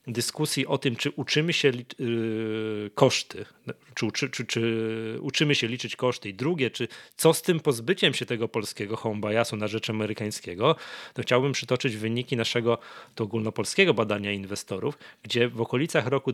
dyskusji 0.06 0.66
o 0.66 0.78
tym, 0.78 0.96
czy 0.96 1.10
uczymy 1.10 1.52
się 1.52 1.72
yy, 1.98 2.90
koszty, 2.94 3.44
czy, 3.94 4.12
czy, 4.12 4.30
czy, 4.30 4.46
czy, 4.46 5.18
uczymy 5.20 5.54
się 5.54 5.66
liczyć 5.66 5.96
koszty 5.96 6.28
i 6.28 6.34
drugie, 6.34 6.70
czy 6.70 6.88
co 7.16 7.34
z 7.34 7.42
tym 7.42 7.60
pozbyciem 7.60 8.14
się 8.14 8.26
tego 8.26 8.48
polskiego 8.48 8.96
home 8.96 9.20
biasu 9.20 9.56
na 9.56 9.68
rzecz 9.68 9.90
amerykańskiego, 9.90 10.76
to 11.14 11.22
chciałbym 11.22 11.52
przytoczyć 11.52 11.96
wyniki 11.96 12.36
naszego 12.36 12.78
to 13.14 13.24
ogólnopolskiego 13.24 13.94
badania 13.94 14.32
inwestorów, 14.32 14.98
gdzie 15.22 15.48
w 15.48 15.60
okolicach 15.60 16.06
roku 16.06 16.32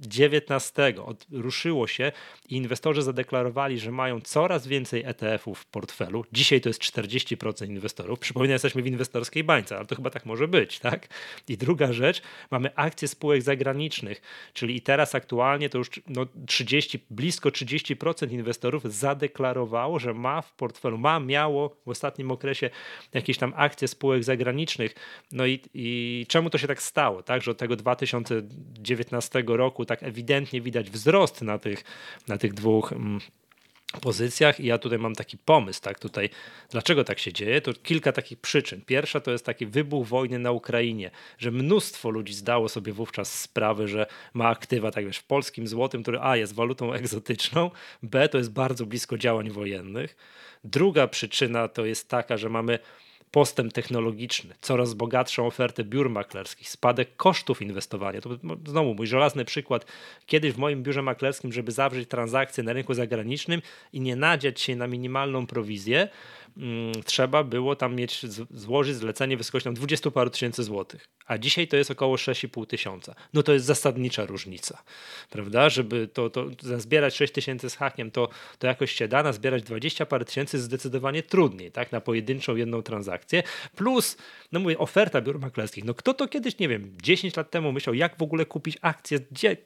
2019 0.00 0.94
ruszyło 1.32 1.86
się 1.86 2.12
i 2.48 2.56
inwestorzy 2.56 3.02
zadeklarowali, 3.02 3.78
że 3.78 3.90
mają 3.90 4.20
coraz 4.20 4.66
więcej 4.66 5.02
ETF-ów 5.04 5.58
w 5.58 5.66
portfelu. 5.66 6.24
Dzisiaj 6.32 6.60
to 6.60 6.68
jest 6.68 6.82
40% 6.82 7.68
inwestorów. 7.68 8.18
Przypominam, 8.18 8.52
jesteśmy 8.52 8.82
w 8.82 8.86
inwestorskiej 8.86 9.44
bańce, 9.44 9.76
ale 9.76 9.86
to 9.86 9.96
chyba 9.96 10.10
tak 10.10 10.26
może 10.26 10.48
być, 10.48 10.78
tak? 10.78 11.08
I 11.48 11.56
druga 11.56 11.92
rzecz, 11.92 12.22
mamy 12.50 12.74
akcje 12.76 13.08
spółek 13.08 13.42
zagranicznych, 13.42 14.22
czyli 14.52 14.76
i 14.76 14.80
teraz 14.80 15.14
aktualnie 15.14 15.68
to 15.68 15.78
już 15.78 15.90
no, 16.06 16.26
30, 16.46 17.06
blisko 17.10 17.48
30% 17.48 18.32
inwestorów 18.32 18.94
zadeklarowało, 18.94 19.98
że 19.98 20.14
ma 20.14 20.42
w 20.42 20.52
portfelu, 20.52 20.98
ma, 20.98 21.20
miało 21.20 21.76
w 21.86 21.88
ostatnim 21.88 22.30
okresie 22.30 22.70
jakieś 23.14 23.38
tam 23.38 23.52
akcje 23.56 23.88
spółek 23.88 24.24
zagranicznych. 24.24 24.94
No 25.32 25.46
i, 25.46 25.60
i 25.74 26.26
czemu 26.28 26.50
to 26.50 26.58
się 26.58 26.66
tak 26.66 26.82
stało, 26.82 27.22
tak? 27.22 27.42
Że 27.42 27.50
od 27.50 27.58
tego 27.58 27.76
2019 27.76 29.44
roku 29.46 29.84
tak 29.88 30.02
ewidentnie 30.02 30.60
widać 30.60 30.90
wzrost 30.90 31.42
na 31.42 31.58
tych, 31.58 31.84
na 32.28 32.38
tych 32.38 32.54
dwóch. 32.54 32.92
Mm, 32.92 33.20
pozycjach 34.00 34.60
i 34.60 34.66
ja 34.66 34.78
tutaj 34.78 34.98
mam 34.98 35.14
taki 35.14 35.38
pomysł, 35.38 35.80
tak, 35.82 35.98
tutaj 35.98 36.30
dlaczego 36.70 37.04
tak 37.04 37.18
się 37.18 37.32
dzieje, 37.32 37.60
to 37.60 37.72
kilka 37.74 38.12
takich 38.12 38.40
przyczyn. 38.40 38.82
Pierwsza 38.86 39.20
to 39.20 39.30
jest 39.30 39.44
taki 39.44 39.66
wybuch 39.66 40.06
wojny 40.06 40.38
na 40.38 40.52
Ukrainie, 40.52 41.10
że 41.38 41.50
mnóstwo 41.50 42.10
ludzi 42.10 42.34
zdało 42.34 42.68
sobie 42.68 42.92
wówczas 42.92 43.40
sprawę, 43.40 43.88
że 43.88 44.06
ma 44.34 44.48
aktywa, 44.48 44.90
tak 44.90 45.06
wiesz, 45.06 45.18
w 45.18 45.24
polskim 45.24 45.68
złotym, 45.68 46.02
który 46.02 46.18
a 46.20 46.36
jest 46.36 46.54
walutą 46.54 46.92
egzotyczną, 46.92 47.70
b 48.02 48.28
to 48.28 48.38
jest 48.38 48.52
bardzo 48.52 48.86
blisko 48.86 49.18
działań 49.18 49.50
wojennych. 49.50 50.16
Druga 50.64 51.06
przyczyna 51.06 51.68
to 51.68 51.84
jest 51.84 52.08
taka, 52.08 52.36
że 52.36 52.48
mamy 52.48 52.78
postęp 53.30 53.72
technologiczny, 53.72 54.54
coraz 54.60 54.94
bogatszą 54.94 55.46
ofertę 55.46 55.84
biur 55.84 56.10
maklerskich, 56.10 56.70
spadek 56.70 57.16
kosztów 57.16 57.62
inwestowania. 57.62 58.20
To 58.20 58.30
znowu 58.66 58.94
mój 58.94 59.06
żelazny 59.06 59.44
przykład. 59.44 59.86
Kiedyś 60.26 60.52
w 60.52 60.58
moim 60.58 60.82
biurze 60.82 61.02
maklerskim, 61.02 61.52
żeby 61.52 61.72
zawrzeć 61.72 62.08
transakcję 62.08 62.64
na 62.64 62.72
rynku 62.72 62.94
zagranicznym 62.94 63.62
i 63.92 64.00
nie 64.00 64.16
nadziać 64.16 64.60
się 64.60 64.76
na 64.76 64.86
minimalną 64.86 65.46
prowizję, 65.46 66.08
trzeba 67.04 67.44
było 67.44 67.76
tam 67.76 67.96
mieć, 67.96 68.26
złożyć 68.50 68.96
zlecenie 68.96 69.36
wysokością 69.36 69.74
20 69.74 70.10
paru 70.10 70.30
tysięcy 70.30 70.62
złotych, 70.62 71.08
a 71.26 71.38
dzisiaj 71.38 71.68
to 71.68 71.76
jest 71.76 71.90
około 71.90 72.16
6,5 72.16 72.66
tysiąca. 72.66 73.14
No 73.34 73.42
to 73.42 73.52
jest 73.52 73.66
zasadnicza 73.66 74.26
różnica, 74.26 74.82
prawda? 75.30 75.68
Żeby 75.68 76.08
to, 76.08 76.30
to 76.30 76.46
zbierać 76.76 77.16
6 77.16 77.32
tysięcy 77.32 77.70
z 77.70 77.76
hakiem, 77.76 78.10
to, 78.10 78.28
to 78.58 78.66
jakoś 78.66 78.92
się 78.92 79.08
da, 79.08 79.32
zbierać 79.32 79.62
20 79.62 80.06
parę 80.06 80.24
tysięcy 80.24 80.58
zdecydowanie 80.58 81.22
trudniej, 81.22 81.72
tak? 81.72 81.92
Na 81.92 82.00
pojedynczą 82.00 82.56
jedną 82.56 82.82
transakcję, 82.82 83.42
plus, 83.76 84.16
no 84.52 84.60
mówię, 84.60 84.78
oferta 84.78 85.20
biur 85.20 85.40
maklerskich. 85.40 85.84
No 85.84 85.94
kto 85.94 86.14
to 86.14 86.28
kiedyś, 86.28 86.58
nie 86.58 86.68
wiem, 86.68 86.96
10 87.02 87.36
lat 87.36 87.50
temu 87.50 87.72
myślał, 87.72 87.94
jak 87.94 88.18
w 88.18 88.22
ogóle 88.22 88.46
kupić 88.46 88.78
akcję, 88.82 89.20
gdzie 89.30 89.56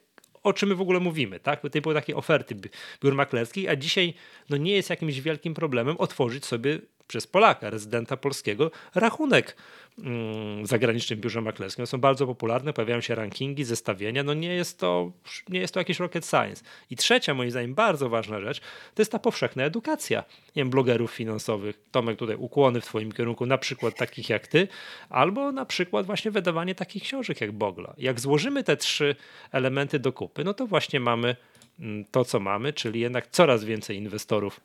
o 0.43 0.53
czym 0.53 0.69
my 0.69 0.75
w 0.75 0.81
ogóle 0.81 0.99
mówimy, 0.99 1.39
tak? 1.39 1.61
Typu 1.71 1.93
takie 1.93 2.15
oferty 2.15 2.55
biur 3.03 3.15
maklerskich, 3.15 3.69
a 3.69 3.75
dzisiaj 3.75 4.13
no 4.49 4.57
nie 4.57 4.71
jest 4.71 4.89
jakimś 4.89 5.21
wielkim 5.21 5.53
problemem 5.53 5.97
otworzyć 5.97 6.45
sobie 6.45 6.79
przez 7.07 7.27
Polaka, 7.27 7.69
rezydenta 7.69 8.17
polskiego, 8.17 8.71
rachunek 8.95 9.57
mm, 9.99 10.65
zagranicznym 10.65 11.19
biurze 11.19 11.41
maklerskim. 11.41 11.87
Są 11.87 11.97
bardzo 11.97 12.27
popularne, 12.27 12.73
pojawiają 12.73 13.01
się 13.01 13.15
rankingi, 13.15 13.63
zestawienia. 13.63 14.23
No 14.23 14.33
nie 14.33 14.55
jest 14.55 14.79
to, 14.79 15.11
nie 15.49 15.59
jest 15.59 15.73
to 15.73 15.79
jakiś 15.79 15.99
rocket 15.99 16.25
science. 16.25 16.63
I 16.89 16.95
trzecia, 16.95 17.33
moim 17.33 17.51
zdaniem, 17.51 17.75
bardzo 17.75 18.09
ważna 18.09 18.39
rzecz, 18.39 18.59
to 18.95 19.01
jest 19.01 19.11
ta 19.11 19.19
powszechna 19.19 19.63
edukacja 19.63 20.23
nie 20.55 20.61
wiem, 20.61 20.69
blogerów 20.69 21.11
finansowych. 21.11 21.79
Tomek, 21.91 22.17
tutaj 22.17 22.35
ukłony 22.35 22.81
w 22.81 22.85
Twoim 22.85 23.11
kierunku, 23.11 23.45
na 23.45 23.57
przykład 23.57 23.95
takich 23.95 24.29
jak 24.29 24.47
Ty, 24.47 24.67
albo 25.09 25.51
na 25.51 25.65
przykład 25.65 26.05
właśnie 26.05 26.31
wydawanie 26.31 26.75
takich 26.75 27.03
książek 27.03 27.41
jak 27.41 27.51
Bogla. 27.51 27.93
Jak 27.97 28.19
złożymy 28.19 28.63
te 28.63 28.77
trzy 28.77 29.15
elementy 29.51 29.99
do 29.99 30.13
kupy, 30.13 30.43
no 30.43 30.53
to 30.53 30.67
właśnie 30.67 30.99
mamy 30.99 31.35
mm, 31.79 32.05
to, 32.11 32.25
co 32.25 32.39
mamy, 32.39 32.73
czyli 32.73 32.99
jednak 32.99 33.27
coraz 33.27 33.63
więcej 33.63 33.97
inwestorów 33.97 34.59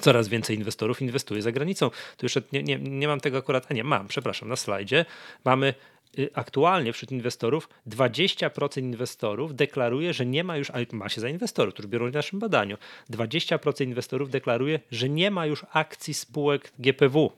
coraz 0.00 0.28
więcej 0.28 0.56
inwestorów 0.56 1.02
inwestuje 1.02 1.42
za 1.42 1.52
granicą. 1.52 1.90
Tu 1.90 2.26
jeszcze 2.26 2.42
nie, 2.52 2.62
nie, 2.62 2.78
nie 2.78 3.08
mam 3.08 3.20
tego 3.20 3.38
akurat, 3.38 3.66
a 3.70 3.74
nie, 3.74 3.84
mam, 3.84 4.08
przepraszam, 4.08 4.48
na 4.48 4.56
slajdzie 4.56 5.04
mamy 5.44 5.74
y, 6.18 6.30
aktualnie 6.34 6.92
wśród 6.92 7.12
inwestorów 7.12 7.68
20% 7.88 8.78
inwestorów 8.78 9.54
deklaruje, 9.54 10.14
że 10.14 10.26
nie 10.26 10.44
ma 10.44 10.56
już, 10.56 10.72
ma 10.92 11.08
się 11.08 11.20
za 11.20 11.28
inwestorów, 11.28 11.74
którzy 11.74 11.88
biorą 11.88 12.10
w 12.10 12.14
naszym 12.14 12.38
badaniu, 12.38 12.76
20% 13.10 13.84
inwestorów 13.84 14.30
deklaruje, 14.30 14.80
że 14.90 15.08
nie 15.08 15.30
ma 15.30 15.46
już 15.46 15.66
akcji 15.72 16.14
spółek 16.14 16.72
GPW 16.78 17.32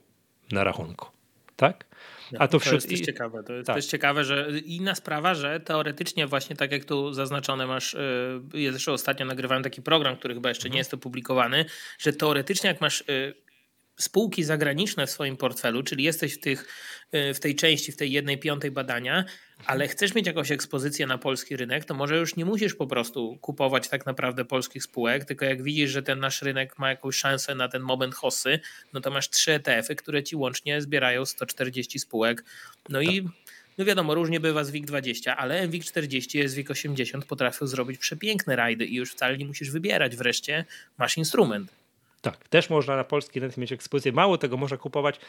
na 0.52 0.64
rachunku. 0.64 1.06
Tak? 1.56 1.84
A 2.38 2.48
to, 2.48 2.58
wśród... 2.58 2.86
to 2.86 2.90
jest 2.90 3.04
ciekawe. 3.04 3.42
To 3.42 3.52
jest 3.52 3.66
tak. 3.66 3.84
ciekawe, 3.84 4.24
że 4.24 4.46
inna 4.64 4.94
sprawa, 4.94 5.34
że 5.34 5.60
teoretycznie 5.60 6.26
właśnie 6.26 6.56
tak 6.56 6.72
jak 6.72 6.84
tu 6.84 7.12
zaznaczone 7.12 7.66
masz, 7.66 7.94
y, 7.94 8.40
ja 8.54 8.70
zresztą 8.70 8.92
ostatnio 8.92 9.26
nagrywałem 9.26 9.62
taki 9.62 9.82
program, 9.82 10.16
który 10.16 10.34
chyba 10.34 10.48
jeszcze 10.48 10.68
nie 10.68 10.72
mhm. 10.72 10.78
jest 10.78 10.94
opublikowany, 10.94 11.64
że 11.98 12.12
teoretycznie 12.12 12.68
jak 12.68 12.80
masz 12.80 13.00
y, 13.00 13.34
spółki 13.96 14.44
zagraniczne 14.44 15.06
w 15.06 15.10
swoim 15.10 15.36
portfelu, 15.36 15.82
czyli 15.82 16.04
jesteś 16.04 16.34
w, 16.34 16.40
tych, 16.40 16.68
y, 17.14 17.34
w 17.34 17.40
tej 17.40 17.54
części, 17.54 17.92
w 17.92 17.96
tej 17.96 18.12
jednej 18.12 18.38
piątej 18.38 18.70
badania, 18.70 19.24
ale 19.66 19.88
chcesz 19.88 20.14
mieć 20.14 20.26
jakąś 20.26 20.50
ekspozycję 20.50 21.06
na 21.06 21.18
polski 21.18 21.56
rynek, 21.56 21.84
to 21.84 21.94
może 21.94 22.16
już 22.16 22.36
nie 22.36 22.44
musisz 22.44 22.74
po 22.74 22.86
prostu 22.86 23.38
kupować 23.40 23.88
tak 23.88 24.06
naprawdę 24.06 24.44
polskich 24.44 24.82
spółek, 24.82 25.24
tylko 25.24 25.44
jak 25.44 25.62
widzisz, 25.62 25.90
że 25.90 26.02
ten 26.02 26.18
nasz 26.18 26.42
rynek 26.42 26.78
ma 26.78 26.90
jakąś 26.90 27.16
szansę 27.16 27.54
na 27.54 27.68
ten 27.68 27.82
moment 27.82 28.14
hossy, 28.14 28.60
no 28.92 29.00
to 29.00 29.10
masz 29.10 29.30
trzy 29.30 29.52
ETF-y, 29.52 29.96
które 29.96 30.22
ci 30.22 30.36
łącznie 30.36 30.80
zbierają 30.80 31.24
140 31.24 31.98
spółek. 31.98 32.44
No 32.88 32.98
tak. 32.98 33.08
i 33.08 33.28
no 33.78 33.84
wiadomo, 33.84 34.14
różnie 34.14 34.40
bywa 34.40 34.64
z 34.64 34.72
WIG20, 34.72 35.34
ale 35.36 35.68
WIG40 35.68 36.38
jest 36.38 36.56
WIG80 36.56 37.22
potrafią 37.22 37.66
zrobić 37.66 37.98
przepiękne 37.98 38.56
rajdy 38.56 38.86
i 38.86 38.94
już 38.94 39.12
wcale 39.12 39.38
nie 39.38 39.44
musisz 39.44 39.70
wybierać. 39.70 40.16
Wreszcie 40.16 40.64
masz 40.98 41.16
instrument. 41.16 41.81
Tak, 42.22 42.48
też 42.48 42.70
można 42.70 42.96
na 42.96 43.04
polski 43.04 43.40
rynek 43.40 43.56
mieć 43.56 43.72
ekspozycję. 43.72 44.12
Mało 44.12 44.38
tego, 44.38 44.56
można 44.56 44.76
kupować 44.76 45.20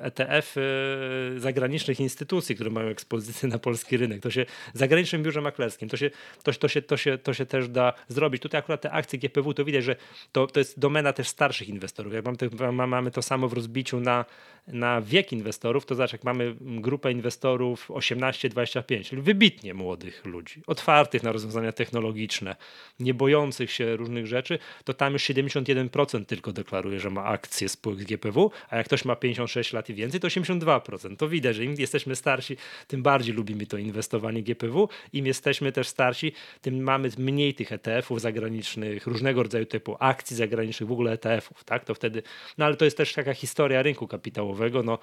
ETF 0.00 0.56
e 0.56 1.40
zagranicznych 1.40 2.00
instytucji, 2.00 2.54
które 2.54 2.70
mają 2.70 2.88
ekspozycję 2.88 3.48
na 3.48 3.58
polski 3.58 3.96
rynek. 3.96 4.22
To 4.22 4.30
się 4.30 4.46
zagranicznym 4.72 5.22
biurze 5.22 5.40
maklerskim, 5.40 5.88
to 5.88 5.96
się, 5.96 6.10
to, 6.42 6.52
to, 6.52 6.68
się, 6.68 6.82
to, 6.82 6.96
się, 6.96 7.18
to 7.18 7.34
się 7.34 7.46
też 7.46 7.68
da 7.68 7.92
zrobić. 8.08 8.42
Tutaj 8.42 8.58
akurat 8.58 8.80
te 8.80 8.90
akcje 8.90 9.18
GPW, 9.18 9.54
to 9.54 9.64
widać, 9.64 9.84
że 9.84 9.96
to, 10.32 10.46
to 10.46 10.60
jest 10.60 10.78
domena 10.78 11.12
też 11.12 11.28
starszych 11.28 11.68
inwestorów. 11.68 12.12
Jak 12.12 12.24
mamy 12.24 12.36
to, 12.36 12.72
mamy 12.72 13.10
to 13.10 13.22
samo 13.22 13.48
w 13.48 13.52
rozbiciu 13.52 14.00
na, 14.00 14.24
na 14.68 15.00
wiek 15.00 15.32
inwestorów, 15.32 15.86
to 15.86 15.94
znaczy 15.94 16.14
jak 16.14 16.24
mamy 16.24 16.54
grupę 16.60 17.12
inwestorów 17.12 17.90
18-25, 17.90 19.04
czyli 19.04 19.22
wybitnie 19.22 19.74
młodych 19.74 20.24
ludzi, 20.24 20.62
otwartych 20.66 21.22
na 21.22 21.32
rozwiązania 21.32 21.72
technologiczne, 21.72 22.56
nie 23.00 23.14
bojących 23.14 23.70
się 23.70 23.96
różnych 23.96 24.26
rzeczy, 24.26 24.58
to 24.84 24.94
tam 24.94 25.12
już 25.12 25.22
71% 25.22 25.83
tylko 26.26 26.52
deklaruje, 26.52 27.00
że 27.00 27.10
ma 27.10 27.24
akcje 27.24 27.68
spółek 27.68 27.98
GPW, 27.98 28.50
a 28.70 28.76
jak 28.76 28.86
ktoś 28.86 29.04
ma 29.04 29.16
56 29.16 29.72
lat 29.72 29.90
i 29.90 29.94
więcej, 29.94 30.20
to 30.20 30.28
82%. 30.28 31.16
To 31.16 31.28
widać, 31.28 31.56
że 31.56 31.64
im 31.64 31.74
jesteśmy 31.78 32.16
starsi, 32.16 32.56
tym 32.86 33.02
bardziej 33.02 33.34
lubimy 33.34 33.66
to 33.66 33.78
inwestowanie 33.78 34.42
GPW, 34.42 34.88
im 35.12 35.26
jesteśmy 35.26 35.72
też 35.72 35.88
starsi, 35.88 36.32
tym 36.60 36.82
mamy 36.82 37.10
mniej 37.18 37.54
tych 37.54 37.72
ETF-ów 37.72 38.20
zagranicznych, 38.20 39.06
różnego 39.06 39.42
rodzaju 39.42 39.66
typu 39.66 39.96
akcji 40.00 40.36
zagranicznych, 40.36 40.88
w 40.88 40.92
ogóle 40.92 41.12
ETF-ów, 41.12 41.64
tak? 41.64 41.84
To 41.84 41.94
wtedy, 41.94 42.22
no 42.58 42.64
ale 42.64 42.76
to 42.76 42.84
jest 42.84 42.96
też 42.96 43.12
taka 43.12 43.34
historia 43.34 43.82
rynku 43.82 44.08
kapitałowego, 44.08 44.82
no 44.82 44.98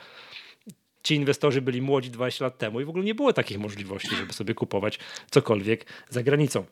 ci 1.03 1.15
inwestorzy 1.15 1.61
byli 1.61 1.81
młodzi 1.81 2.09
20 2.09 2.45
lat 2.45 2.57
temu 2.57 2.81
i 2.81 2.85
w 2.85 2.89
ogóle 2.89 3.03
nie 3.03 3.15
było 3.15 3.33
takich 3.33 3.59
możliwości, 3.59 4.15
żeby 4.15 4.33
sobie 4.33 4.53
kupować 4.53 4.99
cokolwiek 5.31 5.85
za 6.09 6.23
granicą. 6.23 6.65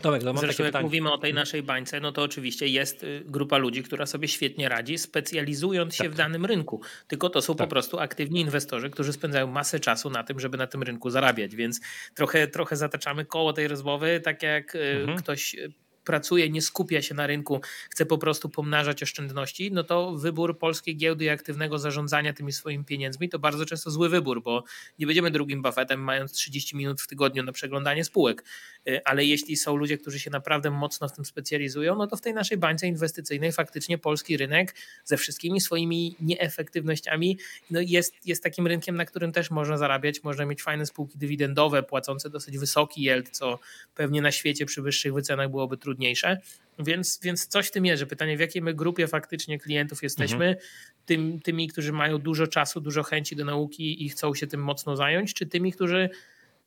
Tomek, 0.00 0.22
no 0.22 0.36
Zresztą 0.36 0.64
jak 0.64 0.82
mówimy 0.82 1.12
o 1.12 1.18
tej 1.18 1.34
naszej 1.34 1.62
bańce, 1.62 2.00
no 2.00 2.12
to 2.12 2.22
oczywiście 2.22 2.66
jest 2.66 3.02
y, 3.02 3.22
grupa 3.26 3.58
ludzi, 3.58 3.82
która 3.82 4.06
sobie 4.06 4.28
świetnie 4.28 4.68
radzi, 4.68 4.98
specjalizując 4.98 5.94
się 5.94 6.04
tak. 6.04 6.12
w 6.12 6.16
danym 6.16 6.46
rynku. 6.46 6.80
Tylko 7.08 7.30
to 7.30 7.42
są 7.42 7.54
tak. 7.54 7.66
po 7.66 7.70
prostu 7.70 7.98
aktywni 7.98 8.40
inwestorzy, 8.40 8.90
którzy 8.90 9.12
spędzają 9.12 9.46
masę 9.46 9.80
czasu 9.80 10.10
na 10.10 10.24
tym, 10.24 10.40
żeby 10.40 10.58
na 10.58 10.66
tym 10.66 10.82
rynku 10.82 11.10
zarabiać, 11.10 11.56
więc 11.56 11.80
trochę, 12.14 12.48
trochę 12.48 12.76
zataczamy 12.76 13.24
koło 13.24 13.52
tej 13.52 13.68
rozmowy, 13.68 14.20
tak 14.20 14.42
jak 14.42 14.74
y, 14.74 14.78
mhm. 14.78 15.18
ktoś 15.18 15.54
y, 15.54 15.72
pracuje, 16.04 16.50
nie 16.50 16.62
skupia 16.62 17.02
się 17.02 17.14
na 17.14 17.26
rynku, 17.26 17.60
chce 17.90 18.06
po 18.06 18.18
prostu 18.18 18.48
pomnażać 18.48 19.02
oszczędności, 19.02 19.72
no 19.72 19.84
to 19.84 20.16
wybór 20.16 20.58
polskiej 20.58 20.96
giełdy 20.96 21.24
i 21.24 21.28
aktywnego 21.28 21.78
zarządzania 21.78 22.32
tymi 22.32 22.52
swoimi 22.52 22.84
pieniędzmi 22.84 23.28
to 23.28 23.38
bardzo 23.38 23.66
często 23.66 23.90
zły 23.90 24.08
wybór, 24.08 24.42
bo 24.42 24.64
nie 24.98 25.06
będziemy 25.06 25.30
drugim 25.30 25.62
Buffettem 25.62 26.00
mając 26.00 26.32
30 26.32 26.76
minut 26.76 27.00
w 27.00 27.06
tygodniu 27.06 27.42
na 27.42 27.52
przeglądanie 27.52 28.04
spółek. 28.04 28.44
Y, 28.88 29.04
ale 29.04 29.24
jeśli 29.24 29.56
są 29.56 29.76
ludzie, 29.76 29.98
którzy 29.98 30.20
się 30.20 30.30
naprawdę 30.30 30.70
mocno 30.70 31.08
w 31.08 31.12
tym 31.12 31.24
specjalizują, 31.24 31.96
no 31.96 32.06
to 32.06 32.16
w 32.16 32.20
tej 32.20 32.34
naszej 32.34 32.58
bańce 32.58 32.86
inwestycyjnej 32.86 33.52
faktycznie 33.52 33.98
polski 33.98 34.36
rynek 34.36 34.74
ze 35.04 35.16
wszystkimi 35.16 35.60
swoimi 35.60 36.16
nieefektywnościami 36.20 37.38
no 37.70 37.80
jest, 37.80 38.26
jest 38.26 38.42
takim 38.42 38.66
rynkiem, 38.66 38.96
na 38.96 39.04
którym 39.04 39.32
też 39.32 39.50
można 39.50 39.76
zarabiać, 39.76 40.22
można 40.22 40.46
mieć 40.46 40.62
fajne 40.62 40.86
spółki 40.86 41.18
dywidendowe, 41.18 41.82
płacące 41.82 42.30
dosyć 42.30 42.58
wysoki 42.58 43.02
yield, 43.02 43.30
co 43.30 43.58
pewnie 43.94 44.22
na 44.22 44.32
świecie 44.32 44.66
przy 44.66 44.82
wyższych 44.82 45.14
wycenach 45.14 45.50
byłoby 45.50 45.76
trudniejsze. 45.76 46.40
Więc, 46.78 47.20
więc 47.22 47.46
coś 47.46 47.66
w 47.66 47.70
tym 47.70 47.86
jest, 47.86 48.00
że 48.00 48.06
pytanie, 48.06 48.36
w 48.36 48.40
jakiej 48.40 48.62
my 48.62 48.74
grupie 48.74 49.08
faktycznie 49.08 49.58
klientów 49.58 50.02
jesteśmy, 50.02 50.46
mhm. 50.46 50.66
tym, 51.06 51.40
tymi, 51.40 51.68
którzy 51.68 51.92
mają 51.92 52.18
dużo 52.18 52.46
czasu, 52.46 52.80
dużo 52.80 53.02
chęci 53.02 53.36
do 53.36 53.44
nauki 53.44 54.04
i 54.04 54.08
chcą 54.08 54.34
się 54.34 54.46
tym 54.46 54.62
mocno 54.62 54.96
zająć, 54.96 55.34
czy 55.34 55.46
tymi, 55.46 55.72
którzy 55.72 56.10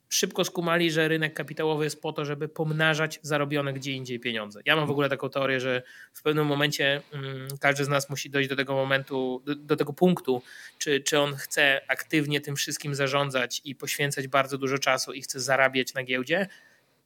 szybko 0.09 0.45
skumali, 0.45 0.91
że 0.91 1.07
rynek 1.07 1.33
kapitałowy 1.33 1.83
jest 1.83 2.01
po 2.01 2.13
to, 2.13 2.25
żeby 2.25 2.47
pomnażać 2.47 3.19
zarobione 3.21 3.73
gdzie 3.73 3.91
indziej 3.91 4.19
pieniądze. 4.19 4.61
Ja 4.65 4.75
mam 4.75 4.87
w 4.87 4.91
ogóle 4.91 5.09
taką 5.09 5.29
teorię, 5.29 5.59
że 5.59 5.81
w 6.13 6.21
pewnym 6.21 6.45
momencie 6.45 7.01
mm, 7.13 7.47
każdy 7.59 7.85
z 7.85 7.89
nas 7.89 8.09
musi 8.09 8.29
dojść 8.29 8.49
do 8.49 8.55
tego 8.55 8.73
momentu, 8.73 9.41
do, 9.45 9.55
do, 9.55 9.75
tego 9.75 9.93
punktu, 9.93 10.41
czy, 10.77 11.01
czy 11.01 11.19
on 11.19 11.35
chce 11.35 11.81
aktywnie 11.87 12.41
tym 12.41 12.55
wszystkim 12.55 12.95
zarządzać 12.95 13.61
i 13.65 13.75
poświęcać 13.75 14.27
bardzo 14.27 14.57
dużo 14.57 14.77
czasu 14.77 15.13
i 15.13 15.21
chce 15.21 15.39
zarabiać 15.39 15.93
na 15.93 16.03
giełdzie, 16.03 16.47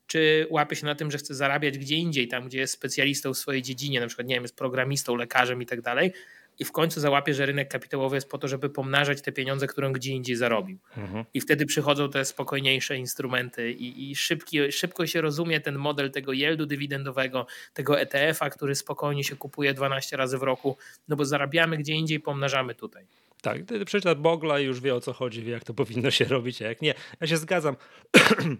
czy 0.08 0.48
łapie 0.50 0.76
się 0.76 0.86
na 0.86 0.96
tym, 0.96 1.12
że 1.12 1.18
chce 1.18 1.36
zarabiać 1.36 1.78
gdzie 1.78 1.96
indziej, 1.96 2.28
tam 2.28 2.48
gdzie 2.48 2.60
jest 2.60 2.74
specjalistą 2.74 3.34
w 3.34 3.38
swojej 3.38 3.62
dziedzinie, 3.62 4.00
na 4.00 4.08
przykład 4.08 4.28
nie 4.28 4.36
wiem, 4.36 4.44
jest 4.44 4.56
programistą, 4.56 5.16
lekarzem 5.16 5.62
i 5.62 5.66
tak 5.66 5.82
dalej, 5.82 6.14
i 6.60 6.66
w 6.66 6.72
końcu 6.72 7.00
załapie, 7.00 7.34
że 7.34 7.46
rynek 7.46 7.70
kapitałowy 7.70 8.18
jest 8.18 8.30
po 8.30 8.38
to, 8.38 8.48
żeby 8.48 8.70
pomnażać 8.70 9.22
te 9.22 9.32
pieniądze, 9.32 9.68
które 9.68 9.88
on 9.88 9.94
gdzie 9.94 10.12
indziej 10.12 10.36
zarobił. 10.36 10.78
Mhm. 10.98 11.26
I 11.34 11.42
wtedy 11.42 11.66
przychodzą 11.66 12.10
te 12.10 12.26
spokojniejsze 12.26 12.98
instrumenty 12.98 13.72
i, 13.72 14.12
i 14.12 14.16
szybki, 14.16 14.72
szybko 14.72 15.08
się 15.08 15.22
rozumie 15.22 15.60
ten 15.60 15.76
model 15.76 16.12
tego 16.12 16.34
yieldu 16.34 16.66
dywidendowego, 16.66 17.48
tego 17.74 18.00
ETF-a, 18.00 18.50
który 18.50 18.76
spokojnie 18.76 19.24
się 19.24 19.36
kupuje 19.36 19.74
12 19.74 20.18
razy 20.18 20.38
w 20.38 20.44
roku, 20.44 20.78
no 21.08 21.16
bo 21.16 21.26
zarabiamy 21.26 21.78
gdzie 21.78 21.94
indziej, 21.94 22.20
pomnażamy 22.20 22.76
tutaj. 22.76 23.06
Tak, 23.42 23.58
przeczyta 23.86 24.16
Bogla 24.16 24.60
i 24.60 24.66
już 24.66 24.82
wie 24.82 24.96
o 24.96 25.02
co 25.02 25.14
chodzi, 25.14 25.44
wie 25.44 25.52
jak 25.52 25.64
to 25.64 25.74
powinno 25.84 26.12
się 26.12 26.26
robić, 26.26 26.62
a 26.62 26.68
jak 26.68 26.82
nie. 26.82 26.94
Ja 27.22 27.28
się 27.28 27.38
zgadzam. 27.38 27.76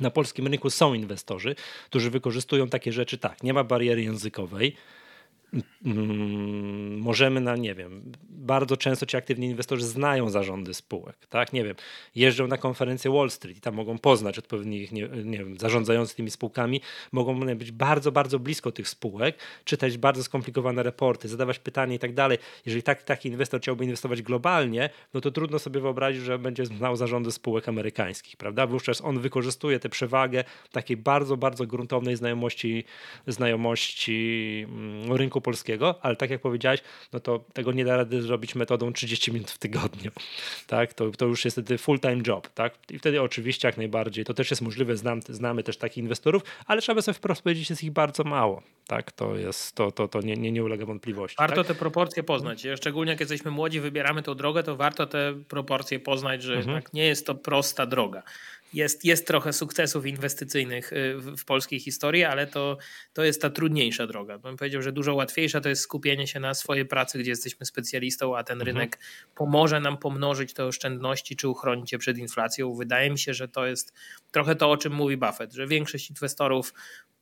Na 0.00 0.10
polskim 0.10 0.46
rynku 0.46 0.70
są 0.70 0.94
inwestorzy, 0.94 1.54
którzy 1.86 2.10
wykorzystują 2.10 2.68
takie 2.68 2.92
rzeczy 2.92 3.18
tak, 3.18 3.42
nie 3.42 3.54
ma 3.54 3.64
bariery 3.64 4.02
językowej, 4.02 4.76
możemy 6.98 7.40
na, 7.40 7.56
nie 7.56 7.74
wiem, 7.74 8.12
bardzo 8.28 8.76
często 8.76 9.06
ci 9.06 9.16
aktywni 9.16 9.46
inwestorzy 9.46 9.86
znają 9.86 10.30
zarządy 10.30 10.74
spółek, 10.74 11.16
tak, 11.28 11.52
nie 11.52 11.64
wiem, 11.64 11.76
jeżdżą 12.14 12.46
na 12.46 12.56
konferencję 12.56 13.10
Wall 13.10 13.30
Street 13.30 13.58
i 13.58 13.60
tam 13.60 13.74
mogą 13.74 13.98
poznać 13.98 14.38
odpowiednich, 14.38 14.92
nie, 14.92 15.08
nie 15.24 15.38
wiem, 15.38 15.58
zarządzających 15.58 16.16
tymi 16.16 16.30
spółkami, 16.30 16.80
mogą 17.12 17.40
być 17.40 17.72
bardzo, 17.72 18.12
bardzo 18.12 18.38
blisko 18.38 18.72
tych 18.72 18.88
spółek, 18.88 19.38
czytać 19.64 19.98
bardzo 19.98 20.24
skomplikowane 20.24 20.82
raporty, 20.82 21.28
zadawać 21.28 21.58
pytania 21.58 21.94
i 21.94 21.98
tak 21.98 22.14
dalej. 22.14 22.38
Jeżeli 22.66 22.82
tak, 22.82 23.02
taki 23.02 23.28
inwestor 23.28 23.60
chciałby 23.60 23.84
inwestować 23.84 24.22
globalnie, 24.22 24.90
no 25.14 25.20
to 25.20 25.30
trudno 25.30 25.58
sobie 25.58 25.80
wyobrazić, 25.80 26.22
że 26.22 26.38
będzie 26.38 26.66
znał 26.66 26.96
zarządy 26.96 27.32
spółek 27.32 27.68
amerykańskich, 27.68 28.36
prawda? 28.36 28.66
Wówczas 28.66 29.00
on 29.00 29.20
wykorzystuje 29.20 29.78
tę 29.78 29.88
przewagę 29.88 30.44
takiej 30.72 30.96
bardzo, 30.96 31.36
bardzo 31.36 31.66
gruntownej 31.66 32.16
znajomości, 32.16 32.84
znajomości 33.26 34.66
mm, 34.68 35.12
polskiego, 35.40 35.98
ale 36.02 36.16
tak 36.16 36.30
jak 36.30 36.40
powiedziałeś, 36.40 36.80
no 37.12 37.20
to 37.20 37.44
tego 37.52 37.72
nie 37.72 37.84
da 37.84 37.96
rady 37.96 38.22
zrobić 38.22 38.54
metodą 38.54 38.92
30 38.92 39.32
minut 39.32 39.50
w 39.50 39.58
tygodniu. 39.58 40.10
Tak? 40.66 40.94
To, 40.94 41.10
to 41.10 41.26
już 41.26 41.44
jest 41.44 41.54
wtedy 41.54 41.78
full-time 41.78 42.22
job. 42.26 42.48
Tak? 42.48 42.74
I 42.90 42.98
wtedy 42.98 43.22
oczywiście 43.22 43.68
jak 43.68 43.76
najbardziej, 43.76 44.24
to 44.24 44.34
też 44.34 44.50
jest 44.50 44.62
możliwe, 44.62 44.96
Znam, 44.96 45.20
znamy 45.28 45.62
też 45.62 45.76
takich 45.76 45.98
inwestorów, 45.98 46.42
ale 46.66 46.82
trzeba 46.82 47.02
sobie 47.02 47.14
wprost 47.14 47.42
powiedzieć, 47.42 47.70
jest 47.70 47.84
ich 47.84 47.90
bardzo 47.90 48.24
mało. 48.24 48.62
Tak? 48.86 49.12
To, 49.12 49.36
jest, 49.36 49.74
to, 49.74 49.92
to, 49.92 50.08
to 50.08 50.20
nie, 50.20 50.34
nie, 50.34 50.52
nie 50.52 50.64
ulega 50.64 50.86
wątpliwości. 50.86 51.36
Warto 51.38 51.56
tak? 51.56 51.66
te 51.66 51.74
proporcje 51.74 52.22
poznać. 52.22 52.66
Szczególnie 52.76 53.10
jak 53.10 53.20
jesteśmy 53.20 53.50
młodzi, 53.50 53.80
wybieramy 53.80 54.22
tą 54.22 54.34
drogę, 54.34 54.62
to 54.62 54.76
warto 54.76 55.06
te 55.06 55.34
proporcje 55.48 56.00
poznać, 56.00 56.42
że 56.42 56.54
mhm. 56.56 56.82
tak 56.82 56.92
nie 56.92 57.06
jest 57.06 57.26
to 57.26 57.34
prosta 57.34 57.86
droga 57.86 58.22
jest, 58.72 59.04
jest 59.04 59.26
trochę 59.26 59.52
sukcesów 59.52 60.06
inwestycyjnych 60.06 60.92
y, 60.92 61.14
w, 61.18 61.36
w, 61.36 61.44
polskiej 61.44 61.80
historii, 61.80 62.24
ale 62.24 62.46
to, 62.46 62.78
to 63.12 63.24
jest 63.24 63.42
ta 63.42 63.50
trudniejsza 63.50 64.06
droga. 64.06 64.38
Bym 64.38 64.56
powiedział, 64.56 64.82
że 64.82 64.92
dużo 64.92 65.14
łatwiejsza 65.14 65.60
to 65.60 65.68
jest 65.68 65.82
skupienie 65.82 66.26
się 66.26 66.40
na 66.40 66.54
swojej 66.54 66.86
pracy, 66.86 67.18
gdzie 67.18 67.30
jesteśmy 67.30 67.66
specjalistą, 67.66 68.36
a 68.36 68.44
ten 68.44 68.60
mhm. 68.60 68.76
rynek 68.76 68.98
pomoże 69.34 69.80
nam 69.80 69.98
pomnożyć 69.98 70.54
te 70.54 70.64
oszczędności 70.64 71.36
czy 71.36 71.48
uchronić 71.48 71.92
je 71.92 71.98
przed 71.98 72.18
inflacją. 72.18 72.74
Wydaje 72.74 73.10
mi 73.10 73.18
się, 73.18 73.34
że 73.34 73.48
to 73.48 73.66
jest 73.66 73.92
trochę 74.30 74.56
to, 74.56 74.70
o 74.70 74.76
czym 74.76 74.92
mówi 74.92 75.16
Buffett, 75.16 75.52
że 75.52 75.66
większość 75.66 76.10
inwestorów 76.10 76.74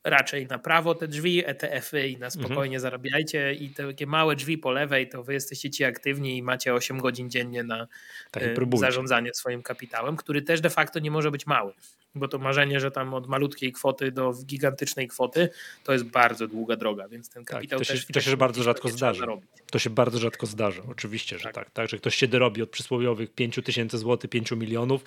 raczej 0.03 0.47
na 0.47 0.59
prawo 0.59 0.95
te 0.95 1.07
drzwi, 1.07 1.45
ETF-y 1.45 2.07
i 2.07 2.17
na 2.17 2.25
mhm. 2.25 2.31
spokojnie 2.31 2.77
mhm. 2.77 2.81
zarabiajcie 2.81 3.53
i 3.53 3.69
te 3.69 3.87
takie 3.87 4.07
małe 4.07 4.35
drzwi 4.35 4.57
po 4.57 4.71
lewej, 4.71 5.09
to 5.09 5.23
wy 5.23 5.33
jesteście 5.33 5.69
ci 5.69 5.83
aktywni 5.83 6.37
i 6.37 6.43
macie 6.43 6.73
8 6.73 6.99
godzin 6.99 7.29
dziennie 7.29 7.63
na 7.63 7.87
tak, 8.31 8.43
y, 8.43 8.55
zarządzanie 8.73 9.33
swoim 9.33 9.63
kapitałem, 9.63 10.15
który 10.15 10.41
też 10.41 10.61
de 10.61 10.69
facto 10.69 10.99
nie 10.99 11.11
może 11.11 11.31
być 11.31 11.47
mały, 11.47 11.73
bo 12.15 12.27
to 12.27 12.37
marzenie, 12.37 12.79
że 12.79 12.91
tam 12.91 13.13
od 13.13 13.27
malutkiej 13.27 13.71
kwoty 13.71 14.11
do 14.11 14.33
gigantycznej 14.45 15.07
kwoty, 15.07 15.49
to 15.83 15.93
jest 15.93 16.05
bardzo 16.05 16.47
długa 16.47 16.75
droga, 16.75 17.07
więc 17.07 17.29
ten 17.29 17.45
tak, 17.45 17.55
kapitał 17.55 17.79
tak, 17.79 17.87
to 17.87 17.93
się, 17.93 17.99
też, 17.99 18.13
to 18.13 18.21
się 18.21 18.37
bardzo 18.37 18.63
rzadko 18.63 18.89
zdarza. 18.89 19.25
To 19.71 19.79
się 19.79 19.89
bardzo 19.89 20.19
rzadko 20.19 20.45
zdarza, 20.45 20.81
oczywiście, 20.91 21.37
że 21.37 21.43
tak. 21.43 21.53
tak, 21.53 21.69
tak 21.71 21.89
że 21.89 21.97
ktoś 21.97 22.15
się 22.15 22.27
dorobi 22.27 22.61
od 22.61 22.69
przysłowiowych 22.69 23.33
5 23.33 23.59
tysięcy 23.63 23.97
złotych, 23.97 24.29
5 24.29 24.51
milionów, 24.51 25.03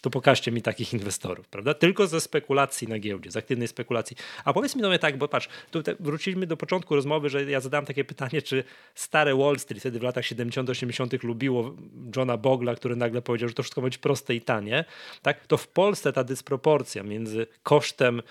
to 0.00 0.10
pokażcie 0.10 0.52
mi 0.52 0.62
takich 0.62 0.92
inwestorów, 0.92 1.48
prawda? 1.48 1.74
Tylko 1.74 2.06
ze 2.06 2.20
spekulacji 2.20 2.88
na 2.88 2.98
giełdzie, 2.98 3.30
z 3.30 3.36
aktywnej 3.36 3.68
spekulacji. 3.68 4.16
A 4.44 4.52
powiedz 4.52 4.76
mi 4.76 4.82
mnie 4.82 4.98
tak, 4.98 5.18
bo 5.18 5.28
patrz, 5.28 5.48
tutaj 5.70 5.94
wróciliśmy 6.00 6.46
do 6.46 6.56
początku 6.56 6.94
rozmowy, 6.94 7.30
że 7.30 7.50
ja 7.50 7.60
zadałem 7.60 7.86
takie 7.86 8.04
pytanie, 8.04 8.42
czy 8.42 8.64
stare 8.94 9.36
Wall 9.36 9.58
Street 9.58 9.80
wtedy 9.80 9.98
w 9.98 10.02
latach 10.02 10.26
70 10.26 10.70
80 10.70 11.22
lubiło 11.22 11.74
Johna 12.16 12.36
Bogla, 12.36 12.74
który 12.74 12.96
nagle 12.96 13.22
powiedział, 13.22 13.48
że 13.48 13.54
to 13.54 13.62
wszystko 13.62 13.82
być 13.82 13.98
proste 13.98 14.34
i 14.34 14.40
tanie, 14.40 14.84
tak? 15.22 15.46
To 15.46 15.56
w 15.56 15.68
Polsce 15.68 16.12
ta 16.12 16.24
dysproporcja 16.24 17.02
między 17.02 17.46
kosztem 17.62 18.22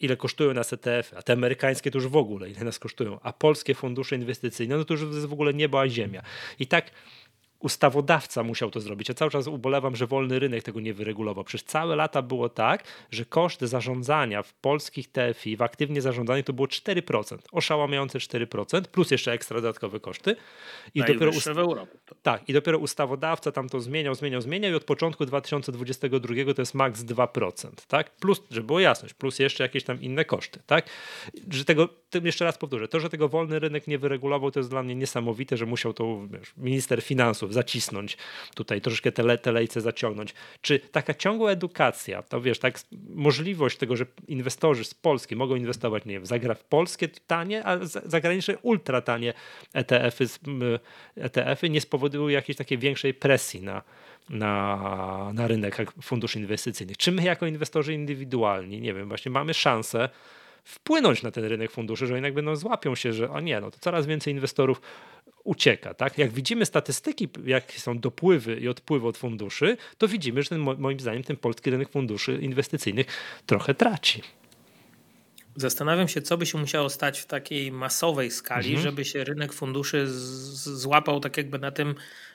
ile 0.00 0.16
kosztują 0.16 0.54
nas 0.54 0.72
ETF, 0.72 1.14
a 1.16 1.22
te 1.22 1.32
amerykańskie 1.32 1.90
to 1.90 1.98
już 1.98 2.06
w 2.08 2.16
ogóle, 2.16 2.50
ile 2.50 2.64
nas 2.64 2.78
kosztują, 2.78 3.18
a 3.22 3.32
polskie 3.32 3.74
fundusze 3.74 4.16
inwestycyjne, 4.16 4.76
no 4.76 4.84
to 4.84 4.94
już 4.94 5.04
w 5.04 5.32
ogóle 5.32 5.54
niebo 5.54 5.80
a 5.80 5.88
ziemia. 5.88 6.22
I 6.58 6.66
tak 6.66 6.90
ustawodawca 7.64 8.42
musiał 8.42 8.70
to 8.70 8.80
zrobić. 8.80 9.08
Ja 9.08 9.14
cały 9.14 9.30
czas 9.30 9.46
ubolewam, 9.46 9.96
że 9.96 10.06
wolny 10.06 10.38
rynek 10.38 10.62
tego 10.62 10.80
nie 10.80 10.94
wyregulował. 10.94 11.44
Przez 11.44 11.64
całe 11.64 11.96
lata 11.96 12.22
było 12.22 12.48
tak, 12.48 12.84
że 13.10 13.24
koszty 13.24 13.66
zarządzania 13.68 14.42
w 14.42 14.52
polskich 14.52 15.08
TFI, 15.12 15.56
w 15.56 15.62
aktywnie 15.62 16.02
zarządzanych 16.02 16.44
to 16.44 16.52
było 16.52 16.68
4%, 16.68 17.38
oszałamiające 17.52 18.18
4%, 18.18 18.82
plus 18.82 19.10
jeszcze 19.10 19.32
ekstra 19.32 19.60
dodatkowe 19.60 20.00
koszty. 20.00 20.36
I 20.94 21.00
dopiero 21.00 21.30
ust- 21.30 21.52
w 21.54 21.58
Europie. 21.58 21.98
Tak, 22.22 22.48
i 22.48 22.52
dopiero 22.52 22.78
ustawodawca 22.78 23.52
tam 23.52 23.68
to 23.68 23.80
zmieniał, 23.80 24.14
zmieniał, 24.14 24.40
zmieniał 24.40 24.72
i 24.72 24.74
od 24.74 24.84
początku 24.84 25.26
2022 25.26 26.54
to 26.54 26.62
jest 26.62 26.74
maks 26.74 27.00
2%, 27.00 27.68
tak? 27.88 28.10
Plus, 28.16 28.42
żeby 28.50 28.66
było 28.66 28.80
jasność, 28.80 29.14
plus 29.14 29.38
jeszcze 29.38 29.62
jakieś 29.62 29.84
tam 29.84 30.02
inne 30.02 30.24
koszty, 30.24 30.60
tak? 30.66 30.88
Że 31.50 31.64
tego, 31.64 31.88
jeszcze 32.24 32.44
raz 32.44 32.58
powtórzę, 32.58 32.88
to, 32.88 33.00
że 33.00 33.10
tego 33.10 33.28
wolny 33.28 33.58
rynek 33.58 33.86
nie 33.86 33.98
wyregulował, 33.98 34.50
to 34.50 34.60
jest 34.60 34.70
dla 34.70 34.82
mnie 34.82 34.94
niesamowite, 34.94 35.56
że 35.56 35.66
musiał 35.66 35.92
to 35.92 36.20
wiesz, 36.30 36.52
minister 36.56 37.02
finansów 37.02 37.54
zacisnąć 37.54 38.16
tutaj, 38.54 38.80
troszeczkę 38.80 39.12
te, 39.12 39.38
te 39.38 39.52
lejce 39.52 39.80
zaciągnąć. 39.80 40.34
Czy 40.60 40.78
taka 40.78 41.14
ciągła 41.14 41.50
edukacja, 41.50 42.22
to 42.22 42.40
wiesz, 42.40 42.58
tak, 42.58 42.80
możliwość 43.08 43.78
tego, 43.78 43.96
że 43.96 44.06
inwestorzy 44.28 44.84
z 44.84 44.94
Polski 44.94 45.36
mogą 45.36 45.56
inwestować, 45.56 46.04
nie 46.04 46.12
wiem, 46.12 46.26
zagra 46.26 46.54
w 46.54 46.64
polskie 46.64 47.08
tanie, 47.08 47.66
a 47.66 47.78
zagraniczne 47.84 48.58
ultra 48.58 49.00
tanie 49.00 49.34
ETF-y, 49.72 50.28
ETF-y 51.16 51.70
nie 51.70 51.80
spowodują 51.80 52.03
jakiejś 52.28 52.58
takiej 52.58 52.78
większej 52.78 53.14
presji 53.14 53.62
na, 53.62 53.82
na, 54.30 55.30
na 55.34 55.48
rynek 55.48 55.92
funduszy 56.02 56.38
inwestycyjnych. 56.38 56.96
Czy 56.96 57.12
my 57.12 57.22
jako 57.22 57.46
inwestorzy 57.46 57.94
indywidualni, 57.94 58.80
nie 58.80 58.94
wiem, 58.94 59.08
właśnie 59.08 59.30
mamy 59.30 59.54
szansę 59.54 60.08
wpłynąć 60.64 61.22
na 61.22 61.30
ten 61.30 61.44
rynek 61.44 61.70
funduszy, 61.70 62.06
że 62.06 62.14
jednak 62.14 62.34
będą 62.34 62.56
złapią 62.56 62.94
się, 62.94 63.12
że 63.12 63.30
o 63.30 63.40
nie, 63.40 63.60
no 63.60 63.70
to 63.70 63.78
coraz 63.78 64.06
więcej 64.06 64.32
inwestorów 64.32 64.80
ucieka. 65.44 65.94
Tak? 65.94 66.18
Jak 66.18 66.32
widzimy 66.32 66.66
statystyki, 66.66 67.28
jakie 67.44 67.78
są 67.78 67.98
dopływy 67.98 68.56
i 68.56 68.68
odpływy 68.68 69.08
od 69.08 69.18
funduszy, 69.18 69.76
to 69.98 70.08
widzimy, 70.08 70.42
że 70.42 70.48
ten, 70.48 70.60
moim 70.78 71.00
zdaniem 71.00 71.22
ten 71.22 71.36
polski 71.36 71.70
rynek 71.70 71.88
funduszy 71.88 72.38
inwestycyjnych 72.42 73.06
trochę 73.46 73.74
traci. 73.74 74.22
Zastanawiam 75.56 76.08
się, 76.08 76.22
co 76.22 76.38
by 76.38 76.46
się 76.46 76.58
musiało 76.58 76.90
stać 76.90 77.20
w 77.20 77.26
takiej 77.26 77.72
masowej 77.72 78.30
skali, 78.30 78.68
mhm. 78.68 78.82
żeby 78.82 79.04
się 79.04 79.24
rynek 79.24 79.52
funduszy 79.52 80.04
złapał 80.06 81.20
tak 81.20 81.36
jakby 81.36 81.58
na 81.58 81.70
tym 81.70 81.94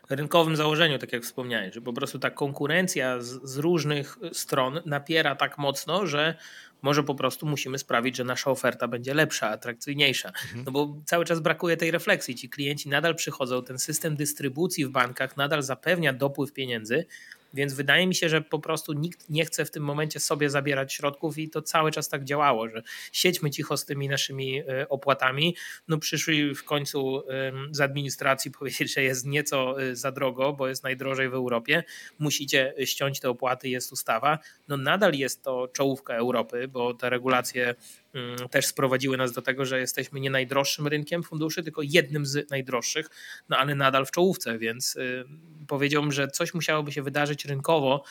rynkowym 0.10 0.56
założeniu, 0.56 1.00
tak 1.00 1.14
jak 1.14 1.24
wspomniałeś, 1.24 1.74
że 1.74 1.82
po 1.82 1.94
prostu 1.94 2.20
ta 2.20 2.32
konkurencja 2.32 3.22
z, 3.22 3.44
z 3.44 3.58
różnych 3.58 4.18
stron 4.34 4.82
napiera 4.86 5.36
tak 5.36 5.58
mocno, 5.58 6.08
że 6.08 6.36
może 6.82 7.04
po 7.04 7.16
prostu 7.16 7.46
musimy 7.46 7.80
sprawić, 7.80 8.16
że 8.16 8.24
nasza 8.24 8.52
oferta 8.52 8.88
będzie 8.88 9.14
lepsza, 9.14 9.50
atrakcyjniejsza. 9.50 10.28
Mhm. 10.30 10.64
No 10.66 10.72
bo 10.72 11.02
cały 11.06 11.26
czas 11.26 11.40
brakuje 11.40 11.78
tej 11.78 11.92
refleksji. 11.92 12.36
Ci 12.36 12.50
klienci 12.50 12.90
nadal 12.90 13.16
przychodzą, 13.16 13.64
ten 13.64 13.80
system 13.80 14.16
dystrybucji 14.16 14.86
w 14.86 14.90
bankach 14.90 15.38
nadal 15.38 15.64
zapewnia 15.64 16.14
dopływ 16.14 16.54
pieniędzy, 16.54 17.06
więc 17.54 17.74
wydaje 17.74 18.08
mi 18.08 18.16
się, 18.16 18.30
że 18.30 18.42
po 18.42 18.60
prostu 18.60 18.94
nikt 18.94 19.30
nie 19.30 19.46
chce 19.46 19.66
w 19.66 19.72
tym 19.72 19.84
momencie 19.84 20.20
sobie 20.20 20.50
zabierać 20.50 20.94
środków 20.94 21.38
i 21.38 21.50
to 21.50 21.62
cały 21.62 21.92
czas 21.92 22.10
tak 22.10 22.24
działało, 22.24 22.70
że 22.70 22.82
siedźmy 23.12 23.52
cicho 23.52 23.78
z 23.78 23.86
tymi 23.86 24.10
naszymi 24.10 24.60
e, 24.60 24.90
opłatami. 24.90 25.56
No 25.88 25.98
przyszli 25.98 26.56
w 26.56 26.64
końcu 26.64 27.24
z 27.72 27.82
administracji 27.82 28.52
powiedzieć, 28.52 28.94
że 28.94 29.04
jest 29.04 29.26
nieco 29.26 29.82
e, 29.84 29.96
za 29.96 30.12
drogo, 30.12 30.54
bo 30.54 30.68
jest 30.68 30.84
najdrożej 30.84 31.30
w 31.30 31.34
Europie. 31.34 31.84
Musicie 32.20 32.74
ściąć 32.86 33.20
te 33.20 33.30
opłaty, 33.30 33.70
jest 33.70 33.92
ustawa. 33.92 34.40
No 34.68 34.78
nadal 34.78 35.14
jest 35.14 35.44
to 35.44 35.68
czołówka 35.68 36.16
Europy, 36.16 36.68
bo 36.68 36.94
te 36.94 37.10
regulacje 37.10 37.76
też 38.52 38.66
sprowadziły 38.66 39.18
nas 39.18 39.32
do 39.32 39.42
tego, 39.42 39.66
że 39.66 39.80
jesteśmy 39.80 40.20
nie 40.20 40.30
najdroższym 40.30 40.88
rynkiem 40.88 41.24
funduszy, 41.24 41.64
tylko 41.64 41.82
jednym 41.82 42.26
z 42.26 42.50
najdroższych, 42.52 43.10
no 43.50 43.58
ale 43.58 43.76
nadal 43.76 44.06
w 44.06 44.12
czołówce, 44.12 44.58
więc 44.58 44.96
y, 44.96 45.26
powiedziałbym, 45.68 46.12
że 46.12 46.28
coś 46.28 46.54
musiałoby 46.54 46.92
się 46.92 47.04
wydarzyć 47.04 47.46
rynkowo. 47.46 48.04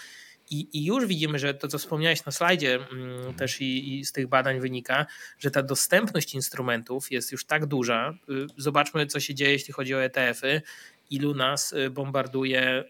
I, 0.50 0.68
I, 0.72 0.84
już 0.84 1.06
widzimy, 1.06 1.38
że 1.38 1.54
to, 1.54 1.68
co 1.68 1.78
wspomniałeś 1.78 2.24
na 2.24 2.32
slajdzie, 2.32 2.74
mm, 2.92 3.34
też 3.34 3.60
i, 3.60 3.98
i, 3.98 4.04
z 4.04 4.12
tych 4.12 4.26
badań 4.26 4.60
wynika, 4.60 5.06
że 5.38 5.50
ta 5.50 5.62
dostępność 5.62 6.34
instrumentów 6.34 7.10
jest 7.10 7.32
już 7.32 7.44
tak 7.44 7.66
duża. 7.66 8.14
Y, 8.30 8.46
zobaczmy, 8.56 9.06
co 9.06 9.20
się 9.20 9.34
dzieje, 9.34 9.52
jeśli 9.52 9.74
chodzi 9.74 9.94
o 9.94 10.02
ETF-y 10.02 10.62
ilu 11.10 11.34
nas 11.34 11.72
y, 11.72 11.90
bombarduje 11.90 12.84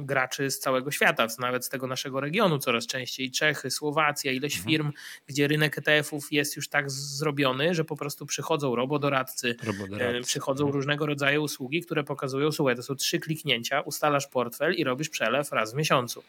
graczy 0.00 0.50
z 0.50 0.58
całego 0.58 0.90
świata, 0.90 1.26
nawet 1.38 1.64
z 1.64 1.68
tego 1.68 1.86
naszego 1.86 2.20
regionu 2.20 2.58
coraz 2.58 2.86
częściej. 2.86 3.30
Czechy, 3.30 3.70
Słowacja, 3.70 4.32
ileś 4.32 4.56
mhm. 4.56 4.70
firm, 4.70 4.92
gdzie 5.26 5.48
rynek 5.48 5.78
ETF-ów 5.78 6.32
jest 6.32 6.56
już 6.56 6.68
tak 6.68 6.90
zrobiony, 6.90 7.74
że 7.74 7.84
po 7.84 7.96
prostu 7.96 8.26
przychodzą 8.26 8.76
robodoradcy, 8.76 9.56
robodoradcy. 9.64 10.20
przychodzą 10.26 10.64
mhm. 10.64 10.74
różnego 10.74 11.06
rodzaju 11.06 11.42
usługi, 11.42 11.80
które 11.80 12.04
pokazują, 12.04 12.52
słuchaj, 12.52 12.76
to 12.76 12.82
są 12.82 12.94
trzy 12.94 13.18
kliknięcia, 13.18 13.80
ustalasz 13.80 14.26
portfel 14.26 14.74
i 14.74 14.84
robisz 14.84 15.08
przelew 15.08 15.52
raz 15.52 15.72
w 15.72 15.76
miesiącu. 15.76 16.22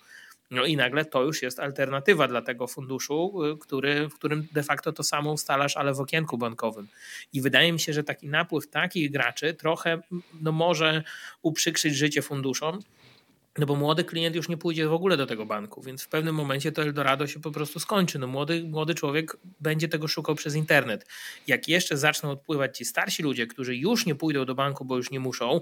No 0.52 0.66
i 0.66 0.76
nagle 0.76 1.06
to 1.06 1.24
już 1.24 1.42
jest 1.42 1.60
alternatywa 1.60 2.28
dla 2.28 2.42
tego 2.42 2.68
funduszu, 2.68 3.44
y, 3.44 3.58
który, 3.58 4.10
w 4.10 4.14
którym 4.14 4.48
de 4.54 4.64
facto 4.64 4.92
to 4.92 5.04
samo 5.04 5.32
ustalasz, 5.32 5.78
ale 5.78 5.94
w 5.94 6.00
okienku 6.00 6.38
bankowym. 6.38 6.88
I 7.34 7.42
wydaje 7.42 7.74
mi 7.74 7.80
się, 7.80 7.94
że 7.94 8.04
taki 8.04 8.28
napływ 8.28 8.68
takich 8.68 9.12
graczy 9.12 9.54
trochę 9.54 10.02
no, 10.42 10.52
może 10.52 11.04
uprzykrzyć 11.42 11.96
życie 11.96 12.22
funduszom, 12.22 12.80
no 13.58 13.66
bo 13.66 13.76
młody 13.76 14.04
klient 14.04 14.36
już 14.36 14.50
nie 14.50 14.58
pójdzie 14.58 14.88
w 14.88 14.94
ogóle 14.94 15.18
do 15.18 15.26
tego 15.26 15.46
banku, 15.46 15.82
więc 15.82 16.04
w 16.04 16.08
pewnym 16.08 16.36
momencie 16.36 16.72
to 16.72 16.82
Eldorado 16.82 17.28
się 17.28 17.40
po 17.40 17.52
prostu 17.52 17.80
skończy. 17.80 18.20
No 18.20 18.28
młody, 18.28 18.64
młody 18.64 18.96
człowiek 18.96 19.38
będzie 19.60 19.88
tego 19.88 20.08
szukał 20.08 20.36
przez 20.36 20.56
internet. 20.56 21.08
Jak 21.48 21.68
jeszcze 21.68 21.98
zaczną 21.98 22.32
odpływać 22.32 22.78
ci 22.78 22.86
starsi 22.86 23.24
ludzie, 23.24 23.48
którzy 23.48 23.76
już 23.76 24.06
nie 24.06 24.16
pójdą 24.16 24.46
do 24.46 24.56
banku, 24.56 24.86
bo 24.86 24.98
już 24.98 25.12
nie 25.12 25.20
muszą, 25.20 25.62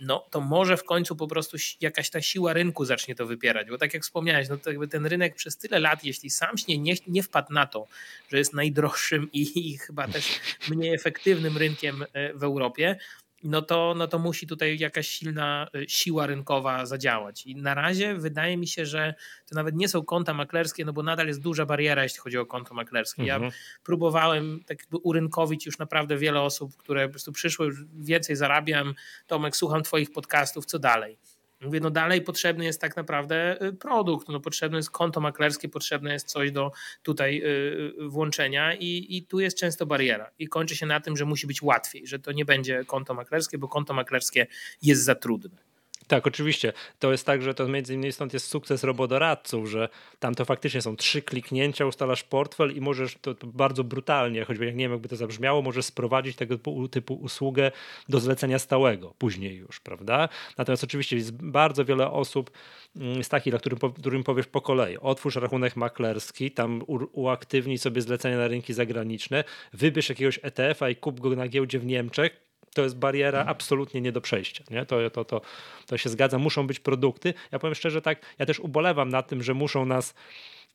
no 0.00 0.26
to 0.30 0.40
może 0.40 0.76
w 0.76 0.84
końcu 0.84 1.16
po 1.16 1.28
prostu 1.28 1.56
jakaś 1.80 2.10
ta 2.10 2.22
siła 2.22 2.52
rynku 2.52 2.84
zacznie 2.84 3.14
to 3.14 3.26
wypierać, 3.26 3.68
bo 3.68 3.78
tak 3.78 3.94
jak 3.94 4.02
wspomniałeś, 4.02 4.48
no 4.48 4.56
to 4.56 4.70
jakby 4.70 4.88
ten 4.88 5.06
rynek 5.06 5.34
przez 5.34 5.56
tyle 5.56 5.80
lat, 5.80 6.04
jeśli 6.04 6.30
sam 6.30 6.58
się 6.58 6.78
nie, 6.78 6.94
nie 7.06 7.22
wpadł 7.22 7.52
na 7.52 7.66
to, 7.66 7.86
że 8.28 8.38
jest 8.38 8.54
najdroższym 8.54 9.32
i, 9.32 9.70
i 9.70 9.78
chyba 9.78 10.08
też 10.08 10.40
mniej 10.68 10.94
efektywnym 10.94 11.56
rynkiem 11.56 12.04
e, 12.12 12.34
w 12.34 12.42
Europie, 12.42 12.96
no 13.44 13.62
to, 13.62 13.94
no 13.96 14.08
to 14.08 14.18
musi 14.18 14.46
tutaj 14.46 14.78
jakaś 14.78 15.08
silna 15.08 15.68
y, 15.76 15.84
siła 15.88 16.26
rynkowa 16.26 16.86
zadziałać. 16.86 17.46
I 17.46 17.56
na 17.56 17.74
razie 17.74 18.14
wydaje 18.14 18.56
mi 18.56 18.66
się, 18.66 18.86
że 18.86 19.14
to 19.48 19.54
nawet 19.54 19.76
nie 19.76 19.88
są 19.88 20.04
konta 20.04 20.34
maklerskie, 20.34 20.84
no 20.84 20.92
bo 20.92 21.02
nadal 21.02 21.26
jest 21.26 21.40
duża 21.40 21.66
bariera, 21.66 22.02
jeśli 22.02 22.20
chodzi 22.20 22.38
o 22.38 22.46
konto 22.46 22.74
maklerskie. 22.74 23.22
Mhm. 23.22 23.42
Ja 23.42 23.50
próbowałem 23.84 24.60
tak 24.66 24.80
jakby 24.80 24.96
urynkowić 24.96 25.66
już 25.66 25.78
naprawdę 25.78 26.16
wiele 26.16 26.40
osób, 26.40 26.76
które 26.76 27.06
po 27.06 27.10
prostu 27.10 27.32
przyszły, 27.32 27.70
więcej 28.00 28.36
zarabiam. 28.36 28.94
Tomek, 29.26 29.56
słucham 29.56 29.82
twoich 29.82 30.12
podcastów, 30.12 30.66
co 30.66 30.78
dalej? 30.78 31.16
Mówię, 31.64 31.80
no 31.80 31.90
dalej 31.90 32.22
potrzebny 32.22 32.64
jest 32.64 32.80
tak 32.80 32.96
naprawdę 32.96 33.62
y, 33.62 33.72
produkt, 33.72 34.28
no 34.28 34.40
potrzebne 34.40 34.76
jest 34.76 34.90
konto 34.90 35.20
maklerskie, 35.20 35.68
potrzebne 35.68 36.12
jest 36.12 36.28
coś 36.28 36.52
do 36.52 36.72
tutaj 37.02 37.42
y, 37.44 38.08
włączenia 38.08 38.74
i, 38.74 39.06
i 39.08 39.22
tu 39.22 39.40
jest 39.40 39.58
często 39.58 39.86
bariera 39.86 40.30
i 40.38 40.48
kończy 40.48 40.76
się 40.76 40.86
na 40.86 41.00
tym, 41.00 41.16
że 41.16 41.24
musi 41.24 41.46
być 41.46 41.62
łatwiej, 41.62 42.06
że 42.06 42.18
to 42.18 42.32
nie 42.32 42.44
będzie 42.44 42.84
konto 42.84 43.14
maklerskie, 43.14 43.58
bo 43.58 43.68
konto 43.68 43.94
maklerskie 43.94 44.46
jest 44.82 45.04
za 45.04 45.14
trudne. 45.14 45.73
Tak, 46.06 46.26
oczywiście. 46.26 46.72
To 46.98 47.12
jest 47.12 47.26
tak, 47.26 47.42
że 47.42 47.54
to 47.54 47.68
między 47.68 47.94
innymi 47.94 48.12
stąd 48.12 48.32
jest 48.32 48.46
sukces 48.46 48.84
robodoradców, 48.84 49.68
że 49.68 49.88
tam 50.18 50.34
to 50.34 50.44
faktycznie 50.44 50.82
są 50.82 50.96
trzy 50.96 51.22
kliknięcia, 51.22 51.86
ustalasz 51.86 52.22
portfel 52.22 52.76
i 52.76 52.80
możesz 52.80 53.16
to, 53.20 53.34
bardzo 53.44 53.84
brutalnie, 53.84 54.44
choćby 54.44 54.66
jak 54.66 54.74
nie 54.74 54.84
wiem, 54.84 54.92
jakby 54.92 55.08
to 55.08 55.16
zabrzmiało, 55.16 55.62
możesz 55.62 55.84
sprowadzić 55.84 56.36
tego 56.36 56.58
typu 56.90 57.14
usługę 57.14 57.72
do 58.08 58.20
zlecenia 58.20 58.58
stałego 58.58 59.14
później 59.18 59.56
już, 59.56 59.80
prawda? 59.80 60.28
Natomiast 60.58 60.84
oczywiście 60.84 61.16
jest 61.16 61.32
bardzo 61.32 61.84
wiele 61.84 62.10
osób 62.10 62.50
mm, 62.96 63.24
z 63.24 63.28
takich, 63.28 63.54
którym, 63.54 63.78
którym 63.78 64.24
powiesz 64.24 64.46
po 64.46 64.60
kolei, 64.60 64.98
otwórz 64.98 65.36
rachunek 65.36 65.76
maklerski, 65.76 66.50
tam 66.50 66.82
uaktywnij 67.12 67.78
sobie 67.78 68.00
zlecenia 68.00 68.38
na 68.38 68.48
rynki 68.48 68.74
zagraniczne, 68.74 69.44
wybierz 69.72 70.08
jakiegoś 70.08 70.40
ETF-a 70.42 70.88
i 70.88 70.96
kup 70.96 71.20
go 71.20 71.30
na 71.30 71.48
giełdzie 71.48 71.78
w 71.78 71.86
Niemczech, 71.86 72.44
to 72.74 72.82
jest 72.82 72.98
bariera 72.98 73.44
absolutnie 73.44 74.00
nie 74.00 74.12
do 74.12 74.20
przejścia. 74.20 74.64
Nie? 74.70 74.86
To, 74.86 75.10
to, 75.10 75.24
to, 75.24 75.40
to 75.86 75.98
się 75.98 76.08
zgadza, 76.08 76.38
muszą 76.38 76.66
być 76.66 76.80
produkty. 76.80 77.34
Ja 77.52 77.58
powiem 77.58 77.74
szczerze, 77.74 78.02
tak, 78.02 78.34
ja 78.38 78.46
też 78.46 78.60
ubolewam 78.60 79.08
na 79.08 79.22
tym, 79.22 79.42
że 79.42 79.54
muszą 79.54 79.86
nas 79.86 80.14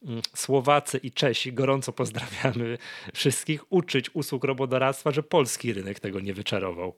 mm, 0.05 0.21
Słowacy 0.35 0.97
i 1.03 1.11
Czesi, 1.11 1.53
gorąco 1.53 1.93
pozdrawiamy 1.93 2.77
wszystkich, 3.13 3.71
uczyć 3.71 4.09
usług 4.13 4.43
robodoradztwa, 4.43 5.11
że 5.11 5.23
polski 5.23 5.73
rynek 5.73 5.99
tego 5.99 6.19
nie 6.19 6.33
wyczarował. 6.33 6.95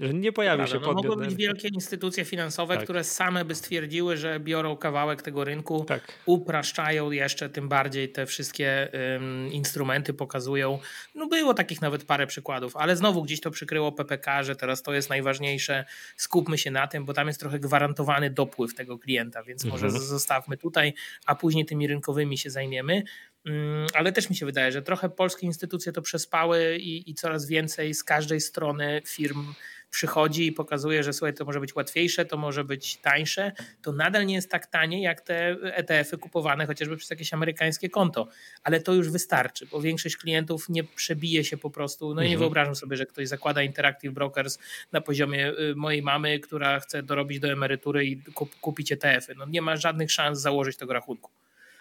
Że 0.00 0.14
nie 0.14 0.32
pojawi 0.32 0.68
się 0.68 0.74
no, 0.74 0.80
podmiot. 0.80 1.04
Mogą 1.04 1.26
być 1.26 1.34
wielkie 1.34 1.68
instytucje 1.68 2.24
finansowe, 2.24 2.74
tak. 2.74 2.84
które 2.84 3.04
same 3.04 3.44
by 3.44 3.54
stwierdziły, 3.54 4.16
że 4.16 4.40
biorą 4.40 4.76
kawałek 4.76 5.22
tego 5.22 5.44
rynku, 5.44 5.84
tak. 5.84 6.12
upraszczają 6.26 7.10
jeszcze 7.10 7.48
tym 7.48 7.68
bardziej 7.68 8.12
te 8.12 8.26
wszystkie 8.26 8.88
um, 8.92 9.52
instrumenty, 9.52 10.14
pokazują. 10.14 10.78
No 11.14 11.26
było 11.26 11.54
takich 11.54 11.80
nawet 11.80 12.04
parę 12.04 12.26
przykładów, 12.26 12.76
ale 12.76 12.96
znowu 12.96 13.22
gdzieś 13.22 13.40
to 13.40 13.50
przykryło 13.50 13.92
PPK, 13.92 14.42
że 14.42 14.56
teraz 14.56 14.82
to 14.82 14.94
jest 14.94 15.10
najważniejsze. 15.10 15.84
Skupmy 16.16 16.58
się 16.58 16.70
na 16.70 16.86
tym, 16.86 17.04
bo 17.04 17.12
tam 17.12 17.26
jest 17.26 17.40
trochę 17.40 17.58
gwarantowany 17.58 18.30
dopływ 18.30 18.74
tego 18.74 18.98
klienta, 18.98 19.42
więc 19.42 19.64
mhm. 19.64 19.82
może 19.82 20.00
zostawmy 20.00 20.56
tutaj, 20.56 20.94
a 21.26 21.34
później 21.34 21.64
tymi 21.64 21.86
rynkowymi 21.86 22.38
się 22.38 22.50
zajmiemy. 22.50 23.02
Mm, 23.46 23.86
ale 23.94 24.12
też 24.12 24.30
mi 24.30 24.36
się 24.36 24.46
wydaje, 24.46 24.72
że 24.72 24.82
trochę 24.82 25.08
polskie 25.08 25.46
instytucje 25.46 25.92
to 25.92 26.02
przespały 26.02 26.76
i, 26.76 27.10
i 27.10 27.14
coraz 27.14 27.46
więcej 27.46 27.94
z 27.94 28.04
każdej 28.04 28.40
strony 28.40 29.02
firm 29.06 29.54
przychodzi 29.92 30.46
i 30.46 30.52
pokazuje, 30.52 31.02
że 31.02 31.12
słuchaj, 31.12 31.34
to 31.34 31.44
może 31.44 31.60
być 31.60 31.74
łatwiejsze, 31.74 32.24
to 32.24 32.36
może 32.36 32.64
być 32.64 32.96
tańsze, 32.96 33.52
to 33.82 33.92
nadal 33.92 34.26
nie 34.26 34.34
jest 34.34 34.50
tak 34.50 34.66
tanie 34.66 35.02
jak 35.02 35.20
te 35.20 35.56
ETF-y 35.62 36.18
kupowane 36.18 36.66
chociażby 36.66 36.96
przez 36.96 37.10
jakieś 37.10 37.34
amerykańskie 37.34 37.90
konto. 37.90 38.28
Ale 38.62 38.80
to 38.80 38.94
już 38.94 39.10
wystarczy, 39.10 39.66
bo 39.66 39.80
większość 39.80 40.16
klientów 40.16 40.68
nie 40.68 40.84
przebije 40.84 41.44
się 41.44 41.56
po 41.56 41.70
prostu. 41.70 42.14
No 42.14 42.22
i 42.22 42.24
nie 42.24 42.34
mhm. 42.34 42.38
wyobrażam 42.38 42.76
sobie, 42.76 42.96
że 42.96 43.06
ktoś 43.06 43.28
zakłada 43.28 43.62
Interactive 43.62 44.12
Brokers 44.12 44.58
na 44.92 45.00
poziomie 45.00 45.50
y, 45.50 45.74
mojej 45.76 46.02
mamy, 46.02 46.40
która 46.40 46.80
chce 46.80 47.02
dorobić 47.02 47.40
do 47.40 47.48
emerytury 47.48 48.06
i 48.06 48.22
kupić 48.60 48.92
ETF-y. 48.92 49.34
No 49.34 49.46
nie 49.46 49.62
ma 49.62 49.76
żadnych 49.76 50.12
szans 50.12 50.40
założyć 50.40 50.76
tego 50.76 50.92
rachunku. 50.92 51.30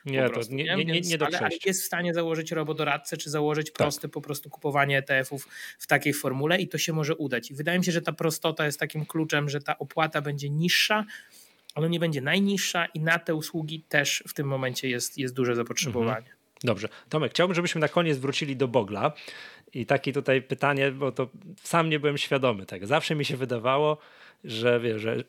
Nie, 0.05 0.29
prostu, 0.29 0.51
to 0.51 0.55
nie, 0.55 0.63
nie, 0.63 0.85
nie, 0.85 1.01
nie 1.01 1.17
do 1.17 1.25
ale, 1.25 1.39
ale 1.39 1.49
jest 1.65 1.81
w 1.81 1.85
stanie 1.85 2.13
założyć 2.13 2.51
robodoradcę, 2.51 3.17
czy 3.17 3.29
założyć 3.29 3.67
tak. 3.67 3.77
proste 3.77 4.09
po 4.09 4.21
prostu 4.21 4.49
kupowanie 4.49 4.97
ETF-ów 4.97 5.47
w 5.79 5.87
takiej 5.87 6.13
formule 6.13 6.61
i 6.61 6.67
to 6.67 6.77
się 6.77 6.93
może 6.93 7.15
udać. 7.15 7.51
I 7.51 7.55
wydaje 7.55 7.79
mi 7.79 7.85
się, 7.85 7.91
że 7.91 8.01
ta 8.01 8.11
prostota 8.11 8.65
jest 8.65 8.79
takim 8.79 9.05
kluczem, 9.05 9.49
że 9.49 9.59
ta 9.59 9.77
opłata 9.77 10.21
będzie 10.21 10.49
niższa, 10.49 11.05
ale 11.75 11.89
nie 11.89 11.99
będzie 11.99 12.21
najniższa 12.21 12.85
i 12.85 12.99
na 12.99 13.19
te 13.19 13.35
usługi 13.35 13.83
też 13.89 14.23
w 14.27 14.33
tym 14.33 14.47
momencie 14.47 14.89
jest, 14.89 15.17
jest 15.17 15.33
duże 15.33 15.55
zapotrzebowanie. 15.55 16.17
Mhm. 16.17 16.41
Dobrze. 16.63 16.89
Tomek, 17.09 17.31
chciałbym, 17.31 17.55
żebyśmy 17.55 17.81
na 17.81 17.87
koniec 17.87 18.17
wrócili 18.17 18.55
do 18.55 18.67
Bogla. 18.67 19.13
I 19.73 19.85
takie 19.85 20.13
tutaj 20.13 20.41
pytanie, 20.41 20.91
bo 20.91 21.11
to 21.11 21.29
sam 21.63 21.89
nie 21.89 21.99
byłem 21.99 22.17
świadomy 22.17 22.65
tego. 22.65 22.87
Zawsze 22.87 23.15
mi 23.15 23.25
się 23.25 23.37
wydawało, 23.37 23.97
że, 24.43 24.79
wie, 24.79 24.99
że 24.99 25.15
yy, 25.15 25.23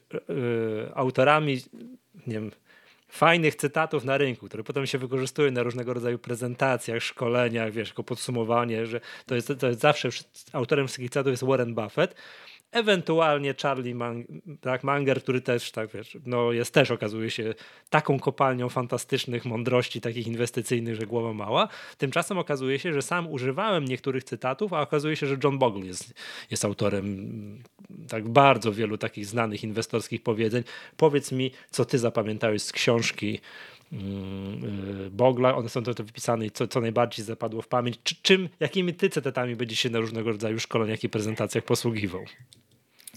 autorami 0.94 1.60
nie 2.26 2.34
wiem, 2.34 2.50
fajnych 3.12 3.54
cytatów 3.54 4.04
na 4.04 4.18
rynku, 4.18 4.46
które 4.46 4.64
potem 4.64 4.86
się 4.86 4.98
wykorzystuje 4.98 5.50
na 5.50 5.62
różnego 5.62 5.94
rodzaju 5.94 6.18
prezentacjach, 6.18 7.02
szkoleniach, 7.02 7.72
wiesz, 7.72 7.88
jako 7.88 8.04
podsumowanie, 8.04 8.86
że 8.86 9.00
to 9.26 9.34
jest, 9.34 9.52
to 9.58 9.66
jest 9.66 9.80
zawsze 9.80 10.08
autorem 10.52 10.86
wszystkich 10.86 11.10
cytatów 11.10 11.30
jest 11.30 11.44
Warren 11.44 11.74
Buffett, 11.74 12.14
ewentualnie 12.72 13.54
Charlie 13.62 13.94
Mang 13.94 14.26
tak, 14.60 14.84
Manger, 14.84 15.22
który 15.22 15.40
też, 15.40 15.70
tak 15.70 15.90
wiesz, 15.90 16.18
no 16.26 16.52
jest 16.52 16.74
też 16.74 16.90
okazuje 16.90 17.30
się 17.30 17.54
taką 17.90 18.18
kopalnią 18.18 18.68
fantastycznych 18.68 19.44
mądrości, 19.44 20.00
takich 20.00 20.26
inwestycyjnych, 20.26 20.96
że 20.96 21.06
głowa 21.06 21.32
mała. 21.32 21.68
Tymczasem 21.98 22.38
okazuje 22.38 22.78
się, 22.78 22.92
że 22.92 23.02
sam 23.02 23.32
używałem 23.32 23.84
niektórych 23.84 24.24
cytatów, 24.24 24.72
a 24.72 24.80
okazuje 24.80 25.16
się, 25.16 25.26
że 25.26 25.36
John 25.44 25.58
Bogle 25.58 25.86
jest, 25.86 26.14
jest 26.50 26.64
autorem 26.64 27.04
mm, 27.04 27.62
tak 28.08 28.28
bardzo 28.28 28.72
wielu 28.72 28.98
takich 28.98 29.26
znanych 29.26 29.64
inwestorskich 29.64 30.22
powiedzeń. 30.22 30.62
Powiedz 30.96 31.32
mi, 31.32 31.50
co 31.70 31.84
ty 31.84 31.98
zapamiętałeś 31.98 32.62
z 32.62 32.72
książki 32.72 33.40
Bogla, 35.10 35.56
one 35.56 35.68
są 35.68 35.82
to 35.82 36.04
wypisane 36.04 36.46
i 36.46 36.50
co, 36.50 36.68
co 36.68 36.80
najbardziej 36.80 37.24
zapadło 37.24 37.62
w 37.62 37.68
pamięć. 37.68 37.98
czym, 38.22 38.48
jakimi 38.60 38.94
ty 38.94 39.10
cytatami 39.10 39.56
będzie 39.56 39.76
się 39.76 39.90
na 39.90 39.98
różnego 39.98 40.32
rodzaju 40.32 40.60
szkoleniach 40.60 41.04
i 41.04 41.08
prezentacjach 41.08 41.64
posługiwał? 41.64 42.24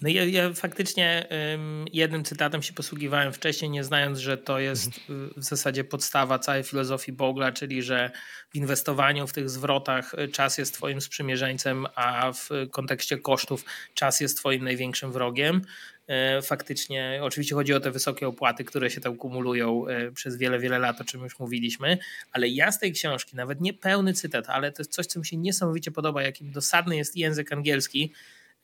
No 0.02 0.10
ja, 0.10 0.24
ja 0.24 0.54
faktycznie 0.54 1.28
um, 1.52 1.86
jednym 1.94 2.24
cytatem 2.24 2.62
się 2.62 2.74
posługiwałem 2.74 3.34
wcześniej, 3.34 3.72
nie 3.72 3.84
znając, 3.84 4.20
że 4.20 4.38
to 4.38 4.60
jest 4.60 4.88
mhm. 4.88 5.34
w 5.38 5.44
zasadzie 5.44 5.84
podstawa 5.84 6.40
całej 6.40 6.64
filozofii 6.64 7.12
Bogla, 7.12 7.52
czyli 7.52 7.82
że 7.82 8.12
w 8.50 8.56
inwestowaniu, 8.56 9.28
w 9.28 9.34
tych 9.34 9.50
zwrotach 9.50 10.14
y, 10.14 10.28
czas 10.28 10.58
jest 10.58 10.74
twoim 10.74 11.02
sprzymierzeńcem, 11.02 11.88
a 11.96 12.32
w 12.34 12.50
kontekście 12.72 13.18
kosztów 13.18 13.66
czas 13.94 14.20
jest 14.20 14.38
twoim 14.38 14.64
największym 14.64 15.12
wrogiem. 15.12 15.62
E, 16.08 16.42
faktycznie, 16.42 17.20
oczywiście 17.24 17.56
chodzi 17.56 17.74
o 17.74 17.80
te 17.80 17.92
wysokie 17.92 18.28
opłaty, 18.28 18.64
które 18.64 18.90
się 18.90 19.02
tam 19.02 19.16
kumulują 19.18 19.88
e, 19.88 20.12
przez 20.12 20.38
wiele, 20.38 20.60
wiele 20.60 20.80
lat, 20.80 21.02
o 21.02 21.04
czym 21.04 21.24
już 21.24 21.40
mówiliśmy, 21.40 21.98
ale 22.32 22.48
ja 22.48 22.72
z 22.72 22.80
tej 22.80 22.94
książki, 22.94 23.36
nawet 23.36 23.62
nie 23.62 23.74
pełny 23.74 24.14
cytat, 24.14 24.50
ale 24.50 24.72
to 24.72 24.82
jest 24.82 24.92
coś, 24.92 25.06
co 25.06 25.20
mi 25.20 25.26
się 25.26 25.38
niesamowicie 25.38 25.92
podoba, 25.92 26.24
jakim 26.24 26.52
dosadny 26.52 26.98
jest 26.98 27.16
język 27.18 27.54
angielski, 27.54 28.14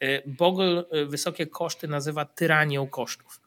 Y, 0.03 0.21
Bogle 0.25 0.83
wysokie 1.07 1.47
koszty 1.47 1.87
nazywa 1.87 2.25
tyranią 2.25 2.87
kosztów. 2.87 3.40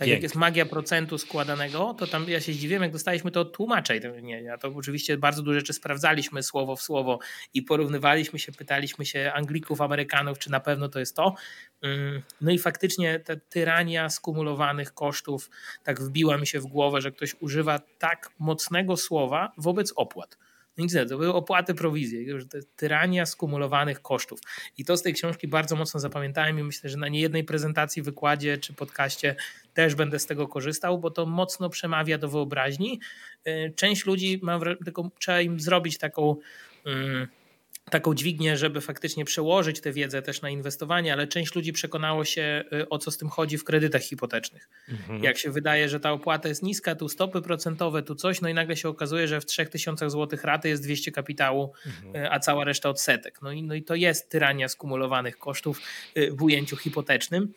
Tak 0.00 0.08
jak 0.08 0.22
jest 0.22 0.34
magia 0.34 0.66
procentu 0.66 1.18
składanego, 1.18 1.94
to 1.98 2.06
tam 2.06 2.28
ja 2.28 2.40
się 2.40 2.52
zdziwiłem, 2.52 2.82
jak 2.82 2.92
dostaliśmy 2.92 3.30
to 3.30 3.40
od 3.40 3.56
tłumacza. 3.56 3.94
Nie, 4.22 4.42
ja 4.42 4.58
to 4.58 4.68
oczywiście 4.68 5.18
bardzo 5.18 5.42
dużo 5.42 5.60
rzeczy 5.60 5.72
sprawdzaliśmy 5.72 6.42
słowo 6.42 6.76
w 6.76 6.82
słowo 6.82 7.18
i 7.54 7.62
porównywaliśmy 7.62 8.38
się, 8.38 8.52
pytaliśmy 8.52 9.06
się 9.06 9.32
Anglików, 9.34 9.80
Amerykanów, 9.80 10.38
czy 10.38 10.50
na 10.50 10.60
pewno 10.60 10.88
to 10.88 10.98
jest 10.98 11.16
to. 11.16 11.34
Mm, 11.82 12.22
no 12.40 12.50
i 12.50 12.58
faktycznie 12.58 13.20
ta 13.20 13.36
tyrania 13.48 14.10
skumulowanych 14.10 14.94
kosztów 14.94 15.50
tak 15.84 16.00
wbiła 16.00 16.38
mi 16.38 16.46
się 16.46 16.60
w 16.60 16.66
głowę, 16.66 17.00
że 17.00 17.12
ktoś 17.12 17.36
używa 17.40 17.78
tak 17.98 18.30
mocnego 18.38 18.96
słowa 18.96 19.52
wobec 19.56 19.92
opłat. 19.96 20.36
Nic 20.80 20.94
to 21.08 21.18
były 21.18 21.34
opłaty, 21.34 21.74
prowizje, 21.74 22.38
to 22.38 22.58
tyrania 22.76 23.26
skumulowanych 23.26 24.02
kosztów. 24.02 24.40
I 24.78 24.84
to 24.84 24.96
z 24.96 25.02
tej 25.02 25.14
książki 25.14 25.48
bardzo 25.48 25.76
mocno 25.76 26.00
zapamiętałem 26.00 26.58
i 26.58 26.62
myślę, 26.62 26.90
że 26.90 26.96
na 26.96 27.08
niejednej 27.08 27.44
prezentacji, 27.44 28.02
wykładzie 28.02 28.58
czy 28.58 28.72
podcaście 28.72 29.36
też 29.74 29.94
będę 29.94 30.18
z 30.18 30.26
tego 30.26 30.48
korzystał, 30.48 30.98
bo 30.98 31.10
to 31.10 31.26
mocno 31.26 31.70
przemawia 31.70 32.18
do 32.18 32.28
wyobraźni. 32.28 33.00
Y, 33.46 33.72
część 33.76 34.06
ludzi, 34.06 34.40
mam, 34.42 34.60
tylko 34.84 35.10
trzeba 35.18 35.40
im 35.40 35.60
zrobić 35.60 35.98
taką 35.98 36.36
mm, 36.86 37.28
taką 37.90 38.14
dźwignię, 38.14 38.56
żeby 38.56 38.80
faktycznie 38.80 39.24
przełożyć 39.24 39.80
tę 39.80 39.92
wiedzę 39.92 40.22
też 40.22 40.42
na 40.42 40.50
inwestowanie, 40.50 41.12
ale 41.12 41.26
część 41.26 41.54
ludzi 41.54 41.72
przekonało 41.72 42.24
się, 42.24 42.64
y, 42.72 42.88
o 42.88 42.98
co 42.98 43.10
z 43.10 43.18
tym 43.18 43.28
chodzi 43.28 43.58
w 43.58 43.64
kredytach 43.64 44.02
hipotecznych. 44.02 44.68
Mhm. 44.88 45.24
Jak 45.24 45.38
się 45.38 45.50
wydaje, 45.50 45.88
że 45.88 46.00
ta 46.00 46.12
opłata 46.12 46.48
jest 46.48 46.62
niska, 46.62 46.94
tu 46.94 47.08
stopy 47.08 47.42
procentowe, 47.42 48.02
tu 48.02 48.14
coś, 48.14 48.40
no 48.40 48.48
i 48.48 48.54
nagle 48.54 48.76
się 48.76 48.88
okazuje, 48.88 49.28
że 49.28 49.40
w 49.40 49.46
3000 49.46 50.10
zł 50.10 50.38
raty 50.42 50.68
jest 50.68 50.82
200 50.82 51.12
kapitału, 51.12 51.72
mhm. 51.86 52.24
Y, 52.24 52.30
a 52.30 52.40
cała 52.40 52.64
reszta 52.64 52.88
odsetek. 52.88 53.42
No 53.42 53.52
i, 53.52 53.62
no 53.62 53.74
i 53.74 53.82
to 53.82 53.94
jest 53.94 54.30
tyrania 54.30 54.68
skumulowanych 54.68 55.38
kosztów 55.38 55.80
y, 56.16 56.32
w 56.32 56.42
ujęciu 56.42 56.76
hipotecznym. 56.76 57.52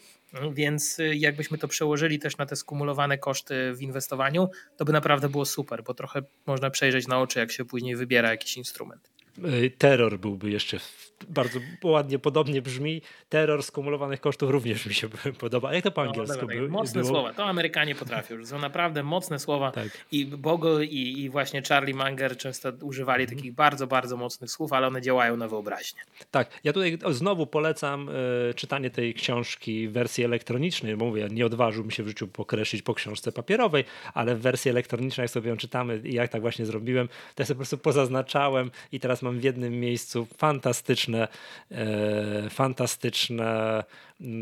Więc 0.53 0.97
jakbyśmy 1.13 1.57
to 1.57 1.67
przełożyli 1.67 2.19
też 2.19 2.37
na 2.37 2.45
te 2.45 2.55
skumulowane 2.55 3.17
koszty 3.17 3.73
w 3.73 3.81
inwestowaniu, 3.81 4.49
to 4.77 4.85
by 4.85 4.93
naprawdę 4.93 5.29
było 5.29 5.45
super, 5.45 5.83
bo 5.83 5.93
trochę 5.93 6.21
można 6.45 6.69
przejrzeć 6.69 7.07
na 7.07 7.19
oczy, 7.19 7.39
jak 7.39 7.51
się 7.51 7.65
później 7.65 7.95
wybiera 7.95 8.31
jakiś 8.31 8.57
instrument. 8.57 9.12
Y, 9.37 9.71
terror 9.77 10.19
byłby 10.19 10.51
jeszcze 10.51 10.79
bardzo 11.27 11.59
ładnie, 11.83 12.19
podobnie 12.19 12.61
brzmi. 12.61 13.01
Terror 13.29 13.63
skumulowanych 13.63 14.21
kosztów 14.21 14.49
również 14.49 14.85
mi 14.85 14.93
się 14.93 15.09
podoba. 15.39 15.73
Jak 15.73 15.83
to 15.83 15.91
po 15.91 16.03
no, 16.03 16.09
angielsku 16.09 16.41
no, 16.41 16.47
było? 16.47 16.67
Mocne 16.67 17.01
było? 17.01 17.13
słowa, 17.13 17.33
to 17.33 17.45
Amerykanie 17.45 17.95
potrafią. 17.95 18.45
Są 18.45 18.59
naprawdę 18.59 19.03
mocne 19.03 19.39
słowa. 19.39 19.71
Tak. 19.71 19.87
I 20.11 20.25
Bogle 20.25 20.85
i, 20.85 21.21
i, 21.21 21.29
właśnie 21.29 21.61
Charlie 21.61 21.93
Munger 21.93 22.37
często 22.37 22.71
używali 22.81 23.23
mm. 23.23 23.35
takich 23.35 23.53
bardzo, 23.53 23.87
bardzo 23.87 24.17
mocnych 24.17 24.51
słów, 24.51 24.73
ale 24.73 24.87
one 24.87 25.01
działają 25.01 25.37
na 25.37 25.47
wyobraźnię. 25.47 26.01
Tak, 26.31 26.49
ja 26.63 26.73
tutaj 26.73 26.97
znowu 27.11 27.47
polecam 27.47 28.09
y, 28.09 28.53
czytanie 28.53 28.89
tej 28.89 29.13
książki 29.13 29.87
w 29.87 29.91
wersji 29.91 30.23
elektronicznej, 30.23 30.97
bo 30.97 31.05
mówię, 31.05 31.27
nie 31.31 31.45
odważyłbym 31.45 31.91
się 31.91 32.03
w 32.03 32.07
życiu 32.07 32.27
pokreślić 32.27 32.81
po 32.81 32.93
książce 32.93 33.31
papierowej, 33.31 33.83
ale 34.13 34.35
w 34.35 34.41
wersji 34.41 34.71
elektronicznej, 34.71 35.23
jak 35.23 35.31
sobie 35.31 35.49
ją 35.49 35.57
czytamy 35.57 36.01
i 36.03 36.13
jak 36.13 36.31
tak 36.31 36.41
właśnie 36.41 36.65
zrobiłem, 36.65 37.07
to 37.07 37.13
ja 37.39 37.45
sobie 37.45 37.55
po 37.55 37.59
prostu 37.59 37.77
pozaznaczałem 37.77 38.71
i 38.91 38.99
teraz 38.99 39.22
mam 39.23 39.39
w 39.39 39.43
jednym 39.43 39.79
miejscu 39.79 40.27
fantastyczne, 40.37 41.27
e, 41.71 42.49
fantastyczne, 42.49 43.83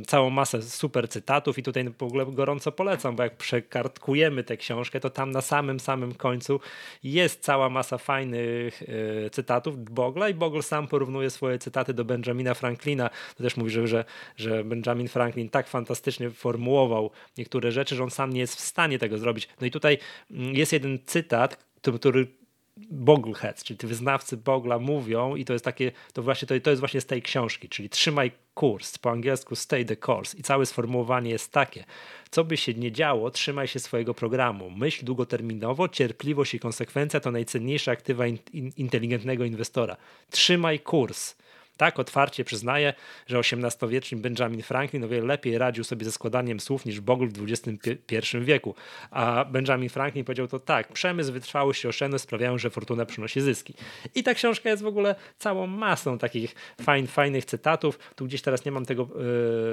całą 0.08 0.30
masę 0.30 0.62
super 0.62 1.10
cytatów 1.10 1.58
i 1.58 1.64
tutaj 1.64 1.90
w 1.98 2.04
ogóle 2.04 2.26
gorąco 2.26 2.72
polecam, 2.72 3.16
bo 3.16 3.24
jak 3.24 3.38
przekartkujemy 3.38 4.44
tę 4.44 4.58
książkę, 4.58 5.00
to 5.00 5.10
tam 5.10 5.32
na 5.32 5.42
samym, 5.42 5.80
samym 5.80 6.14
końcu 6.14 6.60
jest 7.04 7.44
cała 7.44 7.70
masa 7.70 7.98
fajnych 7.98 8.84
e, 8.84 9.30
cytatów 9.30 9.84
Bogla 9.90 10.30
i 10.30 10.34
Bogle 10.34 10.64
sam 10.64 10.88
porównuje 10.88 11.30
swoje 11.30 11.60
cytaty 11.60 11.94
do 11.94 12.06
Benjamina 12.06 12.54
Franklina. 12.54 13.10
To 13.38 13.44
też 13.44 13.58
mówi, 13.58 13.72
że, 13.72 13.88
że, 13.88 14.06
że 14.36 14.64
Benjamin 14.64 15.08
Franklin 15.08 15.50
tak 15.50 15.68
fantastycznie 15.68 16.30
formułował 16.30 17.12
niektóre 17.38 17.72
rzeczy, 17.72 17.96
że 17.96 18.04
on 18.04 18.12
sam 18.12 18.34
nie 18.34 18.40
jest 18.40 18.56
w 18.56 18.60
stanie 18.60 19.00
tego 19.00 19.18
zrobić. 19.18 19.50
No 19.62 19.68
i 19.68 19.72
tutaj 19.72 19.98
jest 20.30 20.74
jeden 20.74 21.00
cytat, 21.06 21.66
który 21.82 22.41
Bogleheads, 22.90 23.64
czyli 23.64 23.80
wyznawcy 23.84 24.38
Bogla 24.38 24.80
mówią 24.80 25.36
i 25.36 25.46
to 25.46 25.54
jest 25.54 25.66
takie, 25.66 25.92
to 26.14 26.24
właśnie 26.24 26.48
to, 26.48 26.60
to 26.60 26.70
jest 26.70 26.80
właśnie 26.80 27.02
z 27.02 27.06
tej 27.06 27.22
książki, 27.22 27.70
czyli 27.70 27.90
trzymaj 27.90 28.32
kurs, 28.54 28.98
po 28.98 29.12
angielsku 29.12 29.56
stay 29.56 29.86
the 29.86 29.98
course 30.08 30.38
i 30.38 30.44
całe 30.44 30.66
sformułowanie 30.66 31.32
jest 31.32 31.52
takie, 31.52 31.84
co 32.32 32.44
by 32.44 32.58
się 32.58 32.74
nie 32.74 32.92
działo, 32.92 33.32
trzymaj 33.32 33.68
się 33.68 33.80
swojego 33.80 34.14
programu, 34.14 34.70
myśl 34.70 35.06
długoterminowo, 35.06 35.90
cierpliwość 35.90 36.54
i 36.54 36.60
konsekwencja 36.60 37.20
to 37.20 37.32
najcenniejsze 37.32 37.92
aktywa 37.92 38.28
in, 38.28 38.38
in, 38.54 38.72
inteligentnego 38.78 39.46
inwestora. 39.46 39.98
Trzymaj 40.30 40.80
kurs 40.80 41.36
tak 41.82 42.00
otwarcie 42.00 42.44
przyznaje, 42.44 42.94
że 43.28 43.40
XVIII-wieczny 43.40 44.18
Benjamin 44.18 44.62
Franklin 44.62 45.04
o 45.04 45.08
wiele 45.08 45.26
lepiej 45.26 45.58
radził 45.58 45.84
sobie 45.84 46.06
ze 46.06 46.12
składaniem 46.12 46.60
słów 46.60 46.86
niż 46.86 47.00
Bogle 47.00 47.28
w 47.28 47.52
XXI 47.52 48.38
wieku. 48.42 48.76
A 49.12 49.46
Benjamin 49.46 49.90
Franklin 49.90 50.26
powiedział 50.26 50.48
to 50.48 50.60
tak, 50.60 50.94
przemysł, 50.94 51.34
wytrwałość 51.34 51.84
i 51.84 51.88
oszczędność 51.88 52.24
sprawiają, 52.24 52.58
że 52.58 52.70
fortuna 52.70 53.06
przynosi 53.06 53.42
zyski. 53.42 53.74
I 54.16 54.24
ta 54.24 54.34
książka 54.34 54.70
jest 54.70 54.84
w 54.84 54.88
ogóle 54.88 55.16
całą 55.38 55.68
masą 55.68 56.18
takich 56.18 56.56
fajn, 56.82 57.08
fajnych 57.08 57.46
cytatów. 57.46 58.00
Tu 58.16 58.26
gdzieś 58.26 58.42
teraz 58.42 58.66
nie 58.66 58.72
mam 58.72 58.86
tego, 58.86 59.08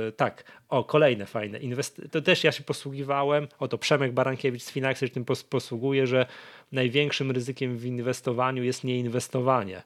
yy, 0.05 0.13
tak, 0.13 0.45
o, 0.69 0.85
kolejne 0.85 1.27
fajne. 1.27 1.59
Inwest 1.59 2.03
to 2.11 2.23
też 2.23 2.45
ja 2.45 2.53
się 2.53 2.63
posługiwałem, 2.63 3.49
oto 3.59 3.79
Przemek 3.79 4.13
Barankiewicz 4.13 4.63
z 4.63 4.71
Finaxy 4.71 5.07
się 5.07 5.15
tym 5.15 5.25
posługuje, 5.51 6.07
że 6.07 6.27
największym 6.73 7.31
ryzykiem 7.31 7.77
w 7.77 7.85
inwestowaniu 7.85 8.65
jest 8.65 8.85
nieinwestowanie 8.85 9.83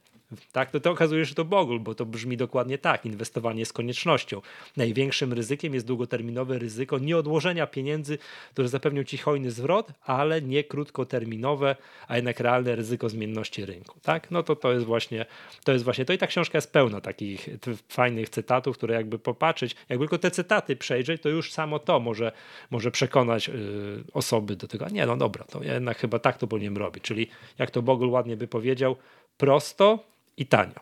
Tak, 0.52 0.70
to, 0.70 0.80
to 0.80 0.90
okazuje 0.90 1.26
się, 1.26 1.34
to 1.34 1.44
Bogul, 1.44 1.80
bo 1.80 1.94
to 1.94 2.06
brzmi 2.06 2.36
dokładnie 2.36 2.78
tak. 2.78 3.06
Inwestowanie 3.06 3.60
jest 3.60 3.72
koniecznością. 3.72 4.42
Największym 4.76 5.32
ryzykiem 5.32 5.74
jest 5.74 5.86
długoterminowe 5.86 6.58
ryzyko 6.58 6.98
nieodłożenia 6.98 7.66
pieniędzy, 7.66 8.18
które 8.52 8.68
zapewnią 8.68 9.04
ci 9.04 9.18
hojny 9.18 9.50
zwrot, 9.50 9.92
ale 10.02 10.42
nie 10.42 10.64
krótkoterminowe, 10.64 11.76
a 12.08 12.16
jednak 12.16 12.40
realne 12.40 12.76
ryzyko 12.76 13.08
zmienności 13.08 13.66
rynku. 13.66 14.00
Tak? 14.02 14.30
No 14.30 14.42
to 14.42 14.56
to 14.56 14.72
jest 14.72 14.86
właśnie 14.86 15.26
to 15.64 15.72
jest 15.72 15.84
właśnie 15.84 16.04
to 16.04 16.12
i 16.12 16.18
ta 16.18 16.26
książka 16.26 16.58
jest 16.58 16.72
pełna 16.72 17.00
takich 17.00 17.48
fajnych 17.88 18.28
cytatów, 18.28 18.76
które 18.76 18.94
jakby 18.94 19.18
popatrzeć, 19.18 19.76
jakby 19.88 20.04
tylko 20.04 20.18
te 20.18 20.30
cytaty 20.30 20.76
przejrzeć, 20.76 21.22
to 21.22 21.28
już 21.28 21.52
samo 21.52 21.78
to 21.78 22.00
może, 22.00 22.32
może 22.70 22.90
przekonać 22.90 23.48
y, 23.48 23.52
osoby 24.12 24.56
do 24.56 24.68
tego, 24.68 24.88
nie 24.88 25.06
no 25.06 25.16
dobra, 25.16 25.44
to 25.44 25.62
jednak 25.62 25.98
chyba 25.98 26.18
tak 26.18 26.38
to 26.38 26.46
powinienem 26.46 26.76
robić, 26.76 27.04
czyli 27.04 27.26
jak 27.58 27.70
to 27.70 27.82
Bogul 27.82 28.08
ładnie 28.10 28.36
by 28.36 28.48
powiedział, 28.48 28.96
prosto 29.36 30.04
i 30.36 30.46
tanio. 30.46 30.80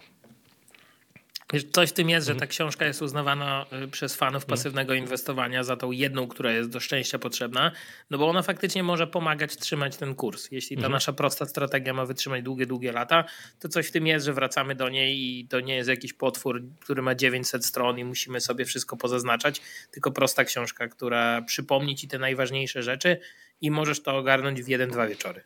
Coś 1.72 1.90
w 1.90 1.92
tym 1.92 2.10
jest, 2.10 2.26
że 2.26 2.34
ta 2.34 2.46
książka 2.46 2.86
jest 2.86 3.02
uznawana 3.02 3.66
y, 3.84 3.88
przez 3.88 4.16
fanów 4.16 4.42
mhm. 4.42 4.50
pasywnego 4.50 4.94
inwestowania 4.94 5.64
za 5.64 5.76
tą 5.76 5.90
jedną, 5.90 6.28
która 6.28 6.52
jest 6.52 6.70
do 6.70 6.80
szczęścia 6.80 7.18
potrzebna, 7.18 7.72
no 8.10 8.18
bo 8.18 8.28
ona 8.28 8.42
faktycznie 8.42 8.82
może 8.82 9.06
pomagać 9.06 9.56
trzymać 9.56 9.96
ten 9.96 10.14
kurs. 10.14 10.48
Jeśli 10.50 10.76
ta 10.76 10.80
mhm. 10.80 10.92
nasza 10.92 11.12
prosta 11.12 11.46
strategia 11.46 11.94
ma 11.94 12.06
wytrzymać 12.06 12.42
długie, 12.42 12.66
długie 12.66 12.92
lata, 12.92 13.24
to 13.58 13.68
coś 13.68 13.86
w 13.86 13.90
tym 13.90 14.06
jest, 14.06 14.26
że 14.26 14.32
wracamy 14.32 14.74
do 14.74 14.88
niej 14.88 15.18
i 15.20 15.48
to 15.48 15.60
nie 15.60 15.76
jest 15.76 15.88
jakiś 15.88 16.12
potwór, 16.12 16.62
który 16.80 17.02
ma 17.02 17.14
900 17.14 17.66
stron 17.66 17.98
i 17.98 18.04
musimy 18.04 18.40
sobie 18.40 18.64
wszystko 18.64 18.96
pozaznaczać, 18.96 19.60
tylko 19.90 20.10
prosta 20.10 20.44
książka, 20.44 20.88
która 20.88 21.42
przypomni 21.42 21.96
ci 21.96 22.08
te 22.08 22.18
najważniejsze 22.18 22.82
rzeczy 22.82 23.20
i 23.60 23.70
możesz 23.70 24.02
to 24.02 24.16
ogarnąć 24.16 24.62
w 24.62 24.68
jeden, 24.68 24.90
dwa 24.90 25.06
wieczory. 25.06 25.42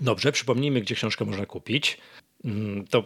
Dobrze, 0.00 0.32
przypomnijmy, 0.32 0.80
gdzie 0.80 0.94
książkę 0.94 1.24
można 1.24 1.46
kupić. 1.46 1.98
Mm, 2.44 2.86
to, 2.86 3.04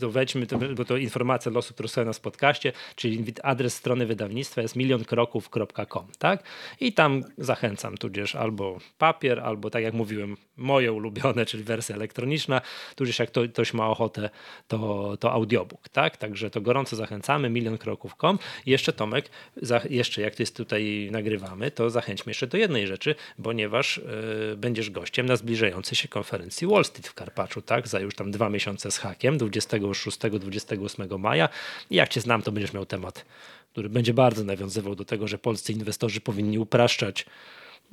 to 0.00 0.10
wejdźmy, 0.10 0.46
bo 0.76 0.84
to 0.84 0.96
informacja 0.96 1.52
osób, 1.52 1.74
które 1.74 1.88
są 1.88 2.04
na 2.04 2.12
podcaście, 2.22 2.72
czyli 2.96 3.24
adres 3.42 3.74
strony 3.74 4.06
wydawnictwa 4.06 4.62
jest 4.62 4.76
milionkroków.com, 4.76 6.06
tak? 6.18 6.42
I 6.80 6.92
tam 6.92 7.24
zachęcam, 7.38 7.98
tudzież 7.98 8.34
albo 8.34 8.78
papier, 8.98 9.40
albo 9.40 9.70
tak 9.70 9.82
jak 9.82 9.94
mówiłem, 9.94 10.36
moje 10.56 10.92
ulubione, 10.92 11.46
czyli 11.46 11.64
wersja 11.64 11.94
elektroniczna, 11.94 12.60
tudzież 12.96 13.18
jak 13.18 13.30
to, 13.30 13.48
ktoś 13.52 13.74
ma 13.74 13.88
ochotę, 13.88 14.30
to, 14.68 15.16
to 15.20 15.32
audiobook, 15.32 15.88
tak? 15.88 16.16
Także 16.16 16.50
to 16.50 16.60
gorąco 16.60 16.96
zachęcamy, 16.96 17.50
milionkroków.com. 17.50 18.38
Jeszcze 18.66 18.92
Tomek, 18.92 19.30
za, 19.56 19.80
jeszcze 19.90 20.22
jak 20.22 20.34
to 20.34 20.42
jest 20.42 20.56
tutaj 20.56 21.08
nagrywamy, 21.12 21.70
to 21.70 21.90
zachęćmy 21.90 22.30
jeszcze 22.30 22.46
do 22.46 22.58
jednej 22.58 22.86
rzeczy, 22.86 23.14
ponieważ 23.42 24.00
yy, 24.48 24.56
będziesz 24.56 24.90
gościem 24.90 25.26
na 25.26 25.36
zbliżającej 25.36 25.96
się 25.96 26.08
konferencji 26.08 26.66
Wall 26.66 26.84
Street 26.84 27.08
w 27.08 27.14
Karpaczu, 27.14 27.62
tak? 27.62 27.88
Za 27.88 28.00
już 28.00 28.14
tam 28.14 28.30
dwa 28.30 28.48
miesiące 28.48 28.57
miesiące 28.58 28.90
z 28.90 28.98
hakiem 28.98 29.38
26-28 29.38 31.18
maja. 31.18 31.48
I 31.90 31.96
jak 31.96 32.08
cię 32.08 32.20
znam, 32.20 32.42
to 32.42 32.52
będziesz 32.52 32.72
miał 32.72 32.86
temat, 32.86 33.24
który 33.72 33.88
będzie 33.88 34.14
bardzo 34.14 34.44
nawiązywał 34.44 34.94
do 34.94 35.04
tego, 35.04 35.28
że 35.28 35.38
polscy 35.38 35.72
inwestorzy 35.72 36.20
powinni 36.20 36.58
upraszczać, 36.58 37.26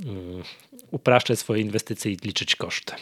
um, 0.05 0.43
upraszczać 0.91 1.39
swoje 1.39 1.61
inwestycje 1.61 2.11
i 2.11 2.17
liczyć 2.17 2.55
koszty. 2.55 2.93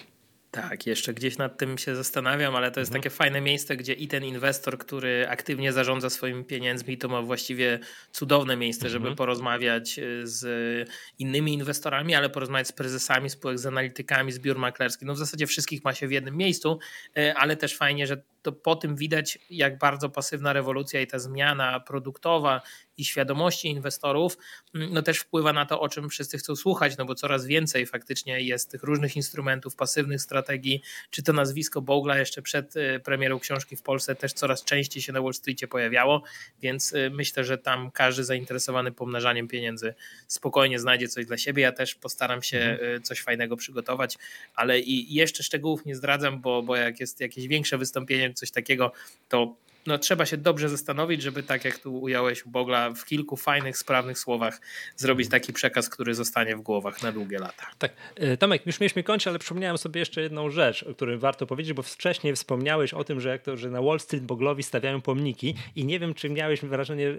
Tak, 0.54 0.88
jeszcze 0.88 1.14
gdzieś 1.14 1.38
nad 1.38 1.58
tym 1.58 1.78
się 1.78 1.96
zastanawiam, 1.96 2.56
ale 2.56 2.72
to 2.72 2.80
jest 2.80 2.90
mhm. 2.90 3.02
takie 3.04 3.16
fajne 3.16 3.42
miejsce, 3.42 3.78
gdzie 3.78 3.94
i 3.94 4.08
ten 4.08 4.26
inwestor, 4.26 4.78
który 4.78 5.28
aktywnie 5.30 5.74
zarządza 5.74 6.10
swoimi 6.10 6.44
pieniędzmi, 6.44 6.98
to 6.98 7.08
ma 7.08 7.22
właściwie 7.22 7.80
cudowne 8.12 8.58
miejsce, 8.58 8.86
mhm. 8.86 9.04
żeby 9.04 9.16
porozmawiać 9.16 10.00
y, 10.00 10.28
z 10.28 10.90
innymi 11.20 11.54
inwestorami, 11.54 12.16
ale 12.16 12.30
porozmawiać 12.30 12.68
z 12.68 12.72
prezesami 12.72 13.30
spółek, 13.30 13.60
z 13.60 13.66
analitykami, 13.66 14.32
z 14.32 14.40
biur 14.40 14.58
maklerskich. 14.58 15.08
No 15.08 15.14
w 15.14 15.18
zasadzie 15.18 15.48
wszystkich 15.48 15.84
ma 15.84 15.94
się 15.94 16.08
w 16.08 16.12
jednym 16.12 16.38
miejscu, 16.38 16.80
y, 17.18 17.34
ale 17.36 17.58
też 17.58 17.78
fajnie, 17.78 18.08
że 18.08 18.24
to 18.44 18.52
po 18.52 18.76
tym 18.76 18.96
widać, 18.96 19.40
jak 19.50 19.78
bardzo 19.78 20.10
pasywna 20.10 20.54
rewolucja 20.54 21.02
i 21.02 21.08
ta 21.08 21.20
zmiana 21.20 21.80
produktowa 21.80 22.62
i 22.98 23.06
świadomości 23.06 23.68
inwestorów, 23.68 24.38
mm, 24.76 24.94
no 24.94 25.02
też 25.02 25.20
wpływa 25.20 25.54
na 25.54 25.66
to, 25.66 25.80
o 25.80 25.90
czym 25.90 26.10
wszyscy 26.10 26.38
chcą 26.38 26.56
słuchać, 26.56 26.98
no 26.98 27.06
bo 27.06 27.16
coraz 27.16 27.46
więcej 27.46 27.86
faktycznie 27.86 28.42
jest 28.42 28.72
tych 28.72 28.84
różnych 28.84 29.16
instrumentów, 29.16 29.76
pasywnych 29.76 30.22
strategii, 30.22 30.82
czy 31.10 31.24
to 31.24 31.34
nazwisko 31.34 31.82
Bogla 31.82 32.18
jeszcze 32.18 32.42
przed 32.42 32.76
y, 32.76 33.02
premierą 33.04 33.40
książki 33.40 33.76
w 33.76 33.82
Polsce 33.82 34.16
też 34.16 34.34
coraz 34.34 34.64
częściej 34.64 35.04
się 35.04 35.14
na 35.14 35.22
Wall 35.22 35.34
Streetie 35.34 35.68
pojawiało, 35.68 36.24
więc 36.62 36.94
y, 36.94 37.10
myślę, 37.14 37.44
że 37.44 37.58
tam 37.58 37.92
każdy 37.92 38.24
zainteresowany 38.24 38.92
pomnażaniem 38.92 39.48
pieniędzy 39.48 39.94
spokojnie 40.28 40.80
znajdzie 40.80 41.08
coś 41.08 41.26
dla 41.26 41.38
siebie. 41.38 41.64
Ja 41.64 41.72
też 41.72 41.96
postaram 41.96 42.44
się 42.44 42.58
mhm. 42.58 42.96
Y, 42.96 43.02
coś 43.02 43.22
fajnego 43.22 43.58
przygotować, 43.58 44.18
ale 44.56 44.80
i 44.80 45.14
jeszcze 45.14 45.44
szczegółów 45.44 45.86
nie 45.86 45.96
zdradzam, 45.96 46.42
bo, 46.42 46.64
bo 46.64 46.76
jak 46.76 47.00
jest 47.00 47.20
jakieś 47.20 47.48
większe 47.48 47.78
wystąpienie, 47.78 48.33
coś 48.34 48.52
takiego, 48.52 48.92
to 49.30 49.56
no, 49.88 49.98
trzeba 49.98 50.26
się 50.26 50.38
dobrze 50.38 50.70
zastanowić, 50.70 51.22
żeby 51.22 51.44
tak 51.44 51.66
jak 51.66 51.80
tu 51.80 52.02
ująłeś 52.02 52.44
Bogla, 52.46 52.90
w 52.90 53.06
kilku 53.06 53.38
fajnych, 53.38 53.78
sprawnych 53.78 54.20
słowach 54.20 54.62
zrobić 54.96 55.30
taki 55.30 55.54
przekaz, 55.54 55.90
który 55.90 56.16
zostanie 56.16 56.56
w 56.56 56.62
głowach 56.62 57.04
na 57.04 57.12
długie 57.12 57.40
lata. 57.40 57.68
Tak. 57.78 57.94
E, 58.16 58.38
Tomek, 58.38 58.66
już 58.66 58.80
mieliśmy 58.80 59.04
kończyć, 59.04 59.28
ale 59.28 59.40
przypomniałem 59.40 59.78
sobie 59.78 60.00
jeszcze 60.00 60.22
jedną 60.22 60.50
rzecz, 60.50 60.84
o 60.84 60.94
której 60.94 61.18
warto 61.18 61.48
powiedzieć, 61.48 61.74
bo 61.74 61.82
wcześniej 61.84 62.36
wspomniałeś 62.36 62.94
o 62.94 63.04
tym, 63.04 63.22
że, 63.22 63.30
jak 63.30 63.42
to, 63.42 63.58
że 63.58 63.70
na 63.70 63.82
Wall 63.82 64.00
Street 64.00 64.26
Boglowi 64.26 64.64
stawiają 64.64 65.02
pomniki 65.02 65.56
i 65.76 65.86
nie 65.86 66.00
wiem, 66.00 66.14
czy 66.14 66.30
miałeś 66.30 66.62
wrażenie, 66.62 67.04
yy, 67.04 67.18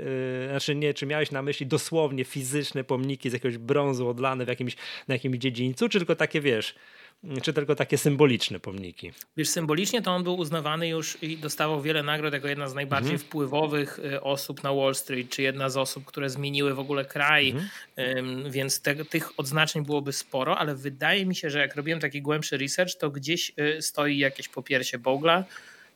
znaczy 0.51 0.75
nie, 0.75 0.95
czy 0.95 1.07
miałeś 1.07 1.31
na 1.31 1.43
myśli 1.43 1.67
dosłownie 1.67 2.25
fizyczne 2.25 2.85
pomniki 2.85 3.31
z 3.31 3.33
jakiegoś 3.33 3.59
brązu 3.59 4.09
odlane 4.09 4.45
w 4.45 4.49
jakimś, 4.49 4.77
na 5.09 5.15
jakimś 5.15 5.39
dziedzińcu, 5.39 5.89
czy 5.89 5.99
tylko 5.99 6.17
takie, 6.17 6.41
wiesz, 6.41 6.75
czy 7.43 7.53
tylko 7.53 7.75
takie 7.75 7.99
symboliczne 7.99 8.61
pomniki? 8.61 9.12
Wiesz, 9.37 9.49
symbolicznie 9.49 10.03
to 10.03 10.11
on 10.11 10.25
był 10.25 10.37
uznawany 10.37 10.89
już 10.89 11.23
i 11.23 11.37
dostawał 11.37 11.83
wiele 11.83 12.03
nagród 12.03 12.33
jako 12.33 12.49
jedna 12.49 12.69
z 12.69 12.75
najbardziej 12.75 13.12
mhm. 13.12 13.29
wpływowych 13.29 13.99
y, 13.99 14.21
osób 14.21 14.62
na 14.62 14.73
Wall 14.73 14.95
Street, 14.95 15.31
czy 15.31 15.43
jedna 15.43 15.71
z 15.71 15.77
osób, 15.77 16.05
które 16.05 16.31
zmieniły 16.31 16.75
w 16.75 16.79
ogóle 16.79 17.05
kraj, 17.05 17.55
mhm. 17.97 18.51
więc 18.51 18.81
te, 18.81 19.05
tych 19.05 19.39
odznaczeń 19.41 19.85
byłoby 19.85 20.12
sporo, 20.12 20.59
ale 20.59 20.75
wydaje 20.75 21.27
mi 21.27 21.35
się, 21.35 21.51
że 21.51 21.59
jak 21.59 21.77
robiłem 21.77 22.01
taki 22.01 22.23
głębszy 22.23 22.57
research, 22.57 22.95
to 22.99 23.11
gdzieś 23.11 23.53
y, 23.59 23.83
stoi 23.83 24.19
jakieś 24.19 24.49
popiersie 24.49 24.99
Bogla, 24.99 25.45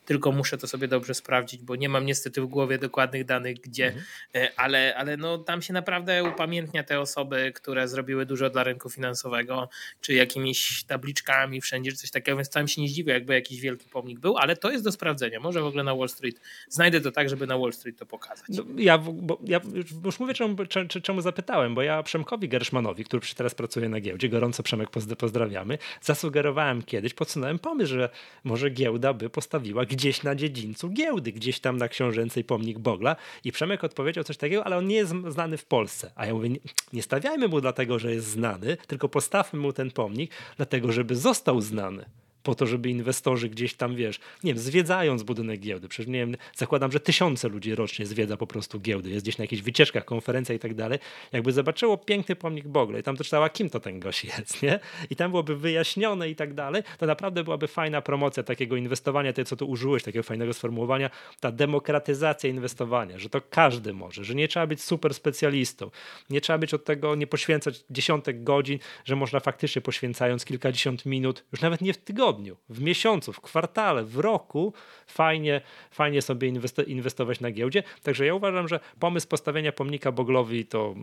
tylko 0.08 0.32
muszę 0.32 0.58
to 0.58 0.66
sobie 0.66 0.88
dobrze 0.88 1.14
sprawdzić, 1.14 1.62
bo 1.62 1.76
nie 1.76 1.88
mam 1.88 2.06
niestety 2.06 2.40
w 2.40 2.46
głowie 2.46 2.78
dokładnych 2.78 3.24
danych 3.24 3.60
gdzie, 3.60 3.86
mhm. 3.86 4.04
E, 4.34 4.50
ale, 4.56 4.96
ale 4.96 5.16
no, 5.16 5.38
tam 5.38 5.62
się 5.62 5.72
naprawdę 5.72 6.24
upamiętnia 6.24 6.84
te 6.84 7.00
osoby, 7.00 7.52
które 7.54 7.88
zrobiły 7.88 8.26
dużo 8.26 8.50
dla 8.50 8.64
rynku 8.64 8.90
finansowego, 8.90 9.68
czy 10.00 10.14
jakimiś 10.14 10.84
tabliczkami 10.84 11.60
wszędzie, 11.60 11.90
czy 11.92 11.96
coś 11.96 12.10
takiego, 12.10 12.36
więc 12.36 12.50
tam 12.50 12.68
się 12.68 12.82
nie 12.82 12.88
zdziwię, 12.88 13.12
jakby 13.12 13.34
jakiś 13.34 13.60
wielki 13.60 13.88
pomnik 13.88 14.20
był, 14.20 14.36
ale 14.36 14.56
to 14.56 14.70
jest 14.70 14.84
do 14.84 14.92
sprawdzenia. 14.92 15.40
Może 15.40 15.62
w 15.62 15.66
ogóle 15.66 15.84
na 15.84 15.94
Wall 15.94 16.08
Street 16.08 16.40
znajdę 16.68 17.00
to 17.00 17.12
tak, 17.12 17.28
żeby 17.28 17.46
na 17.46 17.58
Wall 17.58 17.72
Street 17.72 17.98
to 17.98 18.06
pokazać. 18.06 18.46
No, 18.48 18.64
ja, 18.76 18.98
bo, 18.98 19.38
ja 19.44 19.60
już 20.04 20.20
mówię, 20.20 20.34
czemu, 20.34 20.56
czemu 21.02 21.20
zapytałem, 21.20 21.74
bo 21.74 21.82
ja 21.82 22.02
Przemkowi 22.02 22.48
Gerszmanowi, 22.48 23.04
który 23.04 23.26
teraz 23.36 23.54
pracuje 23.54 23.88
na 23.88 24.00
giełdzie, 24.00 24.28
gorąco 24.28 24.62
Przemek 24.62 24.90
pozdrawiamy, 25.18 25.78
zasugerowałem 26.02 26.82
kiedyś, 26.82 27.14
podsunąłem 27.14 27.58
pomysł, 27.58 27.94
że 27.94 28.08
może 28.44 28.70
giełda 28.70 29.12
by 29.14 29.30
postawiła 29.30 29.84
gdzieś 29.98 30.22
na 30.22 30.34
dziedzińcu 30.34 30.90
giełdy, 30.90 31.32
gdzieś 31.32 31.60
tam 31.60 31.76
na 31.76 31.88
książęcej 31.88 32.44
pomnik 32.44 32.78
Bogla. 32.78 33.16
I 33.44 33.52
Przemek 33.52 33.84
odpowiedział 33.84 34.24
coś 34.24 34.36
takiego, 34.36 34.64
ale 34.64 34.76
on 34.76 34.86
nie 34.86 34.96
jest 34.96 35.12
znany 35.28 35.56
w 35.56 35.64
Polsce. 35.64 36.12
A 36.14 36.26
ja 36.26 36.34
mówię, 36.34 36.50
nie, 36.92 37.02
stawiajmy 37.02 37.48
mu 37.48 37.60
dlatego, 37.60 37.98
że 37.98 38.14
jest 38.14 38.26
znany, 38.26 38.76
tylko 38.86 39.08
postawmy 39.08 39.60
mu 39.60 39.72
ten 39.72 39.90
pomnik 39.90 40.30
dlatego, 40.56 40.92
żeby 40.92 41.16
został 41.16 41.60
znany 41.60 42.04
po 42.48 42.54
to, 42.54 42.66
żeby 42.66 42.90
inwestorzy 42.90 43.48
gdzieś 43.48 43.74
tam, 43.74 43.96
wiesz, 43.96 44.20
nie 44.44 44.54
wiem, 44.54 44.62
zwiedzając 44.62 45.22
budynek 45.22 45.60
giełdy, 45.60 45.88
przecież 45.88 46.06
nie 46.06 46.18
wiem, 46.18 46.36
zakładam, 46.56 46.92
że 46.92 47.00
tysiące 47.00 47.48
ludzi 47.48 47.74
rocznie 47.74 48.06
zwiedza 48.06 48.36
po 48.36 48.46
prostu 48.46 48.80
giełdy, 48.80 49.10
jest 49.10 49.24
gdzieś 49.24 49.38
na 49.38 49.44
jakichś 49.44 49.62
wycieczkach, 49.62 50.04
konferencjach 50.04 50.56
i 50.56 50.58
tak 50.58 50.74
dalej, 50.74 50.98
jakby 51.32 51.52
zobaczyło 51.52 51.96
piękny 51.96 52.36
pomnik 52.36 52.68
Bogle 52.68 53.00
i 53.00 53.02
tam 53.02 53.16
to 53.16 53.24
czytała, 53.24 53.48
kim 53.48 53.70
to 53.70 53.80
ten 53.80 54.00
gość 54.00 54.24
jest, 54.24 54.62
nie? 54.62 54.80
I 55.10 55.16
tam 55.16 55.30
byłoby 55.30 55.56
wyjaśnione 55.56 56.30
i 56.30 56.36
tak 56.36 56.54
dalej, 56.54 56.82
to 56.98 57.06
naprawdę 57.06 57.44
byłaby 57.44 57.66
fajna 57.66 58.02
promocja 58.02 58.42
takiego 58.42 58.76
inwestowania, 58.76 59.32
tej, 59.32 59.44
co 59.44 59.56
tu 59.56 59.70
użyłeś, 59.70 60.02
takiego 60.02 60.22
fajnego 60.22 60.54
sformułowania, 60.54 61.10
ta 61.40 61.52
demokratyzacja 61.52 62.50
inwestowania, 62.50 63.18
że 63.18 63.30
to 63.30 63.40
każdy 63.50 63.92
może, 63.92 64.24
że 64.24 64.34
nie 64.34 64.48
trzeba 64.48 64.66
być 64.66 64.82
super 64.82 65.14
specjalistą, 65.14 65.90
nie 66.30 66.40
trzeba 66.40 66.58
być 66.58 66.74
od 66.74 66.84
tego, 66.84 67.14
nie 67.14 67.26
poświęcać 67.26 67.84
dziesiątek 67.90 68.44
godzin, 68.44 68.78
że 69.04 69.16
można 69.16 69.40
faktycznie 69.40 69.82
poświęcając 69.82 70.44
kilkadziesiąt 70.44 71.06
minut, 71.06 71.44
już 71.52 71.60
nawet 71.60 71.80
nie 71.80 71.92
w 71.92 71.98
tygodniu, 71.98 72.37
tygodniu, 72.38 72.56
w 72.68 72.80
miesiącu, 72.80 73.32
w 73.32 73.40
kwartale, 73.40 74.04
w 74.04 74.18
roku 74.18 74.72
fajnie, 75.06 75.60
fajnie 75.90 76.22
sobie 76.22 76.52
inwestować 76.86 77.40
na 77.40 77.50
giełdzie. 77.50 77.82
Także 78.02 78.26
ja 78.26 78.34
uważam, 78.34 78.68
że 78.68 78.80
pomysł 78.98 79.28
postawienia 79.28 79.72
pomnika 79.72 80.12
Boglowi 80.12 80.66
to 80.66 80.94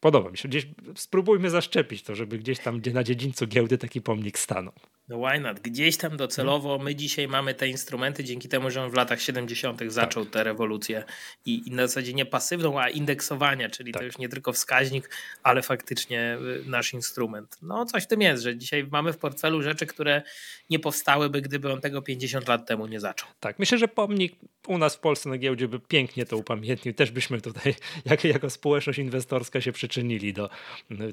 podoba 0.00 0.30
mi 0.30 0.38
się. 0.38 0.48
Gdzieś 0.48 0.66
spróbujmy 0.96 1.50
zaszczepić 1.50 2.02
to, 2.02 2.14
żeby 2.14 2.38
gdzieś 2.38 2.58
tam 2.58 2.80
gdzie 2.80 2.92
na 2.92 3.04
dziedzińcu 3.04 3.46
giełdy 3.46 3.78
taki 3.78 4.00
pomnik 4.00 4.38
stanął. 4.38 4.74
No 5.08 5.18
why 5.18 5.40
not? 5.40 5.60
Gdzieś 5.60 5.96
tam 5.96 6.16
docelowo 6.16 6.78
my 6.78 6.94
dzisiaj 6.94 7.28
mamy 7.28 7.54
te 7.54 7.68
instrumenty 7.68 8.24
dzięki 8.24 8.48
temu, 8.48 8.70
że 8.70 8.82
on 8.82 8.90
w 8.90 8.94
latach 8.94 9.20
70. 9.20 9.80
zaczął 9.86 10.24
tak. 10.24 10.32
tę 10.32 10.44
rewolucję 10.44 11.04
i, 11.44 11.68
i, 11.68 11.70
na 11.70 11.86
zasadzie 11.86 12.14
nie 12.14 12.26
pasywną, 12.26 12.80
a 12.80 12.88
indeksowania, 12.88 13.68
czyli 13.68 13.92
tak. 13.92 14.00
to 14.00 14.06
już 14.06 14.18
nie 14.18 14.28
tylko 14.28 14.52
wskaźnik, 14.52 15.10
ale 15.42 15.62
faktycznie 15.62 16.38
y, 16.64 16.68
nasz 16.70 16.92
instrument. 16.92 17.56
No 17.62 17.84
coś 17.84 18.04
w 18.04 18.06
tym 18.06 18.22
jest, 18.22 18.42
że 18.42 18.56
dzisiaj 18.56 18.88
mamy 18.92 19.12
w 19.12 19.18
portfelu 19.18 19.62
rzeczy, 19.62 19.86
które 19.86 20.22
nie 20.70 20.78
powstałyby, 20.78 21.42
gdyby 21.42 21.72
on 21.72 21.80
tego 21.80 22.02
50 22.02 22.48
lat 22.48 22.66
temu 22.66 22.86
nie 22.86 23.00
zaczął. 23.00 23.28
Tak, 23.40 23.58
myślę, 23.58 23.78
że 23.78 23.88
pomnik 23.88 24.36
u 24.68 24.78
nas 24.78 24.96
w 24.96 25.00
Polsce 25.00 25.28
na 25.28 25.38
giełdzie 25.38 25.68
by 25.68 25.80
pięknie 25.80 26.26
to 26.26 26.36
upamiętnił. 26.36 26.94
Też 26.94 27.10
byśmy 27.10 27.40
tutaj 27.40 27.74
jak, 28.04 28.24
jako 28.24 28.50
społeczność 28.50 28.98
inwestorska 28.98 29.60
się 29.60 29.72
przyczynili 29.72 30.32
do 30.32 30.50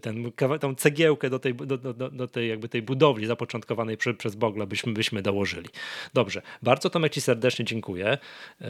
ten, 0.02 0.32
tą 0.60 0.76
cegiełkę 0.76 1.30
do 1.30 1.40
tej, 1.40 1.56
do, 1.56 1.78
do, 1.78 1.94
do 1.94 2.28
tej, 2.28 2.50
jakby 2.50 2.70
tej 2.70 2.82
budowli 2.82 3.28
zapoczątkowanej 3.28 3.98
przy, 3.98 4.14
przez 4.14 4.36
Bogla 4.36 4.66
byśmy, 4.66 4.94
byśmy 4.94 5.22
dołożyli. 5.22 5.70
Dobrze, 6.14 6.42
bardzo 6.62 6.90
Tomek 6.90 7.14
Ci 7.14 7.22
serdecznie 7.22 7.66
dziękuję. 7.66 8.18
E, 8.62 8.68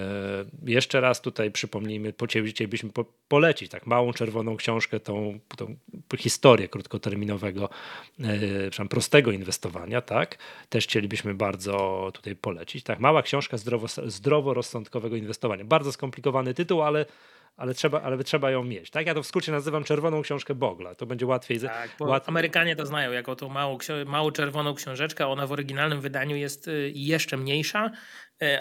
jeszcze 0.66 1.02
raz 1.02 1.22
tutaj 1.22 1.52
przypomnijmy, 1.52 2.14
chcielibyśmy 2.50 2.90
po, 2.90 3.06
polecić 3.28 3.72
tak 3.72 3.88
małą 3.88 4.14
czerwoną 4.14 4.58
książkę, 4.58 5.00
tą, 5.00 5.40
tą 5.58 5.76
historię 6.18 6.68
krótkoterminowego, 6.68 7.70
e, 8.20 8.88
prostego 8.90 9.32
inwestowania, 9.32 10.02
tak? 10.02 10.38
Też 10.70 10.84
chcielibyśmy 10.84 11.34
bardzo 11.34 12.12
tutaj 12.14 12.36
polecić. 12.36 12.84
Tak, 12.84 13.00
mała 13.00 13.24
książka 13.24 13.58
zdrowo, 13.58 13.88
zdroworozsądkowego 14.76 15.16
inwestowania. 15.16 15.66
Bardzo 15.66 15.92
skomplikowany 15.92 16.54
tytuł, 16.54 16.82
ale 16.82 17.06
ale 17.58 17.74
trzeba, 17.74 18.02
ale 18.02 18.24
trzeba 18.24 18.52
ją 18.52 18.64
mieć. 18.64 18.90
Tak? 18.90 19.08
Ja 19.08 19.14
to 19.14 19.24
w 19.24 19.28
skrócie 19.28 19.52
nazywam 19.52 19.84
czerwoną 19.84 20.22
książkę 20.22 20.56
Bogla. 20.56 20.96
To 20.96 21.06
będzie 21.06 21.26
łatwiej. 21.26 21.60
Tak, 21.60 21.90
łat... 22.00 22.30
Amerykanie 22.30 22.76
to 22.76 22.86
znają 22.86 23.12
jako 23.12 23.36
tą 23.36 23.50
małą, 23.50 23.78
małą 24.06 24.32
czerwoną 24.32 24.74
książeczkę. 24.74 25.28
Ona 25.28 25.48
w 25.48 25.52
oryginalnym 25.52 26.02
wydaniu 26.02 26.36
jest 26.36 26.68
y, 26.68 26.92
jeszcze 26.96 27.38
mniejsza, 27.38 27.92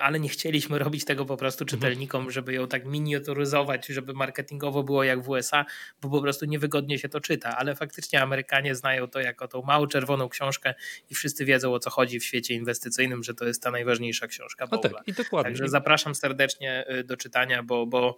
ale 0.00 0.20
nie 0.20 0.28
chcieliśmy 0.28 0.78
robić 0.78 1.04
tego 1.04 1.24
po 1.24 1.36
prostu 1.36 1.64
mhm. 1.64 1.80
czytelnikom, 1.80 2.30
żeby 2.30 2.52
ją 2.52 2.68
tak 2.68 2.84
miniaturyzować, 2.84 3.86
żeby 3.86 4.12
marketingowo 4.12 4.82
było 4.82 5.04
jak 5.04 5.22
w 5.22 5.28
USA, 5.28 5.64
bo 6.00 6.10
po 6.10 6.22
prostu 6.22 6.44
niewygodnie 6.44 6.98
się 6.98 7.08
to 7.08 7.20
czyta, 7.20 7.56
ale 7.56 7.74
faktycznie 7.74 8.22
Amerykanie 8.22 8.74
znają 8.74 9.08
to 9.08 9.20
jako 9.20 9.48
tą 9.48 9.62
małą 9.62 9.86
czerwoną 9.86 10.28
książkę 10.28 10.74
i 11.10 11.14
wszyscy 11.14 11.44
wiedzą 11.44 11.74
o 11.74 11.78
co 11.78 11.90
chodzi 11.90 12.20
w 12.20 12.24
świecie 12.24 12.54
inwestycyjnym, 12.54 13.22
że 13.22 13.34
to 13.34 13.44
jest 13.44 13.62
ta 13.62 13.70
najważniejsza 13.70 14.26
książka 14.26 14.66
No 14.72 14.78
tak, 14.78 14.92
i 15.06 15.12
dokładnie. 15.12 15.50
Także 15.50 15.68
zapraszam 15.68 16.14
serdecznie 16.14 16.84
y, 16.90 17.04
do 17.04 17.16
czytania, 17.16 17.62
bo, 17.62 17.86
bo 17.86 18.16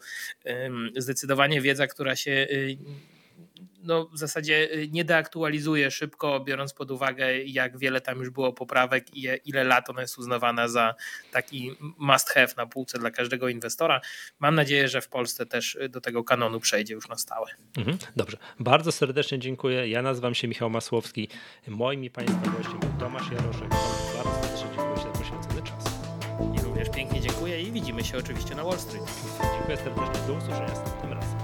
zdecydowanie 0.97 1.61
wiedza, 1.61 1.87
która 1.87 2.17
się 2.17 2.31
y, 2.31 2.77
no, 3.87 4.09
w 4.12 4.18
zasadzie 4.18 4.68
y, 4.74 4.89
nie 4.93 5.05
deaktualizuje 5.05 5.91
szybko, 5.91 6.41
biorąc 6.41 6.74
pod 6.74 6.91
uwagę, 6.91 7.43
jak 7.45 7.78
wiele 7.78 8.01
tam 8.01 8.18
już 8.18 8.30
było 8.30 8.53
poprawek 8.53 9.16
i 9.16 9.28
ile 9.45 9.64
lat 9.64 9.91
ona 9.91 10.01
jest 10.01 10.18
uznawana 10.18 10.68
za 10.68 10.95
taki 11.32 11.76
must 11.99 12.30
have 12.30 12.49
na 12.57 12.66
półce 12.66 12.99
dla 12.99 13.11
każdego 13.11 13.49
inwestora. 13.49 14.01
Mam 14.39 14.55
nadzieję, 14.55 14.89
że 14.89 15.01
w 15.01 15.09
Polsce 15.09 15.47
też 15.47 15.74
y, 15.74 15.89
do 15.89 16.01
tego 16.01 16.24
kanonu 16.24 16.61
przejdzie 16.61 16.95
już 16.95 17.09
na 17.09 17.16
stałe. 17.16 17.47
Mhm, 17.78 17.99
dobrze. 18.16 18.37
Bardzo 18.61 18.93
serdecznie 18.93 19.39
dziękuję. 19.39 19.89
Ja 19.89 20.03
nazywam 20.03 20.34
się 20.34 20.49
Michał 20.49 20.70
Masłowski. 20.70 21.28
Moim 21.68 22.05
i 22.05 22.11
Państwa 22.11 22.51
gościem 22.51 22.80
był 22.80 22.91
Tomasz 22.99 23.30
Jaroszek. 23.30 23.68
Bardzo 23.70 24.43
serdecznie 24.43 24.68
dziękuję 24.76 24.97
za 24.97 25.18
poświęcony 25.18 25.62
czas. 25.62 25.84
I 26.57 26.64
również 26.64 26.89
pięknie 26.91 27.20
dziękuję 27.20 27.62
i 27.62 27.72
widzimy 27.72 28.05
się 28.05 28.18
oczywiście 28.18 28.55
na 28.55 28.64
Wall 28.64 28.78
Street. 28.78 29.05
Dziękuję 29.57 29.76
serdecznie. 29.76 30.26
Do 30.26 30.32
usłyszenia 30.32 30.68
następnym 30.68 31.12
razem. 31.12 31.36